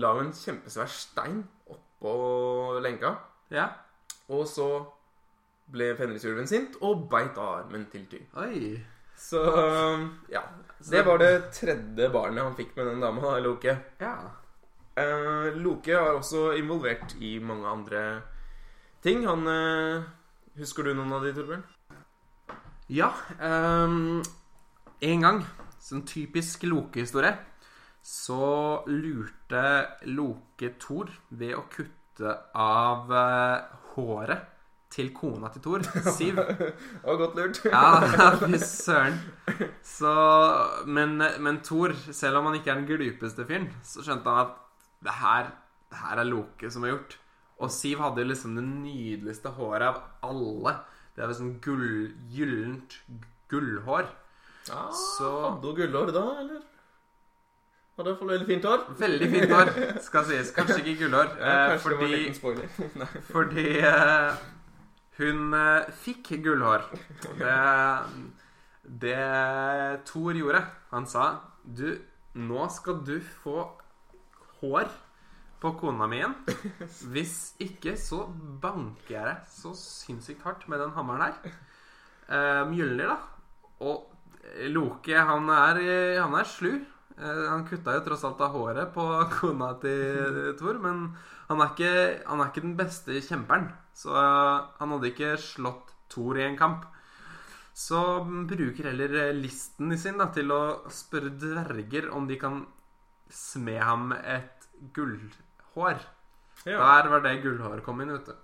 la 0.00 0.12
hun 0.16 0.28
en 0.28 0.34
kjempesvær 0.36 0.90
stein 0.90 1.42
oppå 1.70 2.14
lenka. 2.84 3.14
Ja. 3.54 3.68
Og 4.32 4.46
så 4.48 4.68
ble 5.72 5.92
Fenrisulven 5.98 6.48
sint 6.48 6.76
og 6.84 7.06
beit 7.12 7.38
av 7.40 7.64
armen 7.64 7.86
til 7.92 8.06
Tyr. 8.10 8.24
Oi. 8.42 8.74
Så 9.16 9.40
ja. 10.32 10.42
Det 10.90 11.04
var 11.06 11.20
det 11.22 11.32
tredje 11.54 12.10
barnet 12.12 12.44
han 12.44 12.56
fikk 12.58 12.74
med 12.76 12.90
den 12.90 13.04
dama, 13.04 13.38
Loke. 13.40 13.76
Ja. 14.00 14.16
Eh, 14.96 15.54
Loke 15.58 15.94
er 15.94 16.18
også 16.18 16.52
involvert 16.58 17.16
i 17.20 17.38
mange 17.38 17.66
andre 17.70 18.02
ting. 19.02 19.24
Han 19.28 19.48
eh, 19.48 20.04
Husker 20.54 20.86
du 20.86 20.92
noen 20.94 21.10
av 21.16 21.24
de, 21.24 21.32
Torbjørn? 21.34 21.64
Ja. 22.94 23.08
Um, 23.40 24.20
en 25.02 25.24
gang, 25.24 25.40
sånn 25.82 26.04
typisk 26.06 26.62
Loke-historie, 26.68 27.32
så 28.04 28.82
lurte 28.90 29.62
Loke 30.12 30.74
Thor 30.82 31.08
ved 31.32 31.54
å 31.56 31.62
kutte 31.72 32.34
av 32.60 33.08
eh, 33.16 33.78
håret 33.94 34.50
til 34.94 35.08
kona 35.16 35.48
til 35.50 35.62
Thor, 35.64 35.82
Siv. 36.14 36.36
Det 36.38 36.68
var 37.02 37.16
godt 37.18 37.38
lurt. 37.40 37.60
Ja, 37.66 38.36
fy 38.44 38.58
søren. 38.62 39.16
Så 39.82 40.12
Men, 40.86 41.16
men 41.42 41.58
Thor, 41.66 41.94
selv 42.14 42.38
om 42.42 42.50
han 42.50 42.60
ikke 42.60 42.70
er 42.74 42.82
den 42.82 42.86
glupeste 42.92 43.46
fyren, 43.48 43.70
så 43.82 44.04
skjønte 44.06 44.30
han 44.30 44.44
at 44.46 44.60
det 45.04 45.16
her, 45.22 45.48
det 45.90 46.02
her 46.04 46.20
er 46.22 46.28
Loke 46.28 46.70
som 46.70 46.84
har 46.86 46.94
gjort. 46.94 47.16
Og 47.64 47.72
Siv 47.72 47.98
hadde 48.04 48.22
jo 48.22 48.28
liksom 48.30 48.54
det 48.58 48.64
nydeligste 48.68 49.50
håret 49.56 49.88
av 49.88 49.98
alle. 50.28 50.76
Det 51.16 51.22
er 51.24 51.30
jo 51.32 51.38
sånn 51.40 51.56
gull, 51.64 51.88
gyllent 52.34 52.96
gullhår. 53.50 54.06
Ah, 54.74 54.88
Så- 54.92 55.34
Hadde 55.56 55.72
hun 55.72 55.76
gullhår 55.80 56.12
da, 56.14 56.24
eller? 56.44 56.62
Hadde 57.94 58.10
iallfall 58.10 58.30
veldig 58.32 58.46
fint 58.48 58.64
hår. 58.66 58.80
Veldig 58.98 59.26
fint 59.30 59.52
hår, 59.54 59.68
skal 60.02 60.24
sies. 60.26 60.48
Kanskje 60.56 60.80
ikke 60.82 61.04
gullhår. 61.04 61.28
Ja, 61.38 61.50
eh, 61.50 61.66
kanskje 61.70 61.90
det 61.92 61.98
var 61.98 62.06
en 62.06 62.08
fordi 62.08 62.16
liten 62.24 63.20
fordi 63.36 63.66
uh, 63.86 64.40
hun 65.20 65.54
uh, 65.54 65.92
fikk 66.02 66.32
gullhår. 66.42 66.88
Det, 67.38 67.58
det 69.04 69.20
Thor 70.08 70.34
gjorde 70.34 70.64
Han 70.90 71.06
sa 71.08 71.28
Du, 71.62 71.86
nå 72.34 72.66
skal 72.74 72.98
du 73.06 73.14
få 73.44 73.62
hår 74.58 74.90
på 75.62 75.72
kona 75.78 76.08
mi 76.10 76.18
igjen. 76.18 76.34
Hvis 77.14 77.36
ikke, 77.62 77.94
så 77.94 78.24
banker 78.62 79.14
jeg 79.14 79.28
deg 79.28 79.46
så 79.54 79.70
sinnssykt 79.78 80.42
hardt 80.42 80.66
med 80.66 80.82
den 80.82 80.96
hammeren 80.98 81.28
her. 81.28 81.54
Uh, 82.26 82.64
Mjølner, 82.72 83.14
da. 83.14 83.62
Og 83.86 84.10
Loke, 84.74 85.14
han 85.14 85.46
er, 85.48 85.80
han 86.18 86.34
er 86.36 86.50
slu. 86.50 86.74
Eh, 87.18 87.44
Han 87.50 87.66
kutta 87.68 87.94
jo 87.96 88.02
tross 88.06 88.24
alt 88.26 88.40
av 88.44 88.54
håret 88.56 88.92
på 88.94 89.04
kona 89.38 89.72
til 89.82 90.54
Thor, 90.58 90.80
men 90.82 91.06
han 91.48 91.60
er 91.60 91.72
ikke, 91.74 91.92
han 92.26 92.40
er 92.42 92.50
ikke 92.50 92.64
den 92.64 92.76
beste 92.78 93.20
kjemperen. 93.22 93.68
Så 93.94 94.14
eh, 94.18 94.64
han 94.80 94.94
hadde 94.96 95.10
ikke 95.12 95.34
slått 95.40 95.94
Thor 96.12 96.38
i 96.40 96.46
en 96.48 96.58
kamp. 96.58 96.86
Så 97.74 98.00
bruker 98.50 98.90
heller 98.90 99.14
eh, 99.28 99.34
listen 99.36 99.94
sin 99.98 100.18
da, 100.22 100.30
til 100.34 100.52
å 100.54 100.62
spørre 100.94 101.34
dverger 101.38 102.10
om 102.14 102.26
de 102.30 102.38
kan 102.40 102.62
sme 103.34 103.78
ham 103.80 104.12
et 104.14 104.68
gullhår. 104.94 105.98
Ja. 106.64 106.78
Der 106.78 107.08
var 107.12 107.20
det 107.24 107.40
gullhår 107.42 107.82
kom 107.84 108.00
inn, 108.04 108.12
vet 108.14 108.30
du. 108.30 108.34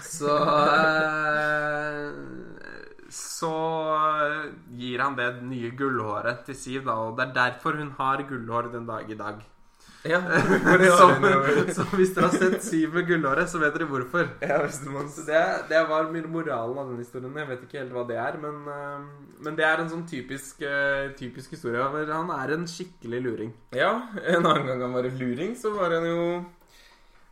Så 0.00 0.32
eh, 0.32 2.06
Så 3.16 3.50
gir 4.76 5.02
han 5.02 5.16
det 5.18 5.28
nye 5.46 5.72
gullhåret 5.76 6.44
til 6.46 6.56
Siv, 6.58 6.86
da, 6.86 6.96
og 7.06 7.18
det 7.18 7.28
er 7.28 7.36
derfor 7.40 7.78
hun 7.80 7.94
har 7.98 8.24
gullhår 8.28 8.72
den 8.74 8.88
dag 8.88 9.10
i 9.10 9.18
dag. 9.18 9.44
Ja, 10.06 10.20
som, 10.98 11.24
så 11.74 11.84
hvis 11.96 12.12
dere 12.14 12.28
har 12.28 12.34
sett 12.34 12.64
Siv 12.64 12.94
med 12.94 13.06
gullhåret, 13.08 13.48
så 13.50 13.58
vet 13.62 13.74
dere 13.74 13.88
hvorfor. 13.90 14.28
Ja, 14.44 14.58
det, 14.62 15.42
det 15.70 15.80
var 15.88 16.10
moralen 16.12 16.78
av 16.78 16.90
den 16.90 17.00
historien. 17.02 17.34
Jeg 17.40 17.48
vet 17.50 17.64
ikke 17.66 17.80
helt 17.80 17.94
hva 17.96 18.04
det 18.08 18.18
er, 18.22 18.38
men, 18.42 18.60
eh, 18.70 19.32
men 19.46 19.58
det 19.58 19.66
er 19.66 19.82
en 19.82 19.90
sånn 19.90 20.04
typisk, 20.08 20.62
eh, 20.62 21.08
typisk 21.18 21.56
historie. 21.56 21.82
Han 22.12 22.30
er 22.36 22.54
en 22.54 22.68
skikkelig 22.70 23.22
luring. 23.24 23.54
Ja, 23.74 23.94
en 24.22 24.44
annen 24.44 24.68
gang 24.70 24.84
han 24.86 24.94
var 24.94 25.08
en 25.08 25.18
luring, 25.18 25.56
så 25.58 25.74
var 25.74 25.96
han 25.96 26.06
jo 26.10 26.44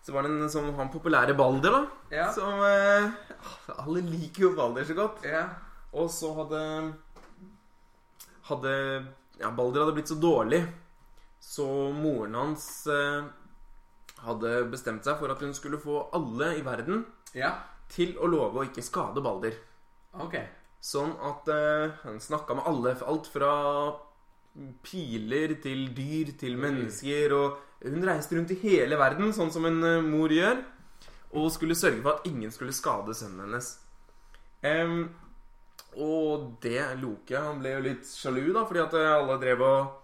Så 0.04 0.12
var 0.12 0.26
det 0.26 0.34
en 0.34 0.50
sånn 0.52 0.74
han 0.76 0.90
populære 0.92 1.32
Balder, 1.38 1.78
da. 1.78 1.84
Ja. 2.12 2.26
Som 2.34 2.58
eh, 2.60 3.06
Alle 3.78 4.02
liker 4.04 4.50
jo 4.50 4.50
Balder 4.58 4.84
så 4.84 4.98
godt. 4.98 5.22
Ja. 5.24 5.46
Og 5.94 6.10
så 6.10 6.32
hadde 6.40 6.62
Hadde 8.48 8.72
Ja, 9.40 9.50
Balder 9.50 9.84
hadde 9.84 9.94
blitt 9.96 10.10
så 10.10 10.18
dårlig, 10.20 10.60
så 11.42 11.66
moren 11.96 12.36
hans 12.38 12.66
eh, 12.86 13.24
hadde 14.22 14.52
bestemt 14.70 15.06
seg 15.06 15.16
for 15.18 15.32
at 15.32 15.40
hun 15.42 15.54
skulle 15.56 15.80
få 15.82 16.04
alle 16.14 16.52
i 16.58 16.62
verden 16.64 17.02
ja. 17.34 17.50
til 17.90 18.14
å 18.20 18.28
love 18.30 18.60
å 18.60 18.66
ikke 18.68 18.84
skade 18.84 19.24
Balder. 19.24 19.56
Ok. 20.22 20.36
Sånn 20.84 21.14
at 21.24 21.48
eh, 21.50 21.96
han 22.04 22.20
snakka 22.22 22.58
med 22.58 22.68
alle. 22.70 22.94
Alt 23.08 23.30
fra 23.32 23.52
piler 24.84 25.56
til 25.62 25.88
dyr 25.96 26.34
til 26.38 26.58
mennesker. 26.60 27.34
Og 27.34 27.88
hun 27.88 28.06
reiste 28.06 28.36
rundt 28.36 28.52
i 28.54 28.60
hele 28.62 28.98
verden, 29.00 29.32
sånn 29.34 29.52
som 29.54 29.66
en 29.68 29.80
eh, 29.88 30.04
mor 30.04 30.32
gjør. 30.32 30.62
Og 31.34 31.50
skulle 31.50 31.78
sørge 31.78 32.02
for 32.02 32.14
at 32.14 32.28
ingen 32.30 32.52
skulle 32.54 32.76
skade 32.76 33.16
sønnen 33.16 33.48
hennes. 33.48 33.72
Em, 34.64 35.08
og 35.94 36.56
det 36.62 36.80
Loke 36.98 37.38
Han 37.38 37.60
ble 37.62 37.76
jo 37.76 37.82
litt 37.84 38.08
sjalu, 38.08 38.48
da, 38.54 38.64
fordi 38.66 38.82
at 38.82 38.96
eh, 38.98 39.12
alle 39.14 39.38
drev 39.42 39.62
og 39.66 40.00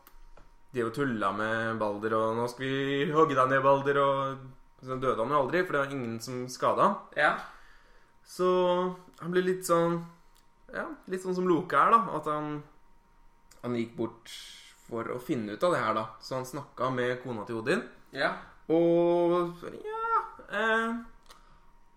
Drev 0.70 0.86
og 0.86 0.94
tulla 0.94 1.32
med 1.34 1.80
Balder, 1.80 2.14
og 2.14 2.36
'nå 2.36 2.44
skal 2.46 2.62
vi 2.62 3.10
hogge 3.10 3.34
deg 3.34 3.48
ned, 3.50 3.62
Balder', 3.64 3.98
og 3.98 4.84
så 4.86 4.94
døde 5.02 5.18
han 5.18 5.32
jo 5.34 5.40
aldri, 5.42 5.64
for 5.66 5.74
det 5.74 5.80
var 5.80 5.94
ingen 5.96 6.20
som 6.22 6.44
skada. 6.46 6.86
Ja. 7.18 7.32
Så 8.22 8.46
han 9.18 9.34
ble 9.34 9.42
litt 9.42 9.66
sånn 9.66 9.98
Ja, 10.70 10.84
litt 11.10 11.24
sånn 11.24 11.34
som 11.34 11.48
Loke 11.50 11.74
er, 11.74 11.90
da. 11.90 11.98
At 12.14 12.28
han 12.30 12.62
Han 13.64 13.74
gikk 13.74 13.96
bort 13.96 14.30
for 14.86 15.10
å 15.10 15.18
finne 15.18 15.58
ut 15.58 15.64
av 15.66 15.74
det 15.74 15.80
her, 15.82 15.94
da. 15.98 16.04
Så 16.22 16.38
han 16.38 16.46
snakka 16.46 16.92
med 16.94 17.18
kona 17.24 17.42
til 17.48 17.58
Odin. 17.58 17.82
Ja. 18.14 18.36
Og 18.70 19.58
Ja 19.82 20.22
eh, 20.54 20.94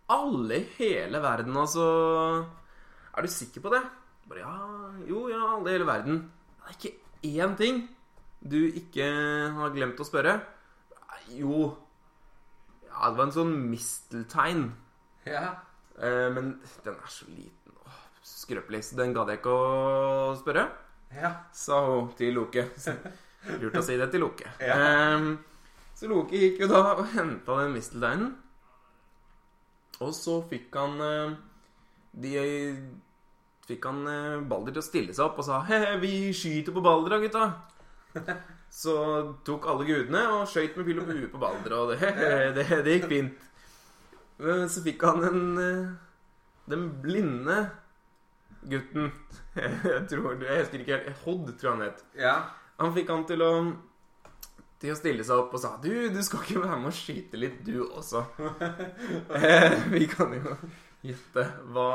Alle 0.09 0.57
i 0.57 0.65
hele 0.79 1.21
verden, 1.21 1.55
altså 1.55 1.85
Er 3.13 3.25
du 3.25 3.29
sikker 3.29 3.61
på 3.61 3.71
det? 3.73 3.81
Bare 4.29 4.39
ja 4.43 4.53
Jo, 5.09 5.27
ja, 5.29 5.41
alle 5.55 5.69
i 5.69 5.75
hele 5.77 5.87
verden. 5.87 6.21
Det 6.63 6.69
er 6.69 6.77
ikke 6.77 6.93
én 7.43 7.57
ting 7.59 7.83
du 8.43 8.59
ikke 8.75 9.05
har 9.55 9.71
glemt 9.75 9.99
å 10.03 10.07
spørre. 10.07 10.37
Jo 11.31 11.77
Ja, 12.89 13.09
det 13.09 13.17
var 13.17 13.25
en 13.25 13.35
sånn 13.35 13.53
misteltein. 13.71 14.67
Ja. 15.25 15.45
Eh, 15.97 16.27
men 16.33 16.57
den 16.85 16.93
er 16.97 17.09
så 17.09 17.25
liten 17.31 17.77
og 17.79 17.95
skrøpelig, 18.27 18.83
så 18.85 18.99
den 18.99 19.15
gadd 19.15 19.31
jeg 19.31 19.39
ikke 19.41 19.55
å 19.55 20.35
spørre. 20.37 20.67
Ja. 21.15 21.31
Sa 21.55 21.79
hun 21.87 22.11
til 22.19 22.35
Loke. 22.37 22.67
Lurt 23.61 23.79
å 23.79 23.83
si 23.85 23.97
det 23.97 24.11
til 24.13 24.23
Loke. 24.25 24.51
Ja. 24.61 24.77
Eh, 24.77 25.33
så 25.97 26.09
Loke 26.11 26.37
gikk 26.37 26.61
jo 26.65 26.69
da 26.69 26.83
og 26.97 27.05
henta 27.15 27.57
den 27.63 27.73
mistelteinen. 27.77 28.31
Og 30.03 30.13
så 30.17 30.39
fikk 30.51 30.73
han 30.77 31.01
eh, 31.05 31.35
De 32.13 32.33
fikk 33.67 33.85
han 33.87 34.01
eh, 34.11 34.41
Balder 34.49 34.75
til 34.75 34.83
å 34.83 34.85
stille 34.85 35.13
seg 35.15 35.25
opp 35.25 35.39
og 35.41 35.47
sa 35.47 35.61
He, 35.69 35.79
vi 36.01 36.11
skyter 36.35 36.75
på 36.75 36.83
Balder 36.83 37.15
da, 37.15 37.21
gutta. 37.23 37.45
Så 38.83 38.93
tok 39.45 39.67
alle 39.69 39.85
gudene 39.85 40.23
og 40.33 40.47
skøyt 40.49 40.77
med 40.79 40.87
pil 40.87 41.01
og 41.01 41.09
bue 41.09 41.29
på 41.29 41.41
Balder, 41.41 41.75
og 41.77 41.93
det, 41.93 42.09
det, 42.57 42.65
det 42.85 42.97
gikk 42.97 43.07
fint. 43.11 43.47
Så 44.73 44.81
fikk 44.83 45.03
han 45.05 45.23
en 45.27 45.43
eh, 45.61 45.91
Den 46.69 46.87
blinde 47.03 47.57
gutten 48.65 49.11
Jeg 49.55 50.01
tror 50.09 50.41
Jeg 50.41 50.63
husker 50.63 50.81
ikke 50.81 50.97
helt 50.97 51.23
Hodd, 51.23 51.51
tror 51.59 51.69
jeg 51.69 51.75
han 51.75 51.83
het. 51.85 52.05
Ja. 52.17 52.35
Han 52.81 52.93
fikk 52.95 53.11
han 53.13 53.25
til 53.29 53.43
å 53.45 53.51
Til 54.81 54.91
å 54.91 54.97
stille 54.97 55.23
seg 55.23 55.43
opp 55.43 55.53
og 55.53 55.61
sa 55.63 55.75
Du, 55.83 55.91
du 56.11 56.19
skal 56.25 56.41
ikke 56.43 56.63
være 56.65 56.79
med 56.81 56.89
og 56.89 56.97
skyte 56.97 57.39
litt, 57.39 57.61
du 57.67 57.85
også. 57.85 58.25
Eh, 59.37 59.77
Vi 59.93 60.09
kan 60.11 60.33
jo 60.35 60.57
gjette 61.03 61.43
hva 61.75 61.87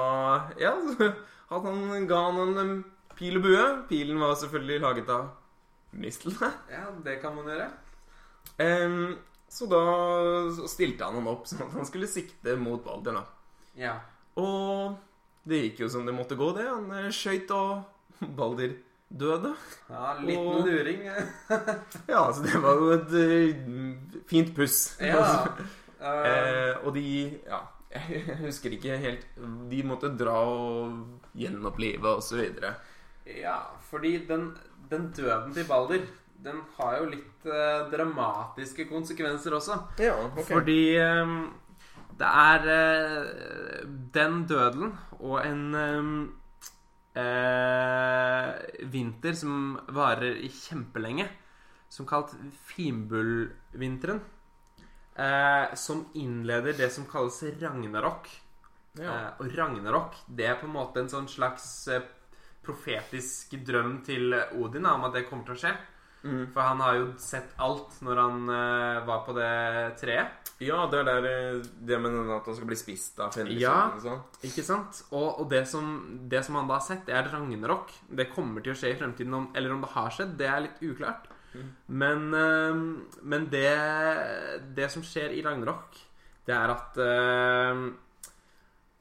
Ja, 0.61 0.75
at 1.55 1.65
han 1.65 2.07
ga 2.11 2.21
han 2.31 2.59
en 2.63 2.73
pil 3.19 3.41
og 3.41 3.47
bue. 3.49 3.65
Pilen 3.91 4.21
var 4.21 4.37
selvfølgelig 4.39 4.81
laget 4.85 5.09
av 5.11 5.31
mistlene. 5.99 6.53
ja, 6.77 6.85
det 7.05 7.19
kan 7.23 7.35
man 7.37 7.49
gjøre. 7.51 7.71
Um, 8.59 9.17
så 9.49 9.67
da 9.71 9.83
stilte 10.69 11.07
han 11.09 11.19
han 11.21 11.31
opp 11.31 11.47
sånn 11.49 11.65
at 11.67 11.77
han 11.79 11.87
skulle 11.89 12.09
sikte 12.11 12.57
mot 12.61 12.83
Balder. 12.85 13.21
da. 13.21 13.25
Ja. 13.79 13.95
Og 14.39 14.99
det 15.49 15.63
gikk 15.63 15.81
jo 15.87 15.89
som 15.93 16.05
det 16.07 16.13
måtte 16.15 16.37
gå, 16.39 16.51
det. 16.59 16.67
Han 16.69 16.91
eh, 16.93 17.09
skøyt, 17.15 17.51
og 17.57 18.29
Balder 18.37 18.75
døde. 19.09 19.55
ja 19.89 20.13
liten 20.21 20.47
Og- 20.53 20.67
luring. 20.69 21.07
Ja, 22.13 22.27
så 22.33 22.45
det 22.45 22.61
var 22.61 22.77
jo 22.77 22.91
et 22.99 23.15
uh, 23.17 24.23
fint 24.29 24.53
puss. 24.57 24.99
Ja. 25.01 25.23
Uh... 25.99 26.07
Eh, 26.29 26.75
og 26.85 26.93
de 26.95 27.07
Ja, 27.49 27.63
jeg 27.95 28.39
husker 28.43 28.75
ikke 28.77 28.99
helt 29.01 29.23
De 29.71 29.83
måtte 29.87 30.11
dra 30.21 30.37
og 30.45 31.21
gjenopplive 31.39 32.17
og 32.19 32.23
så 32.23 32.37
videre. 32.43 32.75
ja, 33.25 33.59
fordi 33.91 34.27
den, 34.29 34.51
den 34.91 35.11
døden 35.17 35.55
til 35.57 35.69
Balder 35.69 36.05
den 36.45 36.61
har 36.77 37.01
jo 37.01 37.09
litt 37.11 37.47
eh, 37.51 37.89
dramatiske 37.91 38.85
konsekvenser 38.87 39.57
også. 39.57 39.75
Ja, 39.99 40.13
okay. 40.29 40.45
Fordi 40.47 40.83
eh, 41.03 41.33
det 42.19 42.29
er 42.29 42.69
eh, 42.75 43.83
den 44.15 44.45
dødelen 44.51 44.95
og 45.19 45.41
en 45.43 45.65
eh, 45.81 46.13
eh, 47.23 48.87
vinter 48.93 49.35
som 49.39 49.77
varer 49.95 50.39
kjempelenge, 50.47 51.29
som 51.91 52.07
kalt 52.07 52.35
Fimbulvinteren, 52.71 54.21
eh, 55.19 55.75
som 55.75 56.07
innleder 56.15 56.79
det 56.79 56.91
som 56.95 57.07
kalles 57.11 57.43
ragnarok. 57.61 58.31
Ja. 58.99 59.11
Eh, 59.11 59.29
og 59.43 59.53
ragnarok, 59.59 60.17
det 60.27 60.49
er 60.49 60.59
på 60.61 60.67
en 60.69 60.77
måte 60.79 61.03
en 61.03 61.13
sånn 61.13 61.29
slags 61.31 61.69
eh, 61.93 62.07
profetisk 62.65 63.55
drøm 63.65 64.01
til 64.07 64.35
Odin 64.59 64.85
da, 64.85 64.97
om 64.99 65.07
at 65.09 65.17
det 65.17 65.29
kommer 65.29 65.47
til 65.49 65.57
å 65.57 65.63
skje. 65.67 65.77
Mm. 66.19 66.49
For 66.51 66.61
han 66.67 66.81
har 66.83 66.97
jo 66.99 67.05
sett 67.23 67.53
alt 67.63 68.01
når 68.03 68.19
han 68.19 68.49
uh, 68.51 69.07
var 69.07 69.21
på 69.23 69.35
det 69.37 69.53
treet. 70.01 70.51
ja, 70.59 70.81
det 70.91 70.99
er 70.99 71.07
der 71.07 71.29
eh, 71.31 71.61
det 71.87 71.99
med 72.03 72.17
at 72.35 72.49
han 72.51 72.57
skal 72.57 72.67
bli 72.67 72.79
spist 72.79 73.21
av 73.23 73.31
fenriken 73.37 73.63
Ja. 73.63 73.77
og 73.95 74.03
sånn. 74.03 74.25
Ikke 74.49 74.65
sant? 74.67 75.05
Og, 75.13 75.45
og 75.45 75.47
det, 75.53 75.63
som, 75.71 75.93
det 76.29 76.43
som 76.45 76.59
han 76.59 76.67
da 76.67 76.81
har 76.81 76.87
sett, 76.89 77.05
det 77.07 77.15
er 77.15 77.31
ragnarok. 77.31 77.95
Det 78.11 78.27
kommer 78.35 78.67
til 78.67 78.75
å 78.75 78.81
skje 78.81 78.91
i 78.97 78.99
fremtiden. 78.99 79.37
Om, 79.39 79.51
eller 79.55 79.77
om 79.77 79.85
det 79.87 79.93
har 79.95 80.11
skjedd, 80.17 80.35
det 80.41 80.51
er 80.51 80.65
litt 80.67 80.83
uklart. 80.91 81.31
Men, 81.89 82.29
uh, 82.35 82.77
men 83.23 83.49
det, 83.53 83.73
det 84.77 84.91
som 84.93 85.05
skjer 85.07 85.35
i 85.37 85.43
ragnarok, 85.45 85.97
det 86.49 86.57
er 86.57 86.73
at 86.73 87.01
uh, 87.01 87.89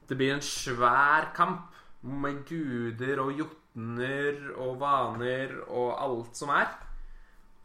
det 0.08 0.16
blir 0.16 0.34
en 0.34 0.44
svær 0.44 1.30
kamp 1.36 1.74
med 2.02 2.44
guder 2.48 3.20
og 3.20 3.32
jotner 3.36 4.52
og 4.56 4.78
vaner 4.80 5.56
og 5.66 5.90
alt 6.00 6.38
som 6.38 6.52
er. 6.54 6.70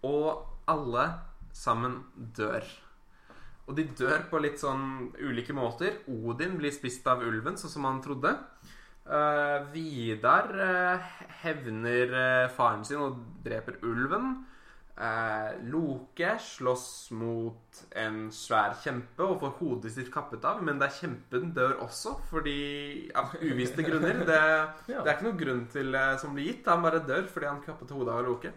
Og 0.03 0.43
alle 0.69 1.07
sammen 1.55 2.01
dør. 2.15 2.65
Og 3.67 3.77
de 3.77 3.85
dør 3.95 4.25
på 4.27 4.41
litt 4.43 4.59
sånn 4.59 5.13
ulike 5.23 5.55
måter. 5.55 6.01
Odin 6.11 6.57
blir 6.59 6.73
spist 6.75 7.05
av 7.07 7.23
ulven, 7.23 7.55
sånn 7.59 7.71
som 7.71 7.87
han 7.87 8.01
trodde. 8.03 8.33
Uh, 9.03 9.63
Vidar 9.71 10.49
uh, 10.55 11.13
hevner 11.43 12.11
uh, 12.11 12.51
faren 12.55 12.83
sin 12.87 13.03
og 13.03 13.21
dreper 13.43 13.79
ulven. 13.87 14.43
Eh, 14.93 15.55
Loke 15.73 16.35
slåss 16.37 17.09
mot 17.17 17.79
en 17.97 18.27
svær 18.29 18.75
kjempe 18.83 19.25
og 19.25 19.39
får 19.41 19.55
hodet 19.57 19.91
sitt 19.95 20.11
kappet 20.13 20.45
av. 20.45 20.59
Men 20.61 20.77
det 20.77 20.89
er 20.91 20.99
kjempen 20.99 21.49
dør 21.55 21.79
også, 21.87 22.13
fordi 22.29 23.09
av 23.17 23.33
uviste 23.41 23.81
grunner. 23.87 24.21
Det, 24.27 24.39
det 24.93 25.01
er 25.01 25.15
ikke 25.15 25.27
noen 25.31 25.39
grunn 25.41 25.63
til 25.73 25.95
eh, 25.97 26.13
som 26.21 26.35
blir 26.37 26.51
gitt. 26.51 26.69
Han 26.69 26.85
bare 26.85 27.01
dør 27.07 27.25
fordi 27.31 27.49
han 27.49 27.63
kappet 27.65 27.95
hodet 27.95 28.13
av 28.13 28.25
Loke. 28.27 28.53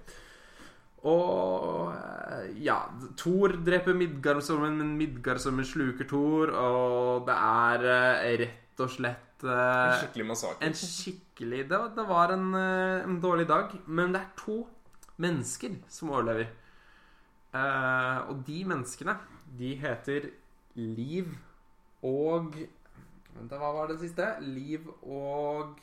Og 1.07 1.93
eh, 1.95 2.53
ja 2.67 2.79
Thor 3.21 3.57
dreper 3.65 3.95
Midgardsormen, 3.97 4.77
men 4.81 4.95
Midgardsormen 5.01 5.67
sluker 5.69 6.09
Thor, 6.11 6.53
og 6.53 7.27
det 7.29 7.37
er 7.37 7.89
eh, 7.97 8.39
rett 8.45 8.83
og 8.85 8.91
slett 8.93 9.23
En 9.47 9.93
skikkelig 10.01 10.25
massakre. 10.31 10.65
en 10.65 10.73
skikkelig 10.77 11.67
Det, 11.69 11.77
var- 11.81 11.91
det 11.97 12.05
var 12.09 12.33
en, 12.33 12.47
en 12.57 13.19
dårlig 13.21 13.45
dag. 13.49 13.73
Men 13.87 14.13
det 14.17 14.23
er 14.23 14.31
to 14.41 14.63
mennesker 15.23 15.77
som 15.89 16.13
overlever. 16.15 16.51
Eh, 17.57 18.19
og 18.31 18.43
de 18.47 18.63
menneskene, 18.69 19.17
de 19.59 19.75
heter 19.81 20.31
Liv 20.77 21.31
og 22.05 22.57
Vent, 23.37 23.53
hva 23.53 23.69
var 23.75 23.91
det 23.91 23.99
siste? 24.01 24.27
Liv 24.41 24.87
og 25.03 25.77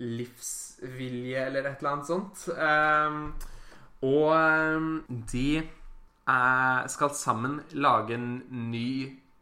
Livsvilje, 0.00 1.42
eller 1.44 1.68
et 1.68 1.82
eller 1.82 1.90
annet 1.90 2.08
sånt. 2.08 2.46
Ehm, 2.56 3.26
og 4.04 4.30
ehm, 4.32 4.88
de 5.30 5.48
eh, 5.60 6.80
skal 6.94 7.12
sammen 7.16 7.60
lage 7.76 8.16
en 8.16 8.30
ny 8.72 8.88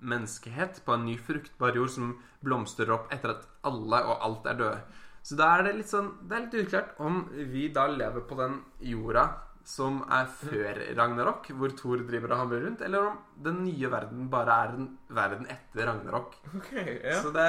menneskehet 0.02 0.82
på 0.84 0.96
en 0.96 1.06
ny 1.06 1.16
fruktbar 1.18 1.78
jord 1.78 1.94
som 1.94 2.16
blomstrer 2.42 2.90
opp 2.94 3.12
etter 3.14 3.36
at 3.36 3.46
alle 3.70 4.02
og 4.02 4.26
alt 4.26 4.50
er 4.50 4.58
døde. 4.58 4.82
Så 5.22 5.36
da 5.38 5.52
er 5.58 5.62
det 5.68 5.76
litt 5.78 5.88
sånn 5.90 6.08
Det 6.26 6.34
er 6.36 6.40
litt 6.48 6.54
uklart 6.66 6.96
om 6.98 7.20
vi 7.52 7.68
da 7.70 7.84
lever 7.86 8.24
på 8.26 8.34
den 8.40 8.56
jorda 8.80 9.28
som 9.64 10.00
er 10.10 10.24
før 10.26 10.80
Ragnarok, 10.98 11.46
hvor 11.54 11.70
Thor 11.78 12.00
driver 12.02 12.32
og 12.34 12.40
hamrer 12.40 12.64
rundt, 12.64 12.80
eller 12.82 13.04
om 13.12 13.18
den 13.46 13.60
nye 13.62 13.90
verden 13.92 14.24
bare 14.32 14.56
er 14.64 14.72
en 14.74 14.88
verden 15.14 15.46
etter 15.46 15.86
Ragnarok. 15.86 16.32
Okay, 16.58 16.96
ja. 17.04 17.20
Så 17.22 17.30
det, 17.30 17.44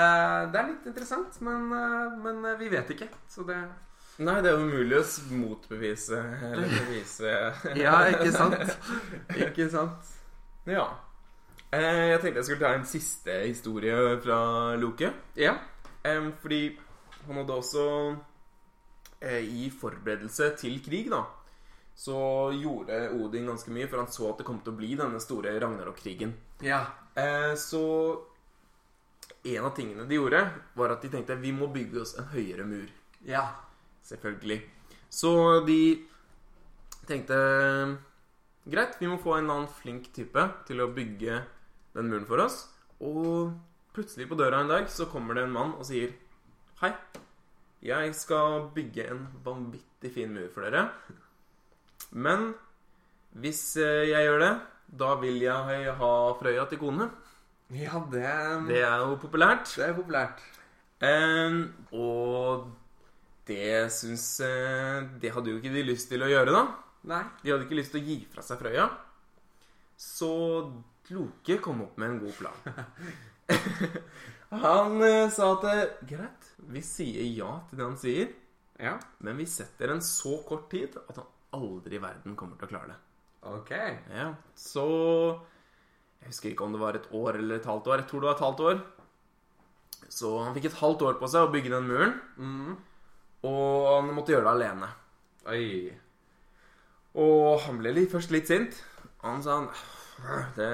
det 0.54 0.60
er 0.62 0.68
litt 0.70 0.86
interessant, 0.92 1.40
men, 1.42 1.66
eh, 1.74 2.14
men 2.22 2.46
vi 2.60 2.70
vet 2.70 2.94
ikke. 2.94 3.08
Så 3.28 3.48
det 3.50 3.58
Nei, 4.22 4.36
det 4.46 4.52
er 4.52 4.62
umulig 4.62 5.00
å 5.00 5.06
motbevise 5.40 6.20
eller 6.52 6.70
bevise 6.70 7.32
Ja, 7.82 7.96
ikke 8.14 8.30
sant? 8.36 8.76
Ikke 9.48 9.66
sant? 9.74 10.12
Ja. 10.70 10.86
Eh, 11.74 12.12
Jeg 12.12 12.20
tenkte 12.22 12.44
jeg 12.44 12.46
skulle 12.52 12.62
ta 12.62 12.76
en 12.78 12.86
siste 12.86 13.40
historie 13.48 14.20
fra 14.22 14.38
Loke. 14.78 15.10
Ja. 15.34 15.56
Fordi 16.44 16.62
han 17.28 17.40
hadde 17.40 17.56
også 17.56 17.86
eh, 19.22 19.44
I 19.44 19.70
forberedelse 19.74 20.52
til 20.60 20.78
krig, 20.86 21.10
da, 21.14 21.24
så 21.96 22.18
gjorde 22.58 23.06
Odin 23.20 23.50
ganske 23.52 23.72
mye, 23.74 23.88
for 23.90 24.02
han 24.02 24.12
så 24.12 24.32
at 24.32 24.42
det 24.42 24.48
kom 24.48 24.62
til 24.64 24.74
å 24.74 24.80
bli 24.80 24.94
denne 25.00 25.22
store 25.22 25.54
Ragnarok-krigen. 25.62 26.34
Ja. 26.66 26.84
Eh, 27.16 27.54
så 27.60 27.84
en 29.44 29.68
av 29.68 29.76
tingene 29.78 30.08
de 30.10 30.18
gjorde, 30.18 30.42
var 30.80 30.96
at 30.96 31.04
de 31.04 31.12
tenkte 31.14 31.38
vi 31.42 31.52
må 31.56 31.70
bygge 31.74 32.02
oss 32.02 32.16
en 32.18 32.32
høyere 32.34 32.66
mur. 32.68 32.90
Ja. 33.28 33.46
Selvfølgelig. 34.04 34.62
Så 35.14 35.62
de 35.68 35.84
tenkte 37.08 37.38
Greit, 38.64 38.96
vi 39.00 39.10
må 39.12 39.18
få 39.20 39.36
en 39.36 39.50
annen 39.52 39.68
flink 39.68 40.08
type 40.16 40.40
til 40.68 40.80
å 40.80 40.92
bygge 40.96 41.42
den 41.98 42.08
muren 42.08 42.28
for 42.28 42.40
oss. 42.40 42.62
Og 43.04 43.52
plutselig 43.94 44.30
på 44.30 44.38
døra 44.40 44.62
en 44.64 44.72
dag 44.72 44.88
så 44.90 45.10
kommer 45.12 45.36
det 45.36 45.44
en 45.44 45.56
mann 45.56 45.74
og 45.76 45.84
sier 45.88 46.14
Hei, 46.84 46.90
jeg 47.88 48.10
skal 48.20 48.66
bygge 48.76 49.06
en 49.14 49.22
vanvittig 49.46 50.10
fin 50.12 50.34
mur 50.36 50.50
for 50.52 50.66
dere. 50.66 50.82
Men 52.12 52.50
hvis 53.40 53.62
eh, 53.80 54.10
jeg 54.10 54.26
gjør 54.28 54.44
det, 54.44 54.50
da 55.00 55.14
vil 55.22 55.40
jeg 55.46 55.94
ha 56.02 56.12
Frøya 56.42 56.66
til 56.68 56.82
kone. 56.82 57.08
Ja, 57.72 58.04
det, 58.12 58.28
Det 58.68 58.82
er 58.84 58.98
jo 59.00 59.16
populært. 59.16 59.72
det 59.78 59.88
er 59.88 59.96
populært. 59.96 60.44
Eh, 61.00 61.56
og 61.96 62.68
det 63.48 63.88
syns 63.96 64.28
eh, 64.44 65.08
Det 65.24 65.32
hadde 65.32 65.56
jo 65.56 65.64
ikke 65.64 65.72
de 65.72 65.88
lyst 65.88 66.12
til 66.12 66.28
å 66.28 66.32
gjøre, 66.34 66.52
da. 66.52 66.66
Nei. 67.16 67.24
De 67.46 67.54
hadde 67.54 67.64
ikke 67.64 67.80
lyst 67.80 67.96
til 67.96 68.04
å 68.04 68.10
gi 68.12 68.22
fra 68.28 68.44
seg 68.44 68.60
Frøya. 68.60 68.90
Så 69.96 70.34
Loke 71.16 71.62
kom 71.64 71.88
opp 71.88 71.96
med 71.96 72.12
en 72.12 72.24
god 72.28 72.42
plan. 72.44 72.60
han 74.68 75.00
eh, 75.00 75.30
sa 75.32 75.54
at 75.56 76.04
greit, 76.12 76.43
vi 76.70 76.82
sier 76.86 77.26
ja 77.38 77.60
til 77.70 77.78
det 77.80 77.86
han 77.86 77.98
sier, 77.98 78.32
Ja. 78.80 78.98
men 79.20 79.38
vi 79.38 79.46
setter 79.46 79.92
en 79.94 80.02
så 80.02 80.38
kort 80.48 80.70
tid 80.72 80.96
at 81.10 81.16
han 81.18 81.26
aldri 81.54 81.96
i 81.96 82.02
verden 82.02 82.36
kommer 82.36 82.58
til 82.58 82.68
å 82.68 82.72
klare 82.72 82.88
det. 82.94 83.00
Ok. 83.44 83.72
Ja, 84.16 84.34
Så 84.56 84.86
Jeg 86.22 86.30
husker 86.32 86.50
ikke 86.54 86.64
om 86.64 86.72
det 86.72 86.80
var 86.80 86.96
et 86.96 87.10
år 87.12 87.36
eller 87.36 87.56
et 87.60 87.66
halvt 87.68 87.88
år. 87.88 87.98
Jeg 88.00 88.08
tror 88.08 88.22
det 88.22 88.28
var 88.30 88.36
et 88.36 88.46
halvt 88.48 88.60
år. 88.70 88.78
Så 90.10 90.30
han 90.44 90.54
fikk 90.56 90.66
et 90.70 90.80
halvt 90.80 91.02
år 91.04 91.18
på 91.20 91.28
seg 91.28 91.44
å 91.44 91.52
bygge 91.52 91.70
den 91.74 91.88
muren. 91.90 92.14
Mm. 92.38 92.78
Og 93.44 93.90
han 93.90 94.14
måtte 94.16 94.32
gjøre 94.32 94.46
det 94.48 94.54
alene. 94.54 94.88
Oi. 95.52 95.92
Og 97.20 97.60
han 97.66 97.78
ble 97.82 97.92
litt, 97.94 98.10
først 98.14 98.32
litt 98.32 98.48
sint. 98.48 98.80
Han 99.22 99.44
sa 99.44 99.58
han 99.60 99.68
det, 100.56 100.70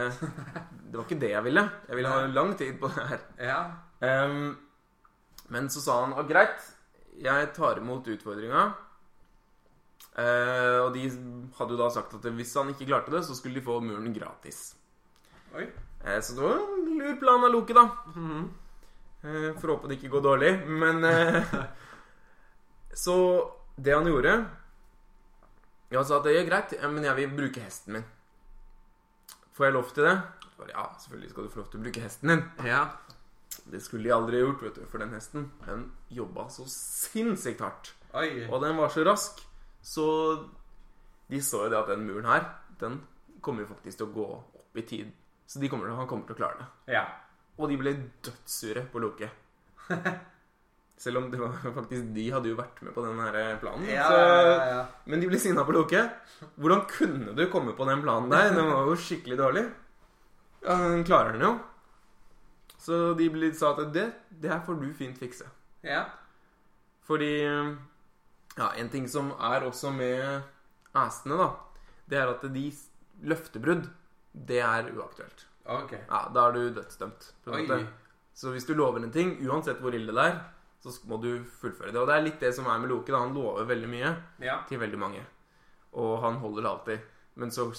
det 0.92 0.94
var 1.00 1.06
ikke 1.08 1.20
det 1.20 1.32
jeg 1.34 1.44
ville. 1.48 1.64
Jeg 1.90 1.98
ville 1.98 2.14
ha 2.14 2.28
lang 2.30 2.54
tid 2.60 2.78
på 2.80 2.92
det 2.94 3.08
her. 3.10 3.24
Ja. 3.42 3.60
Ehm, 4.06 4.52
men 5.50 5.70
så 5.74 5.82
sa 5.84 6.02
han 6.04 6.14
ah 6.18 6.26
greit, 6.28 6.62
jeg 7.20 7.50
tar 7.56 7.82
imot 7.82 8.08
utfordringa. 8.08 8.68
Eh, 10.20 10.78
og 10.84 10.94
de 10.96 11.06
hadde 11.58 11.76
jo 11.76 11.80
da 11.80 11.90
sagt 11.94 12.16
at 12.18 12.26
hvis 12.36 12.56
han 12.60 12.72
ikke 12.74 12.88
klarte 12.90 13.14
det, 13.14 13.24
så 13.28 13.36
skulle 13.38 13.60
de 13.60 13.66
få 13.66 13.80
muren 13.84 14.14
gratis. 14.16 14.76
Oi. 15.56 15.68
Eh, 16.06 16.20
så 16.24 16.36
det 16.36 16.44
var 16.44 16.60
en 16.64 16.90
lur 17.00 17.20
plan 17.22 17.44
av 17.46 17.54
Loke, 17.54 17.76
da. 17.76 17.86
Mhm. 18.16 18.50
Eh, 19.20 19.50
Får 19.60 19.74
håpe 19.74 19.90
det 19.92 19.98
ikke 20.00 20.14
går 20.16 20.24
dårlig. 20.24 20.52
Men 20.68 21.04
eh, 21.04 21.56
Så 23.04 23.16
det 23.76 23.92
han 23.94 24.08
gjorde 24.08 24.32
Jeg 25.92 26.06
sa 26.08 26.18
at 26.20 26.24
det 26.28 26.38
er 26.38 26.48
greit, 26.48 26.74
men 26.88 27.04
jeg 27.04 27.16
vil 27.18 27.36
bruke 27.36 27.64
hesten 27.64 27.98
min. 27.98 28.06
Får 29.58 29.66
jeg 29.68 29.74
lov 29.76 29.92
til 29.92 30.06
det? 30.08 30.16
Ja, 30.70 30.86
selvfølgelig 31.02 31.30
skal 31.32 31.44
du 31.44 31.50
få 31.50 31.60
lov 31.62 31.70
til 31.72 31.80
å 31.80 31.84
bruke 31.84 32.04
hesten 32.04 32.32
din. 32.32 32.44
Ja. 32.68 32.84
Det 33.70 33.82
skulle 33.84 34.08
de 34.10 34.16
aldri 34.16 34.42
gjort, 34.42 34.64
vet 34.66 34.80
du, 34.80 34.86
for 34.90 35.02
den 35.02 35.14
hesten 35.14 35.52
Den 35.66 35.86
jobba 36.14 36.48
så 36.50 36.66
sinnssykt 36.70 37.62
hardt. 37.62 37.94
Oi. 38.18 38.48
Og 38.50 38.64
den 38.64 38.78
var 38.80 38.90
så 38.94 39.06
rask. 39.06 39.44
Så 39.82 40.06
de 41.30 41.42
så 41.46 41.66
jo 41.66 41.72
det 41.72 41.78
at 41.80 41.92
den 41.92 42.08
muren 42.08 42.26
her, 42.26 42.48
den 42.82 43.00
kommer 43.46 43.64
jo 43.64 43.70
faktisk 43.70 44.02
til 44.02 44.10
å 44.10 44.16
gå 44.16 44.26
opp 44.34 44.80
i 44.82 44.86
tid. 44.88 45.12
Så 45.50 45.62
de 45.62 45.70
kommer, 45.70 45.94
han 45.94 46.10
kommer 46.10 46.28
til 46.28 46.38
å 46.38 46.40
klare 46.42 46.62
det. 46.62 46.98
Ja. 46.98 47.06
Og 47.60 47.70
de 47.72 47.78
ble 47.80 47.96
dødssure 48.26 48.86
på 48.92 49.02
Loke. 49.04 49.30
Selv 51.00 51.22
om 51.22 51.30
det 51.32 51.40
var 51.40 51.54
faktisk 51.78 52.10
de 52.16 52.26
hadde 52.34 52.52
jo 52.52 52.58
vært 52.60 52.82
med 52.84 52.92
på 52.96 53.04
den 53.06 53.22
her 53.24 53.38
planen. 53.62 53.88
Ja, 53.88 54.08
så, 54.12 54.24
ja. 54.68 54.82
Men 55.08 55.22
de 55.24 55.30
ble 55.32 55.40
sinna 55.40 55.64
på 55.68 55.76
Loke. 55.76 56.02
Hvordan 56.60 56.84
kunne 56.92 57.36
du 57.38 57.46
komme 57.52 57.76
på 57.78 57.88
den 57.88 58.04
planen 58.04 58.34
der? 58.34 58.52
Den 58.58 58.68
var 58.68 58.90
jo 58.90 58.98
skikkelig 59.00 59.38
dårlig. 59.40 59.64
Ja, 60.66 60.76
den 60.92 61.06
klarer 61.08 61.38
den 61.38 61.46
jo. 61.46 61.54
Så 62.80 63.14
de 63.20 63.28
sa 63.54 63.74
at 63.76 63.92
det, 63.94 64.06
det 64.42 64.50
her 64.50 64.62
får 64.66 64.80
du 64.82 64.94
fint 64.94 65.18
fikse. 65.20 65.46
ja. 65.84 66.06
Fordi 67.08 67.44
Ja, 68.58 68.72
en 68.76 68.90
ting 68.90 69.08
som 69.08 69.32
er 69.40 69.62
også 69.64 69.92
med 69.96 70.44
æsene, 70.96 71.38
da, 71.38 71.50
det 72.10 72.18
er 72.20 72.28
at 72.34 72.42
de 72.54 72.72
løftebrudd, 73.24 73.88
det 74.34 74.60
er 74.60 74.90
uaktuelt. 74.96 75.46
Ok. 75.66 75.94
Ja, 76.10 76.28
Da 76.34 76.48
er 76.48 76.52
du 76.54 76.74
dødsdømt. 76.74 77.32
Så 78.34 78.52
hvis 78.52 78.66
du 78.66 78.74
lover 78.74 79.04
en 79.04 79.12
ting, 79.12 79.38
uansett 79.48 79.80
hvor 79.80 79.94
ille 79.94 80.12
det 80.14 80.26
er, 80.32 80.40
så 80.82 80.90
må 81.08 81.18
du 81.22 81.44
fullføre 81.62 81.92
det. 81.92 82.00
Og 82.00 82.08
det 82.08 82.16
er 82.16 82.22
litt 82.24 82.40
det 82.40 82.54
som 82.56 82.66
er 82.68 82.80
med 82.80 82.90
Loke. 82.90 83.12
da 83.12 83.20
Han 83.20 83.34
lover 83.34 83.66
veldig 83.66 83.90
mye 83.90 84.16
Ja. 84.40 84.62
til 84.68 84.80
veldig 84.80 84.98
mange. 85.00 85.26
Og 85.94 86.22
han 86.22 86.36
holder 86.40 86.62
det 86.62 86.70
alltid. 86.70 87.00
Men 87.36 87.50
så 87.52 87.70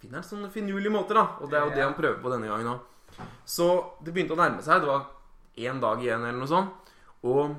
finner 0.00 0.20
han 0.20 0.22
sånne 0.24 0.50
finurlige 0.50 0.90
måter, 0.92 1.14
da. 1.14 1.24
Og 1.40 1.50
det 1.50 1.58
er 1.58 1.64
jo 1.64 1.70
det 1.74 1.82
han 1.84 1.94
prøver 1.94 2.20
på 2.22 2.30
denne 2.32 2.46
gangen 2.48 2.66
òg. 2.66 2.80
Så 3.44 3.66
det 4.04 4.12
begynte 4.14 4.36
å 4.36 4.40
nærme 4.40 4.62
seg. 4.64 4.82
Det 4.82 4.90
var 4.90 5.06
én 5.60 5.80
dag 5.82 6.02
igjen 6.02 6.24
eller 6.24 6.38
noe 6.40 6.50
sånt. 6.50 6.92
Og 7.26 7.56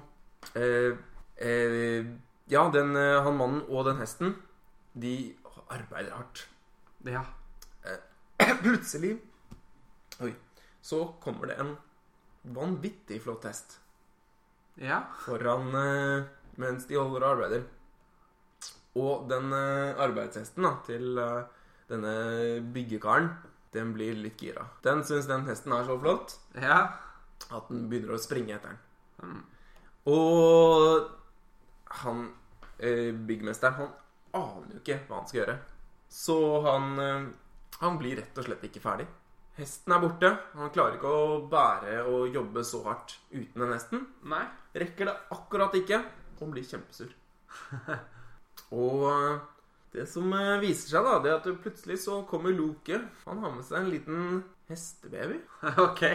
eh, 0.56 0.98
eh, 1.38 2.06
Ja, 2.52 2.66
den, 2.74 2.96
eh, 3.00 3.22
han 3.24 3.38
mannen 3.40 3.62
og 3.70 3.86
den 3.88 4.02
hesten, 4.02 4.34
de 4.94 5.36
arbeider 5.72 6.16
hardt. 6.18 6.46
Ja. 7.08 7.24
Plutselig 8.64 9.20
Oi. 10.22 10.34
Så 10.82 11.04
kommer 11.22 11.48
det 11.50 11.56
en 11.62 11.76
vanvittig 12.56 13.22
flott 13.24 13.46
hest 13.46 13.78
Ja. 14.82 15.04
foran 15.26 15.70
eh, 15.78 16.26
mens 16.62 16.88
de 16.90 16.98
holder 16.98 17.24
og 17.24 17.30
arbeider. 17.36 17.64
Og 19.00 19.30
den 19.30 19.54
eh, 19.56 19.96
arbeidshesten 20.02 20.66
da, 20.68 20.74
til 20.86 21.18
eh, 21.22 21.44
denne 21.90 22.14
byggekaren, 22.74 23.30
den 23.74 23.94
blir 23.96 24.18
litt 24.20 24.42
gira. 24.42 24.66
Den 24.84 25.04
syns 25.08 25.30
den 25.30 25.46
hesten 25.48 25.74
er 25.76 25.86
så 25.88 25.98
flott 26.00 26.38
Ja. 26.60 26.82
at 27.50 27.70
den 27.70 27.88
begynner 27.90 28.16
å 28.16 28.22
springe 28.22 28.56
etter 28.56 28.76
den. 28.76 28.80
Mm. 29.22 29.44
Og 30.12 31.10
han 32.02 32.26
eh, 32.80 33.12
byggmesteren, 33.14 33.74
han 33.78 33.90
aner 34.34 34.76
jo 34.76 34.82
ikke 34.82 35.00
hva 35.08 35.22
han 35.22 35.28
skal 35.30 35.42
gjøre. 35.42 35.58
Så 36.12 36.38
han, 36.68 37.00
eh, 37.00 37.28
han 37.82 37.98
blir 38.00 38.20
rett 38.20 38.38
og 38.38 38.48
slett 38.48 38.64
ikke 38.68 38.84
ferdig. 38.84 39.08
Hesten 39.58 39.94
er 39.94 40.02
borte. 40.02 40.32
Han 40.56 40.72
klarer 40.74 40.98
ikke 40.98 41.12
å 41.12 41.42
bære 41.52 41.98
og 42.08 42.34
jobbe 42.34 42.64
så 42.66 42.82
hardt 42.88 43.18
uten 43.34 43.62
den 43.66 43.74
hesten. 43.76 44.06
Nei. 44.32 44.46
Rekker 44.74 45.10
det 45.10 45.16
akkurat 45.36 45.76
ikke. 45.76 46.00
Og 46.42 46.50
blir 46.54 46.66
kjempesur. 46.66 47.12
og 48.82 49.04
eh, 49.12 49.42
det 49.92 50.06
som 50.08 50.32
eh, 50.38 50.58
viser 50.64 50.94
seg, 50.96 51.04
da, 51.08 51.18
det 51.24 51.32
er 51.32 51.40
at 51.42 51.64
plutselig 51.64 51.98
så 52.06 52.22
kommer 52.30 52.54
Loke. 52.56 53.02
Han 53.26 53.42
har 53.44 53.56
med 53.58 53.66
seg 53.68 53.82
en 53.82 53.92
liten 53.92 54.44
hestebaby. 54.72 55.42
Ok. 55.86 56.06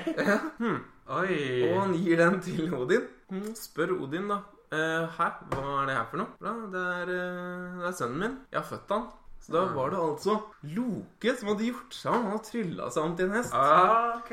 Hmm. 0.57 0.81
Oi. 1.07 1.37
Og 1.69 1.77
han 1.83 1.93
gir 2.01 2.23
den 2.23 2.41
til 2.43 2.73
Odin. 2.75 3.05
Hmm, 3.31 3.53
Spør 3.59 3.93
Odin, 4.01 4.31
da. 4.33 4.41
Eh, 4.75 5.05
Hæ, 5.19 5.29
hva 5.53 5.67
er 5.83 5.91
det 5.91 5.95
her 5.99 6.09
for 6.11 6.23
noe? 6.23 6.33
Det 6.73 6.81
er, 6.83 7.13
eh, 7.15 7.77
det 7.83 7.87
er 7.91 7.97
sønnen 8.01 8.23
min. 8.25 8.39
Jeg 8.51 8.61
har 8.63 8.69
født 8.71 8.95
han. 8.97 9.07
Så 9.47 9.53
da 9.55 9.61
var 9.77 9.93
det 9.93 9.99
altså 10.03 10.33
Loke 10.75 11.35
som 11.39 11.51
hadde 11.53 11.69
gjort 11.69 11.95
seg 11.95 12.11
om. 12.11 12.25
Han 12.25 12.33
hadde 12.33 12.49
trylla 12.49 12.89
seg 12.91 13.05
om 13.07 13.13
til 13.19 13.29
en 13.29 13.37
hest. 13.37 13.55
Ah, 13.55 14.17
ok. 14.17 14.33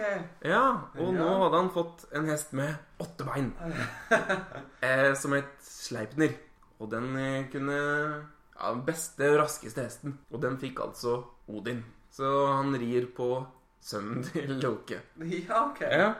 Ja, 0.50 0.64
og 0.96 1.12
nå 1.14 1.28
hadde 1.44 1.60
han 1.60 1.70
fått 1.76 2.08
en 2.18 2.32
hest 2.32 2.56
med 2.58 3.04
åtte 3.04 3.28
bein. 3.28 3.52
eh, 4.88 5.12
som 5.20 5.36
het 5.38 5.52
Sleipner. 5.68 6.34
Og 6.82 6.89
den 6.96 7.14
kunne 7.54 7.78
Ja, 8.60 8.72
den 8.74 8.84
beste 8.86 9.32
og 9.34 9.39
raskeste 9.43 9.86
hesten. 9.86 10.18
Og 10.32 10.41
den 10.43 10.60
fikk 10.62 10.80
altså 10.84 11.20
Odin. 11.49 11.84
Så 12.14 12.30
han 12.51 12.76
rir 12.78 13.10
på 13.16 13.30
sønnen 13.84 14.24
til 14.28 14.54
Loke. 14.64 15.01
Ja, 15.26 15.66
ok. 15.66 15.82
Ja, 15.82 16.12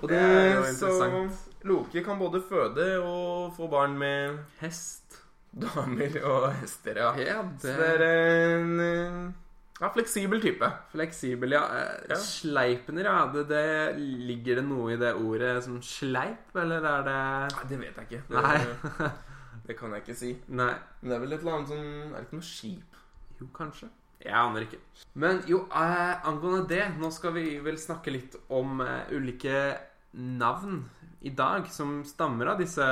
og 0.00 0.08
det, 0.08 0.16
Det 0.16 0.22
er 0.22 0.54
jo 0.54 0.64
interessant. 0.64 1.32
så. 1.36 1.48
Loke 1.68 2.02
kan 2.02 2.18
både 2.18 2.42
føde 2.48 2.86
og 3.04 3.52
få 3.56 3.68
barn 3.70 3.94
med 3.98 4.38
hest, 4.58 5.20
damer 5.52 6.16
og 6.24 6.48
hester, 6.58 6.98
ja. 6.98 7.12
Ja, 7.20 7.42
Så 7.60 7.68
det 7.76 7.92
det 8.00 8.08
er 8.08 8.56
en 8.56 8.80
eh, 8.80 9.32
ja, 9.80 9.90
fleksibel 9.94 10.42
type. 10.42 10.70
Fleksibel, 10.90 11.54
ja. 11.54 11.62
Ja. 12.08 12.16
Sleipner, 12.18 13.04
ja. 13.04 13.18
Det, 13.34 13.44
det, 13.48 13.98
ligger 14.00 14.58
det 14.58 14.64
noe 14.66 14.94
i 14.94 14.98
det 14.98 15.12
ordet 15.14 15.58
som 15.64 15.78
sleip, 15.82 16.50
eller 16.56 16.82
er 16.82 17.06
det 17.06 17.20
Nei, 17.52 17.68
det 17.70 17.80
vet 17.84 18.00
jeg 18.00 18.10
ikke. 18.10 18.24
Det, 18.28 18.42
Nei. 18.42 19.12
det 19.66 19.76
kan 19.78 19.92
jeg 19.92 20.02
ikke 20.02 20.16
si. 20.18 20.32
Nei. 20.48 20.72
Men 21.00 21.10
det 21.10 21.16
er 21.16 21.20
vel 21.26 21.32
et 21.32 21.40
eller 21.40 21.56
annet 21.58 21.68
som 21.68 21.78
Er 22.12 22.16
det 22.18 22.26
ikke 22.26 22.38
noe 22.40 22.48
skip? 22.48 22.96
Jo, 23.40 23.46
kanskje. 23.54 23.88
Jeg 24.22 24.32
aner 24.38 24.60
ikke. 24.66 24.78
Men 25.18 25.40
jo, 25.50 25.64
eh, 25.74 26.26
angående 26.30 26.68
det, 26.68 26.84
nå 26.98 27.10
skal 27.12 27.32
vi 27.34 27.58
vel 27.64 27.76
snakke 27.78 28.12
litt 28.14 28.36
om 28.54 28.80
eh, 28.80 29.08
ulike 29.10 29.78
navn 30.14 30.84
i 31.22 31.30
dag 31.30 31.66
som 31.70 32.02
stammer 32.04 32.46
av 32.52 32.58
disse 32.58 32.82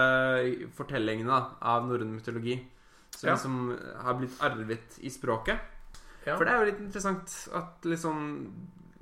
fortellingene 0.78 1.30
da, 1.30 1.40
av 1.74 1.86
norrøn 1.88 2.14
mytologi. 2.16 2.56
Som 3.10 3.28
Ja. 3.28 3.34
liksom 3.34 3.78
har 4.04 4.14
blitt 4.14 4.40
arvet 4.40 4.98
i 5.02 5.10
språket. 5.10 5.58
Ja. 6.26 6.36
For 6.36 6.44
det 6.44 6.52
er 6.52 6.58
jo 6.60 6.70
litt 6.70 6.80
interessant 6.80 7.48
at 7.54 7.82
liksom 7.84 8.50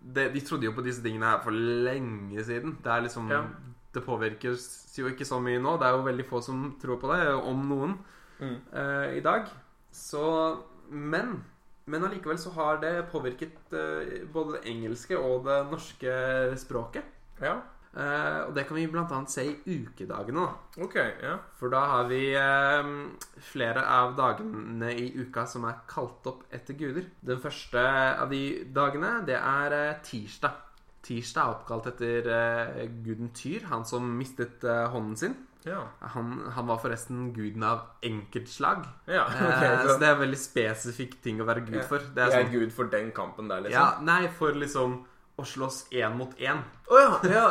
det, 0.08 0.32
De 0.32 0.40
trodde 0.40 0.64
jo 0.64 0.72
på 0.72 0.82
disse 0.82 1.02
tingene 1.02 1.26
her 1.26 1.40
for 1.44 1.50
lenge 1.52 2.42
siden. 2.44 2.78
Det 2.82 2.86
er 2.92 3.02
liksom 3.02 3.28
Ja. 3.30 3.42
Det 3.95 4.05
påvirkes 4.05 4.64
jo 4.99 5.09
ikke 5.09 5.24
så 5.26 5.39
mye 5.41 5.61
nå. 5.62 5.76
Det 5.80 5.86
er 5.89 5.97
jo 5.97 6.05
veldig 6.07 6.26
få 6.28 6.43
som 6.45 6.66
tror 6.82 6.99
på 7.01 7.11
det, 7.14 7.22
om 7.34 7.64
noen, 7.68 7.99
Mm. 8.41 8.57
eh, 8.72 9.16
i 9.18 9.20
dag. 9.20 9.49
Så 9.91 10.59
Men 10.91 11.45
men 11.89 12.05
allikevel 12.05 12.36
så 12.39 12.51
har 12.53 12.76
det 12.82 13.09
påvirket 13.11 13.72
eh, 13.72 14.26
både 14.32 14.59
det 14.59 14.66
engelske 14.70 15.16
og 15.18 15.45
det 15.47 15.70
norske 15.70 16.57
språket. 16.61 17.03
Ja. 17.41 17.55
Eh, 17.97 18.41
og 18.47 18.55
det 18.55 18.66
kan 18.68 18.76
vi 18.76 18.86
blant 18.86 19.11
annet 19.11 19.30
se 19.32 19.47
i 19.49 19.55
ukedagene, 19.64 20.45
da. 20.45 20.84
Ok. 20.84 20.97
Ja. 21.22 21.39
For 21.57 21.72
da 21.72 21.80
har 21.89 22.05
vi 22.11 22.34
eh, 22.36 22.91
flere 23.41 23.82
av 23.89 24.14
dagene 24.18 24.93
i 24.93 25.09
uka 25.16 25.47
som 25.49 25.64
er 25.64 25.80
kalt 25.89 26.26
opp 26.28 26.45
etter 26.53 26.76
guder. 26.78 27.09
Den 27.24 27.41
første 27.41 27.80
av 28.20 28.28
de 28.30 28.64
dagene, 28.64 29.24
det 29.26 29.41
er 29.41 29.72
eh, 29.72 29.95
tirsdag. 30.05 30.61
Tirsdag 31.07 31.44
er 31.44 31.55
oppkalt 31.57 31.86
etter 31.92 32.26
uh, 32.32 32.80
guden 33.05 33.30
Tyr, 33.36 33.68
han 33.70 33.84
som 33.88 34.09
mistet 34.18 34.64
uh, 34.66 34.88
hånden 34.92 35.16
sin. 35.16 35.36
Ja. 35.66 35.82
Han, 36.14 36.51
han 36.55 36.66
var 36.66 36.78
forresten 36.78 37.32
guden 37.34 37.62
av 37.66 37.80
enkeltslag. 38.03 38.84
ja. 39.07 39.26
Eh, 39.26 39.44
ok, 39.44 39.88
så 39.88 39.99
det 39.99 40.09
er 40.09 40.14
en 40.14 40.20
veldig 40.22 40.40
spesifikk 40.40 41.18
ting 41.24 41.42
å 41.42 41.46
være 41.49 41.64
gud 41.66 41.80
for. 41.88 42.03
Det 42.03 42.22
Jeg 42.22 42.30
er 42.30 42.34
er 42.40 42.44
sånn, 42.46 42.53
gud 42.55 42.74
for 42.76 42.90
den 42.92 43.11
kampen 43.16 43.51
der, 43.51 43.64
liksom. 43.66 43.78
ja, 43.78 44.03
nei, 44.07 44.28
for 44.38 44.55
liksom 44.59 45.01
å 45.38 45.44
slåss 45.46 45.84
én 45.94 46.16
mot 46.18 46.32
én. 46.42 46.62
Oh, 46.90 46.99
ja! 46.99 47.18
ja. 47.30 47.44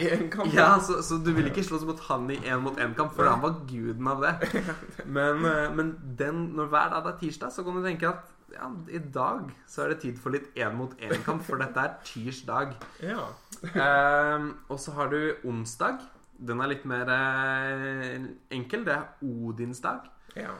En 0.16 0.28
kamp. 0.32 0.52
Ja, 0.56 0.70
så, 0.80 1.02
så 1.04 1.18
du 1.20 1.32
vil 1.36 1.50
ikke 1.50 1.64
slåss 1.66 1.84
mot 1.88 2.00
han 2.08 2.30
i 2.32 2.38
én 2.48 2.62
mot 2.64 2.78
én-kamp, 2.80 3.12
for 3.16 3.28
han 3.28 3.42
var 3.44 3.58
guden 3.68 4.08
av 4.08 4.24
det. 4.24 4.62
Men, 5.16 5.42
men 5.76 5.90
den, 6.16 6.46
når 6.56 6.70
hver 6.72 6.92
dag 6.94 7.04
det 7.04 7.12
er 7.12 7.18
tirsdag, 7.24 7.52
så 7.52 7.64
kan 7.66 7.76
du 7.76 7.84
tenke 7.84 8.08
at 8.08 8.30
ja, 8.54 8.68
i 8.90 8.98
dag 8.98 9.50
så 9.68 9.84
er 9.84 9.92
det 9.94 10.00
tid 10.04 10.18
for 10.18 10.34
litt 10.34 10.48
én 10.58 10.74
mot 10.78 10.92
én-kamp, 11.00 11.42
for 11.46 11.60
dette 11.60 11.80
er 11.84 11.98
tirsdag. 12.06 12.74
ja. 13.02 13.28
Ehm, 13.74 14.54
og 14.72 14.78
så 14.80 14.94
har 14.96 15.10
du 15.12 15.34
onsdag. 15.44 16.00
Den 16.40 16.60
er 16.64 16.70
litt 16.72 16.84
mer 16.88 17.10
eh, 17.12 18.14
enkel. 18.56 18.84
Det 18.86 18.94
er 18.94 19.08
Odinsdag. 19.22 20.06
ja. 20.36 20.54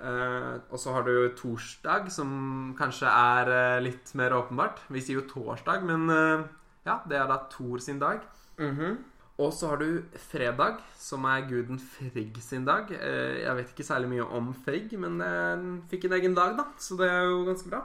Eh, 0.00 0.54
og 0.72 0.78
så 0.80 0.94
har 0.94 1.02
du 1.04 1.28
torsdag, 1.36 2.06
som 2.10 2.74
kanskje 2.78 3.04
er 3.10 3.50
eh, 3.52 3.82
litt 3.84 4.14
mer 4.16 4.32
åpenbart. 4.32 4.80
Vi 4.88 5.02
sier 5.04 5.18
jo 5.20 5.26
torsdag, 5.28 5.84
men 5.84 6.08
eh, 6.08 6.46
ja, 6.88 7.02
det 7.06 7.18
er 7.20 7.26
da 7.28 7.36
Thor 7.52 7.78
sin 7.84 7.98
dag. 8.00 8.22
Mhm. 8.58 8.96
Og 9.40 9.54
så 9.56 9.70
har 9.70 9.80
du 9.80 10.02
fredag, 10.30 10.82
som 11.00 11.24
er 11.24 11.46
guden 11.48 11.78
Frigg 11.80 12.36
sin 12.44 12.66
dag. 12.68 12.90
Eh, 12.92 13.40
Jeg 13.40 13.56
vet 13.56 13.72
ikke 13.72 13.86
særlig 13.88 14.10
mye 14.12 14.26
om 14.36 14.52
Frigg, 14.66 14.92
men 15.00 15.16
den 15.22 15.70
fikk 15.90 16.04
en 16.08 16.16
egen 16.18 16.36
dag, 16.36 16.56
da. 16.58 16.66
Så 16.78 16.98
det 17.00 17.08
er 17.08 17.24
jo 17.30 17.44
ganske 17.48 17.70
bra. 17.72 17.80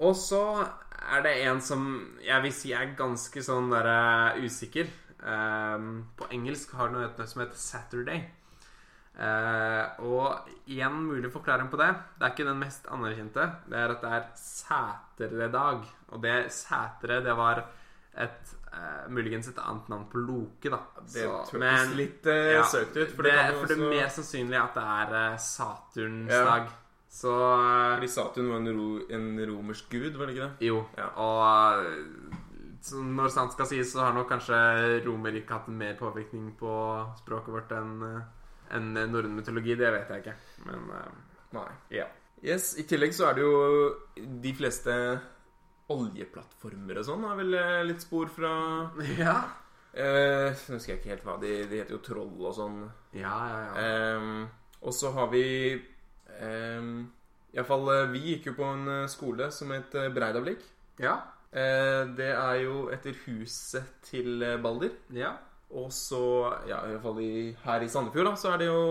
Og 0.00 0.16
så 0.16 0.40
er 1.12 1.22
det 1.26 1.34
en 1.44 1.60
som 1.60 1.84
jeg 2.24 2.42
vil 2.46 2.54
si 2.56 2.72
er 2.72 2.94
ganske 2.96 3.42
sånn 3.44 3.68
usikker. 4.40 4.88
Eh, 5.24 5.84
På 6.16 6.30
engelsk 6.32 6.72
har 6.78 6.88
den 6.88 7.00
noe 7.04 7.26
som 7.28 7.44
heter 7.44 7.60
Saturday. 7.60 8.24
Eh, 9.14 10.00
og 10.02 10.48
én 10.66 10.96
mulig 11.06 11.30
forklaring 11.30 11.68
på 11.70 11.78
det 11.78 11.86
Det 12.18 12.24
er 12.26 12.32
ikke 12.32 12.48
den 12.48 12.58
mest 12.58 12.88
anerkjente. 12.90 13.44
Det 13.70 13.78
er 13.78 13.92
at 13.94 14.00
det 14.02 14.10
er 14.10 14.24
Sæteredag. 14.34 15.84
Og 16.08 16.22
det 16.22 16.50
Sætere, 16.50 17.22
det 17.22 17.36
var 17.36 17.64
et 18.16 18.54
eh, 18.74 19.04
muligens 19.14 19.48
et 19.50 19.58
annet 19.62 19.90
navn 19.92 20.06
på 20.12 20.20
Loke, 20.22 20.70
da. 20.72 20.80
Det 21.14 21.26
høres 21.26 21.92
litt 21.98 22.26
uh, 22.26 22.38
ja, 22.58 22.64
søkt 22.68 22.96
ut. 22.98 23.12
For 23.16 23.26
det, 23.26 23.34
det, 23.38 23.58
for 23.60 23.70
det 23.70 23.76
er 23.78 23.92
mer 23.94 24.08
sannsynlig 24.14 24.58
at 24.60 24.78
det 24.78 24.86
er 24.94 25.14
uh, 25.18 25.36
Saturns 25.48 26.32
Ja. 26.34 26.42
dag. 26.50 26.72
Så 27.14 27.30
Fordi 27.30 28.08
Saturn 28.10 28.48
var 28.50 28.58
en, 28.58 28.72
ro, 28.74 28.88
en 29.14 29.28
romersk 29.46 29.92
gud, 29.92 30.16
var 30.18 30.26
det 30.26 30.34
ikke 30.34 30.48
det? 30.48 30.66
Jo. 30.66 30.80
Ja. 30.98 31.12
Og 31.22 33.04
når 33.14 33.30
sant 33.32 33.54
skal 33.54 33.68
sies, 33.70 33.92
så 33.94 34.02
har 34.02 34.16
nok 34.16 34.26
kanskje 34.32 34.58
Romerriket 35.06 35.54
hatt 35.54 35.68
mer 35.70 35.94
påvirkning 35.96 36.50
på 36.58 36.72
språket 37.22 37.54
vårt 37.54 37.70
enn 37.78 38.02
enn 38.74 38.90
norrøn 39.12 39.36
mytologi, 39.36 39.76
det 39.78 39.92
vet 39.94 40.10
jeg 40.10 40.24
ikke. 40.24 40.34
Men 40.66 40.90
Nei. 41.54 41.70
ja. 41.94 42.08
Yes, 42.44 42.74
I 42.80 42.84
tillegg 42.88 43.14
så 43.16 43.30
er 43.30 43.38
det 43.38 43.44
jo 43.46 43.54
de 44.42 44.52
fleste 44.58 44.94
oljeplattformer 45.92 47.00
og 47.00 47.06
sånn 47.08 47.24
har 47.28 47.36
vel 47.36 47.56
eh, 47.58 47.82
litt 47.88 48.04
spor 48.04 48.30
fra 48.32 48.52
Ja, 49.20 49.36
eh, 49.92 50.54
Nå 50.68 50.78
husker 50.78 50.94
jeg 50.94 51.02
ikke 51.02 51.12
helt 51.12 51.26
hva 51.28 51.36
de, 51.42 51.52
de 51.68 51.82
heter 51.82 51.96
jo 51.96 52.00
troll 52.04 52.38
og 52.48 52.54
sånn. 52.56 52.80
ja, 53.12 53.34
ja. 53.50 53.60
ja. 53.68 53.84
Eh, 53.84 54.62
og 54.84 54.92
så 54.92 55.12
har 55.16 55.30
vi 55.32 55.44
eh, 55.74 56.88
Iallfall 57.54 57.88
vi 58.12 58.24
gikk 58.32 58.50
jo 58.50 58.56
på 58.58 58.66
en 58.66 58.88
eh, 58.90 59.06
skole 59.12 59.48
som 59.54 59.72
het 59.76 59.94
eh, 60.00 60.10
Breidablikk. 60.12 60.64
ja. 61.02 61.20
Eh, 61.54 62.02
det 62.18 62.32
er 62.34 62.56
jo 62.64 62.88
etter 62.90 63.14
huset 63.28 63.92
til 64.02 64.42
Balder. 64.62 64.90
ja. 65.14 65.36
Og 65.74 65.88
så, 65.90 66.18
ja, 66.68 66.80
i 66.86 66.92
hvert 66.92 67.02
fall 67.02 67.16
i, 67.22 67.54
her 67.64 67.82
i 67.82 67.88
Sandefjord, 67.90 68.28
da, 68.28 68.34
så 68.38 68.52
er 68.52 68.60
det 68.60 68.66
jo 68.68 68.82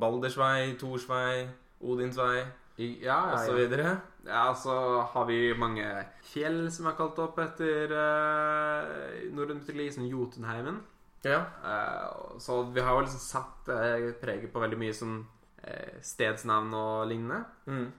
Baldersvei, 0.00 0.70
Torsvei, 0.80 1.42
Odinsvei 1.84 2.44
Ja, 2.78 2.86
ja, 3.04 3.18
og 3.32 3.38
så 3.44 3.54
videre. 3.58 3.96
ja, 4.26 4.54
så 4.54 5.00
har 5.12 5.26
vi 5.28 5.52
mange 5.58 5.84
fjell 6.22 6.70
som 6.72 6.86
er 6.86 6.96
kalt 6.96 7.18
opp 7.20 7.38
etter 7.42 7.92
uh, 7.92 9.32
norrøn 9.34 9.60
mytologi, 9.60 9.90
som 9.92 10.06
Jotunheimen. 10.08 10.80
Ja. 11.24 11.42
Uh, 11.60 12.38
så 12.40 12.62
vi 12.72 12.80
har 12.80 12.96
jo 12.96 13.04
liksom 13.04 13.20
satt 13.20 13.68
uh, 13.68 14.12
preget 14.22 14.52
på 14.52 14.62
veldig 14.62 14.78
mye 14.80 14.94
sånn 14.96 15.18
uh, 15.20 15.98
stedsnavn 16.00 16.72
og 16.72 17.08
lignende. 17.10 17.42
Mm. 17.66 17.90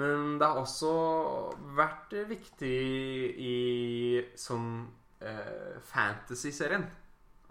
Men 0.00 0.38
det 0.38 0.46
har 0.46 0.62
også 0.62 0.94
vært 1.76 2.14
viktig 2.30 2.76
i 3.42 3.56
sånn 4.38 4.86
uh, 5.20 5.76
fantasy-serien. 5.90 6.86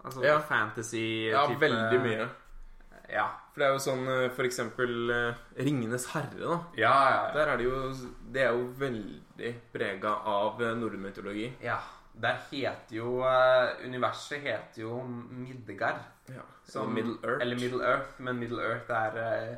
Altså 0.00 0.24
Ja. 0.24 0.38
fantasy 0.40 1.28
ja, 1.28 1.44
veldig 1.60 2.00
mye. 2.00 2.26
Ja. 3.12 3.26
For 3.52 3.60
det 3.62 3.66
er 3.68 3.72
jo 3.74 3.80
sånn 3.82 4.04
eh, 4.08 4.28
for 4.36 4.46
eksempel 4.46 5.10
eh, 5.10 5.40
Ringenes 5.66 6.06
herre, 6.14 6.36
da. 6.38 6.58
Ja, 6.78 6.92
ja, 6.94 7.08
ja. 7.14 7.32
Der 7.34 7.48
er 7.54 7.56
det 7.58 7.64
jo 7.66 7.80
Det 8.32 8.44
er 8.46 8.52
jo 8.54 8.68
veldig 8.78 9.54
prega 9.72 10.12
av 10.30 10.60
eh, 10.62 10.74
norrøn 10.78 11.02
mytologi. 11.08 11.48
ja. 11.64 11.78
Der 12.20 12.36
heter 12.50 12.90
jo 12.96 13.22
Universet 13.86 14.42
heter 14.44 14.82
jo 14.82 14.98
Midgard. 15.06 16.00
Ja. 16.28 16.42
Som- 16.66 16.92
Middle 16.92 17.16
Earth. 17.24 17.40
Eller 17.42 17.56
Middle 17.56 17.82
Earth, 17.86 18.18
men 18.20 18.38
Middle 18.38 18.60
Earth 18.62 18.90
er 18.90 19.56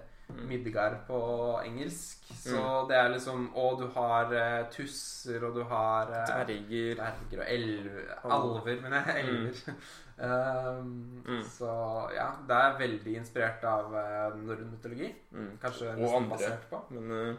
Midgard 0.49 0.97
på 1.07 1.19
engelsk. 1.65 2.19
Så 2.43 2.57
Mm. 2.57 2.89
det 2.89 2.97
er 2.97 3.09
liksom 3.09 3.51
Og 3.57 3.79
du 3.81 3.87
har 3.95 4.25
uh, 4.33 4.67
tusser, 4.71 5.45
og 5.45 5.55
du 5.55 5.63
har 5.65 6.07
uh, 6.09 6.45
Dverger. 6.47 6.95
dverger 6.95 7.39
og 7.39 7.45
elver 7.49 8.01
Alver. 8.25 8.81
Mener 8.83 9.03
jeg. 9.07 9.25
Elver. 9.25 9.75
Um, 10.23 11.23
Mm. 11.27 11.43
Så 11.45 11.69
ja, 12.15 12.27
det 12.49 12.57
er 12.57 12.79
veldig 12.79 13.17
inspirert 13.17 13.65
av 13.65 13.93
uh, 13.95 14.37
norrøn 14.43 14.71
mytologi. 14.73 15.13
Mm. 15.31 15.51
Kanskje 15.63 15.93
Og 15.97 16.17
andre. 16.17 16.31
basert 16.37 16.67
på. 16.71 16.81
Men 16.91 17.37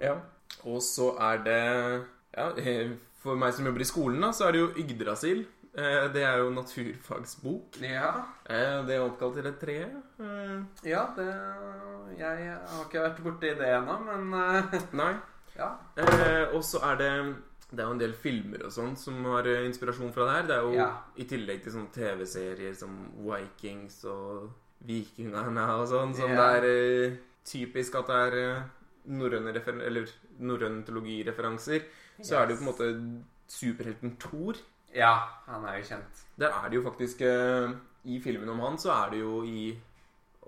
ja. 0.00 0.14
Og 0.64 0.82
så 0.82 1.10
er 1.20 1.36
det 1.44 2.04
Ja, 2.36 2.48
for 3.22 3.34
meg 3.36 3.54
som 3.54 3.64
jobber 3.66 3.80
i 3.80 3.84
skolen, 3.88 4.20
da, 4.20 4.32
så 4.32 4.44
er 4.48 4.52
det 4.52 4.60
jo 4.60 4.70
Yggdrasil. 4.82 5.46
Eh, 5.76 6.08
Det 6.12 6.22
er 6.22 6.36
jo 6.38 6.50
naturfagsbok. 6.50 7.80
Ja, 7.82 8.24
Eh, 8.48 8.82
Det 8.86 8.94
er 8.94 9.00
oppkalt 9.08 9.34
til 9.34 9.46
et 9.46 9.58
tre. 9.60 9.76
Eh, 10.20 10.62
ja 10.84 11.06
det, 11.16 11.26
jeg 12.18 12.58
har 12.68 12.84
ikke 12.84 13.00
vært 13.02 13.22
borti 13.24 13.54
det 13.58 13.68
ennå, 13.74 13.98
men 14.04 14.30
Nei. 14.92 15.14
ja. 15.56 15.72
Og 16.54 16.62
så 16.62 16.78
er 16.82 16.96
det 16.96 17.36
Det 17.74 17.80
er 17.80 17.86
jo 17.88 17.92
en 17.92 17.98
del 17.98 18.12
filmer 18.12 18.62
og 18.66 18.70
sånn 18.70 18.96
som 18.96 19.24
har 19.24 19.42
inspirasjon 19.64 20.12
fra 20.12 20.24
det 20.26 20.32
her. 20.34 20.42
Det 20.46 20.56
er 20.56 20.62
jo 20.62 20.72
Ja. 20.74 20.90
i 21.16 21.24
tillegg 21.24 21.62
til 21.64 21.72
sånne 21.72 21.90
TV-serier 21.92 22.74
som 22.76 23.10
Vikings 23.18 24.04
og 24.04 24.50
Vikingene 24.86 25.58
og 25.80 25.88
sånn, 25.88 26.14
som 26.14 26.30
Ja. 26.30 26.60
det 26.60 26.70
er 26.70 27.16
typisk 27.44 27.96
at 27.98 28.06
det 28.06 28.34
er 28.34 28.64
norrøn 29.08 29.42
mytologireferanser. 30.84 31.82
Så 32.22 32.36
er 32.38 32.46
det 32.46 32.56
jo 32.58 32.64
på 32.64 32.68
en 32.68 32.72
måte 32.72 33.24
superhelten 33.48 34.16
Thor. 34.20 34.54
Ja, 34.94 35.14
han 35.48 35.64
er 35.66 35.78
jo 35.80 35.88
kjent. 35.88 36.22
Der 36.38 36.52
er 36.54 36.68
det 36.70 36.76
jo 36.78 36.82
faktisk 36.86 37.20
eh, 37.26 37.72
I 38.04 38.20
filmen 38.22 38.48
om 38.52 38.60
han 38.60 38.78
så 38.78 38.92
er 38.94 39.10
det 39.14 39.20
jo 39.20 39.40
i 39.46 39.74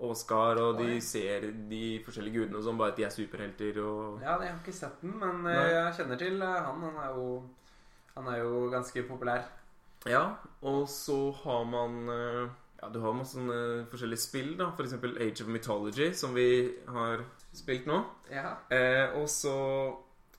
Oscar, 0.07 0.59
og 0.61 0.77
de 0.77 0.99
ser 1.01 1.47
de 1.69 1.99
forskjellige 2.05 2.43
gudene 2.43 2.61
som 2.63 2.77
bare 2.77 2.91
at 2.93 2.99
de 2.99 3.05
er 3.07 3.09
superhelter 3.15 3.79
og 3.81 4.19
Ja, 4.21 4.35
jeg 4.43 4.51
har 4.51 4.59
ikke 4.61 4.75
sett 4.77 4.99
den, 5.01 5.15
men 5.17 5.39
Nei. 5.47 5.55
jeg 5.73 5.95
kjenner 5.97 6.19
til 6.21 6.41
uh, 6.43 6.51
han. 6.67 6.83
Han 6.85 6.99
er 7.01 7.15
jo 7.15 7.43
Han 8.17 8.27
er 8.33 8.37
jo 8.43 8.69
ganske 8.73 9.03
populær. 9.09 9.43
Ja, 10.05 10.21
og 10.61 10.87
så 10.89 11.17
har 11.43 11.63
man 11.65 11.97
eh, 12.13 12.47
Ja, 12.81 12.89
du 12.93 12.99
har 13.01 13.13
masse 13.17 13.33
sånne 13.39 13.87
forskjellige 13.89 14.21
spill, 14.21 14.51
da. 14.59 14.69
For 14.77 14.85
eksempel 14.85 15.17
Age 15.17 15.41
of 15.43 15.49
Mythology, 15.49 16.11
som 16.13 16.35
vi 16.37 16.45
har 16.87 17.23
spilt 17.57 17.87
nå. 17.89 18.03
Ja. 18.31 18.51
Eh, 18.69 19.17
og 19.17 19.25
så 19.29 19.55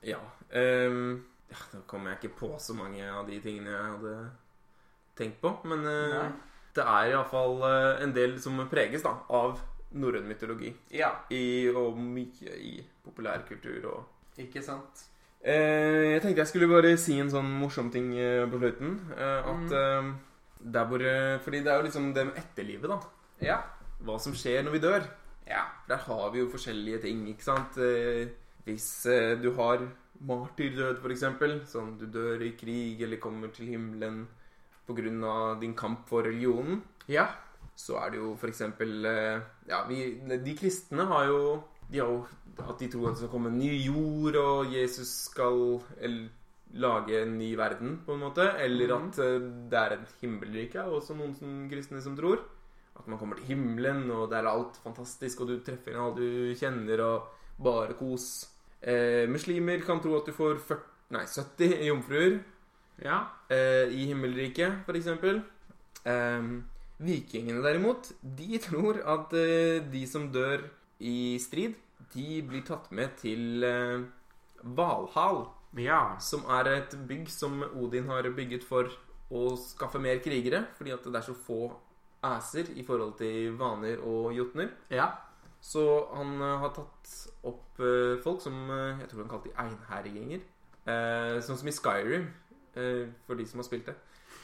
Ja. 0.06 0.20
ehm, 0.54 1.24
ja. 1.50 1.56
Da 1.72 1.80
kommer 1.86 2.10
jeg 2.14 2.18
ikke 2.22 2.38
på 2.40 2.50
så 2.60 2.74
mange 2.76 3.02
av 3.08 3.26
de 3.28 3.40
tingene 3.40 3.70
jeg 3.70 3.90
hadde 3.94 4.14
tenkt 5.18 5.40
på. 5.42 5.52
Men 5.64 5.84
uh, 5.86 6.28
det 6.76 6.84
er 6.84 7.12
iallfall 7.14 7.58
uh, 7.64 8.02
en 8.04 8.12
del 8.14 8.36
som 8.42 8.58
preges 8.70 9.02
da 9.06 9.14
av 9.34 9.58
norrøn 9.98 10.26
mytologi. 10.28 10.74
ja. 10.92 11.10
I, 11.32 11.68
og 11.72 11.96
mye 11.96 12.54
i 12.60 12.74
populærkultur 13.04 13.86
og 13.88 14.38
Ikke 14.38 14.60
sant? 14.62 15.06
Uh, 15.42 16.12
jeg 16.12 16.20
tenkte 16.22 16.42
jeg 16.44 16.50
skulle 16.52 16.68
bare 16.70 16.96
si 17.00 17.16
en 17.18 17.30
sånn 17.32 17.48
morsom 17.62 17.88
ting 17.94 18.12
eh, 18.18 18.44
på 18.50 18.58
slutten. 18.60 18.98
Eh, 19.16 19.38
at 19.48 19.64
Mm. 19.64 19.72
eh, 19.72 20.12
der 20.74 20.84
hvor 20.90 21.00
eh, 21.06 21.38
Fordi 21.40 21.62
det 21.62 21.72
er 21.72 21.76
jo 21.78 21.86
liksom 21.86 22.12
det 22.14 22.26
med 22.26 22.36
etterlivet, 22.42 22.90
da. 22.90 22.98
Ja. 23.40 23.58
Hva 24.04 24.18
som 24.20 24.34
skjer 24.34 24.62
når 24.66 24.72
vi 24.76 24.78
dør. 24.82 25.06
Ja. 25.48 25.64
Der 25.88 25.96
har 25.96 26.30
vi 26.34 26.40
jo 26.42 26.50
forskjellige 26.52 27.00
ting, 27.02 27.24
ikke 27.32 27.42
sant. 27.46 27.78
Eh, 27.78 28.28
hvis 28.66 29.06
eh, 29.06 29.36
du 29.40 29.52
har 29.56 29.78
martyrdød, 30.20 31.00
eksempel, 31.10 31.60
sånn 31.66 31.98
du 31.98 32.06
dør 32.06 32.42
i 32.42 32.52
krig 32.58 33.00
eller 33.02 33.16
kommer 33.22 33.52
til 33.54 33.66
himmelen 33.66 34.26
pga. 34.88 35.58
din 35.60 35.74
kamp 35.74 36.06
for 36.08 36.22
religionen, 36.22 36.82
Ja. 37.08 37.28
så 37.76 37.98
er 38.04 38.10
det 38.10 38.18
jo 38.18 38.34
eksempel 38.48 39.04
eh, 39.06 39.40
Ja, 39.68 39.84
vi, 39.86 40.20
de 40.26 40.54
kristne 40.56 41.06
har 41.06 41.26
jo 41.26 41.62
De 41.90 41.98
har 42.00 42.08
jo 42.08 42.26
at 42.58 42.78
de 42.78 42.88
tror 42.88 43.06
at 43.08 43.14
det 43.14 43.18
skal 43.18 43.28
komme 43.30 43.46
en 43.48 43.58
ny 43.58 43.70
jord, 43.86 44.34
og 44.36 44.66
Jesus 44.72 45.08
skal 45.30 45.80
eller, 46.00 46.28
lage 46.74 47.22
en 47.22 47.38
ny 47.38 47.54
verden, 47.56 48.00
på 48.04 48.12
en 48.14 48.20
måte. 48.20 48.40
Eller 48.58 48.88
Mhm. 48.88 49.08
at 49.08 49.18
eh, 49.18 49.38
det 49.70 49.78
er 49.78 49.92
et 49.92 50.14
himmelrike, 50.20 50.82
også 50.84 51.14
noen 51.16 51.34
som, 51.36 51.68
kristne 51.70 52.02
som 52.02 52.16
tror. 52.16 52.40
At 52.98 53.06
man 53.06 53.16
kommer 53.18 53.36
til 53.36 53.44
himmelen, 53.46 54.10
og 54.10 54.28
der 54.28 54.38
er 54.42 54.48
alt 54.48 54.76
fantastisk, 54.82 55.40
og 55.40 55.46
du 55.48 55.60
treffer 55.60 55.92
en 55.94 56.00
alle 56.00 56.16
du 56.16 56.54
kjenner, 56.56 57.00
og 57.00 57.28
bare 57.62 57.94
kos. 57.94 58.48
Eh, 58.82 59.26
muslimer 59.28 59.80
kan 59.86 60.00
tro 60.00 60.16
at 60.18 60.26
du 60.26 60.32
får 60.32 60.58
40, 60.62 60.82
nei, 61.10 61.24
70 61.26 61.86
jomfruer 61.88 62.38
Ja. 63.02 63.26
eh, 63.50 63.88
i 63.90 64.06
himmelriket, 64.06 64.84
eksempel. 64.94 65.42
Eh, 66.04 66.42
vikingene 67.00 67.62
derimot, 67.62 68.12
de 68.22 68.58
tror 68.58 69.00
at 69.04 69.32
eh, 69.32 69.80
de 69.90 70.06
som 70.06 70.30
dør 70.32 70.62
i 71.00 71.38
strid, 71.38 71.74
de 72.14 72.42
blir 72.42 72.62
tatt 72.66 72.90
med 72.92 73.16
til 73.18 73.62
eh, 73.64 74.00
Valhall, 74.64 75.46
Ja. 75.76 76.16
som 76.18 76.44
er 76.48 76.66
et 76.76 76.94
bygg 77.08 77.28
som 77.28 77.62
Odin 77.76 78.08
har 78.08 78.22
bygget 78.22 78.64
for 78.64 78.88
å 79.30 79.56
skaffe 79.60 80.00
mer 80.00 80.18
krigere, 80.24 80.66
fordi 80.76 80.90
at 80.94 81.04
det 81.04 81.14
er 81.16 81.26
så 81.26 81.34
få 81.34 81.72
æser 82.24 82.70
i 82.76 82.82
forhold 82.82 83.18
til 83.18 83.52
vaner 83.58 83.98
og 84.02 84.32
jotner. 84.34 84.70
Ja. 84.90 85.10
Så 85.60 85.82
han 86.14 86.36
eh, 86.40 86.58
har 86.62 86.70
tatt 86.76 87.14
opp 87.48 87.80
eh, 87.82 88.18
folk 88.22 88.40
som 88.44 88.54
eh, 88.70 89.00
Jeg 89.02 89.10
tror 89.10 89.24
han 89.24 89.32
kalte 89.32 89.50
de 89.50 89.56
einherjinger. 89.64 90.44
Eh, 90.88 91.40
sånn 91.44 91.58
som 91.60 91.68
i 91.68 91.74
Skyrim, 91.74 92.28
for 93.26 93.34
de 93.34 93.44
som 93.48 93.58
har 93.58 93.66
spilt 93.66 93.88
det. 93.90 93.96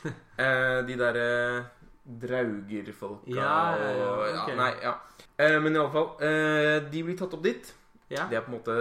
De 0.89 0.97
derre 0.99 1.29
draugerfolka 2.05 3.31
Ja, 3.31 3.77
ja, 3.79 3.91
ja, 3.97 4.09
og 4.11 4.25
ok. 4.43 4.49
ja, 4.51 4.57
Nei, 4.59 4.73
ja. 4.83 4.93
Eh, 5.41 5.57
men 5.63 5.79
iallfall 5.79 6.11
eh, 6.21 6.83
De 6.93 7.03
blir 7.07 7.17
tatt 7.17 7.33
opp 7.37 7.45
dit. 7.47 7.71
Ja. 8.13 8.27
Det 8.29 8.37
er 8.37 8.45
på 8.45 8.53
en 8.53 8.59
måte 8.59 8.75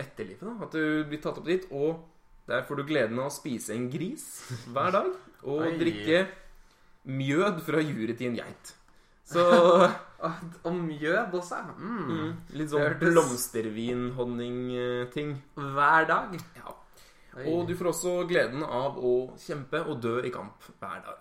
etterlivet, 0.00 0.42
da. 0.44 0.56
At 0.66 0.76
du 0.76 1.06
blir 1.08 1.22
tatt 1.22 1.38
opp 1.40 1.48
dit, 1.48 1.64
og 1.72 2.02
der 2.50 2.66
får 2.66 2.80
du 2.80 2.84
gleden 2.90 3.18
av 3.22 3.30
å 3.30 3.34
spise 3.34 3.72
en 3.76 3.88
gris 3.92 4.26
hver 4.74 4.92
dag. 4.98 5.08
Og 5.48 5.64
drikke 5.80 6.26
mjød 7.08 7.62
fra 7.64 7.80
juret 7.80 8.18
til 8.20 8.32
en 8.32 8.38
geit. 8.42 8.74
Så 9.30 9.46
Og, 10.20 10.74
mjød 10.76 11.32
også. 11.38 11.56
Mm. 11.78 12.00
mm, 12.10 12.32
litt 12.58 12.68
sånn 12.72 12.82
hørtes- 12.84 13.12
blomstervin-honning-ting. 13.14 15.30
Hver 15.56 16.02
dag. 16.10 16.28
Ja. 16.56 16.68
Oi. 17.38 17.44
Og 17.46 17.58
du 17.68 17.74
får 17.78 17.86
også 17.92 18.12
gleden 18.28 18.62
av 18.66 18.98
å 18.98 19.12
kjempe 19.38 19.78
og 19.86 20.00
dø 20.02 20.16
i 20.26 20.30
kamp 20.34 20.56
hver 20.80 21.00
dag. 21.06 21.18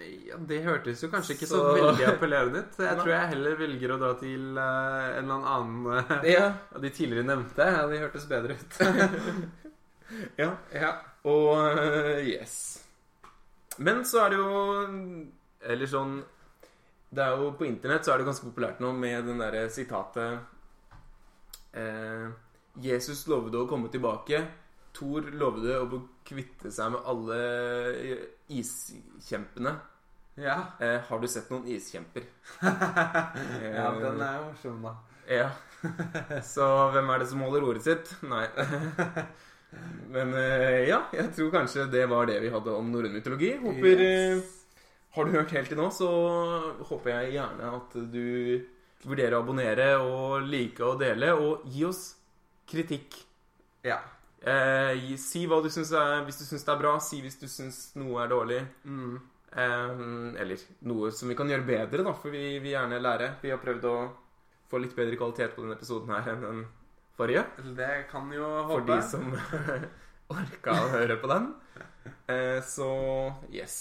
Ja, 0.00 0.36
det 0.48 0.62
hørtes 0.64 1.02
jo 1.04 1.08
kanskje 1.12 1.34
ikke 1.36 1.46
så, 1.50 1.56
Så- 1.60 1.74
veldig 1.76 2.06
appellerende 2.14 2.58
ut. 2.62 2.72
Jeg 2.78 2.96
tror 2.96 3.10
jeg 3.12 3.28
heller 3.34 3.54
velger 3.58 3.90
å 3.92 3.98
dra 4.00 4.12
til 4.16 4.56
uh, 4.56 5.18
en 5.18 5.24
eller 5.24 5.44
annen 5.50 5.86
uh, 5.86 6.02
Ja. 6.24 6.46
av 6.74 6.80
de 6.80 6.88
tidligere 6.90 7.24
nevnte. 7.28 7.60
Ja, 7.66 7.84
de 7.86 7.98
hørtes 8.00 8.24
bedre 8.30 8.52
ut. 8.56 8.72
ja. 10.40 10.50
ja. 10.72 10.92
Og 11.24 11.76
uh, 11.76 12.18
yes. 12.24 12.80
Men 13.78 14.04
så 14.08 14.18
er 14.24 14.28
det 14.30 14.38
jo 14.40 14.50
Eller 15.62 15.86
sånn 15.86 16.22
Det 17.10 17.22
er 17.24 17.40
jo 17.40 17.50
På 17.58 17.66
internett 17.66 18.06
så 18.06 18.14
er 18.14 18.20
det 18.20 18.28
ganske 18.28 18.46
populært 18.46 18.80
nå 18.82 18.92
med 18.94 19.26
den 19.26 19.42
derre 19.42 19.64
sitatet 19.72 20.38
eh, 21.74 22.30
Jesus 22.80 23.24
lovde 23.26 23.58
å 23.58 23.68
komme 23.68 23.90
tilbake. 23.90 24.44
Thor 24.94 25.26
lovde 25.34 25.74
å 25.82 26.00
kvitte 26.26 26.70
seg 26.72 26.94
med 26.94 27.08
alle 27.10 27.40
iskjempene. 28.50 29.74
Ja. 30.40 30.56
Eh, 30.78 31.00
har 31.08 31.20
du 31.20 31.26
sett 31.28 31.50
noen 31.50 31.66
iskjemper? 31.70 32.24
ja, 32.62 33.90
den 33.98 34.22
er 34.22 34.38
jo 34.38 34.50
morsom, 34.50 34.82
da. 34.86 34.96
Ja. 35.30 35.50
Så 36.42 36.64
hvem 36.90 37.10
er 37.12 37.22
det 37.22 37.28
som 37.30 37.42
holder 37.44 37.66
ordet 37.68 37.84
sitt? 37.84 38.08
Nei. 38.26 38.46
Men 40.14 40.32
eh, 40.34 40.88
ja, 40.88 41.04
jeg 41.14 41.30
tror 41.36 41.52
kanskje 41.54 41.86
det 41.92 42.06
var 42.10 42.26
det 42.30 42.40
vi 42.42 42.50
hadde 42.50 42.74
om 42.74 42.88
norrøn 42.90 43.14
mytologi. 43.14 43.52
Håper 43.62 44.02
eh, 44.06 44.40
Har 45.14 45.26
du 45.26 45.34
hørt 45.34 45.50
helt 45.56 45.70
til 45.72 45.80
nå, 45.80 45.88
så 45.90 46.08
håper 46.86 47.10
jeg 47.16 47.34
gjerne 47.38 47.72
at 47.80 47.96
du 48.12 48.26
vurderer 49.02 49.34
å 49.34 49.42
abonnere 49.42 49.90
og 50.04 50.46
like 50.46 50.84
og 50.86 51.00
dele, 51.00 51.32
og 51.34 51.66
gi 51.72 51.84
oss 51.88 52.04
kritikk. 52.70 53.16
Ja. 53.86 53.98
Eh, 54.40 55.16
si 55.20 55.44
hva 55.48 55.58
du 55.60 55.68
syns 55.68 55.90
er 55.92 56.22
Hvis 56.24 56.38
du 56.40 56.46
syns 56.46 56.62
det 56.64 56.72
er 56.72 56.78
bra, 56.80 56.94
si 57.04 57.18
hvis 57.20 57.36
du 57.40 57.44
syns 57.50 57.90
noe 58.00 58.22
er 58.22 58.30
dårlig. 58.32 58.60
Mm. 58.84 59.16
Eh, 59.50 60.02
eller 60.42 60.66
noe 60.88 61.10
som 61.12 61.30
vi 61.30 61.36
kan 61.38 61.50
gjøre 61.50 61.66
bedre, 61.66 62.04
da, 62.06 62.14
for 62.14 62.32
vi 62.34 62.58
vil 62.58 62.74
gjerne 62.74 63.02
lære. 63.02 63.34
Vi 63.42 63.52
har 63.52 63.62
prøvd 63.62 63.88
å 63.90 63.96
få 64.70 64.78
litt 64.78 64.94
bedre 64.96 65.18
kvalitet 65.18 65.56
på 65.56 65.64
denne 65.64 65.74
episoden 65.74 66.14
her 66.14 66.30
enn 66.30 66.44
den 66.46 66.62
forrige. 67.18 67.44
Det 67.76 67.90
kan 68.12 68.30
jo 68.32 68.46
For 68.70 68.86
de 68.86 69.00
som 69.10 69.26
orka 70.38 70.76
å 70.76 70.92
høre 70.94 71.18
på 71.20 71.32
den. 71.34 71.50
Eh, 72.30 72.62
så 72.64 72.86
yes. 73.52 73.74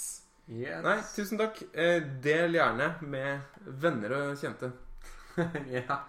Yes. 0.49 0.81
Nei, 0.81 0.97
tusen 1.15 1.37
takk. 1.37 1.59
Eh, 1.73 2.01
del 2.23 2.55
gjerne 2.57 2.93
med 3.05 3.59
venner 3.83 4.15
og 4.17 4.39
kjente. 4.41 4.71
ja. 5.77 5.99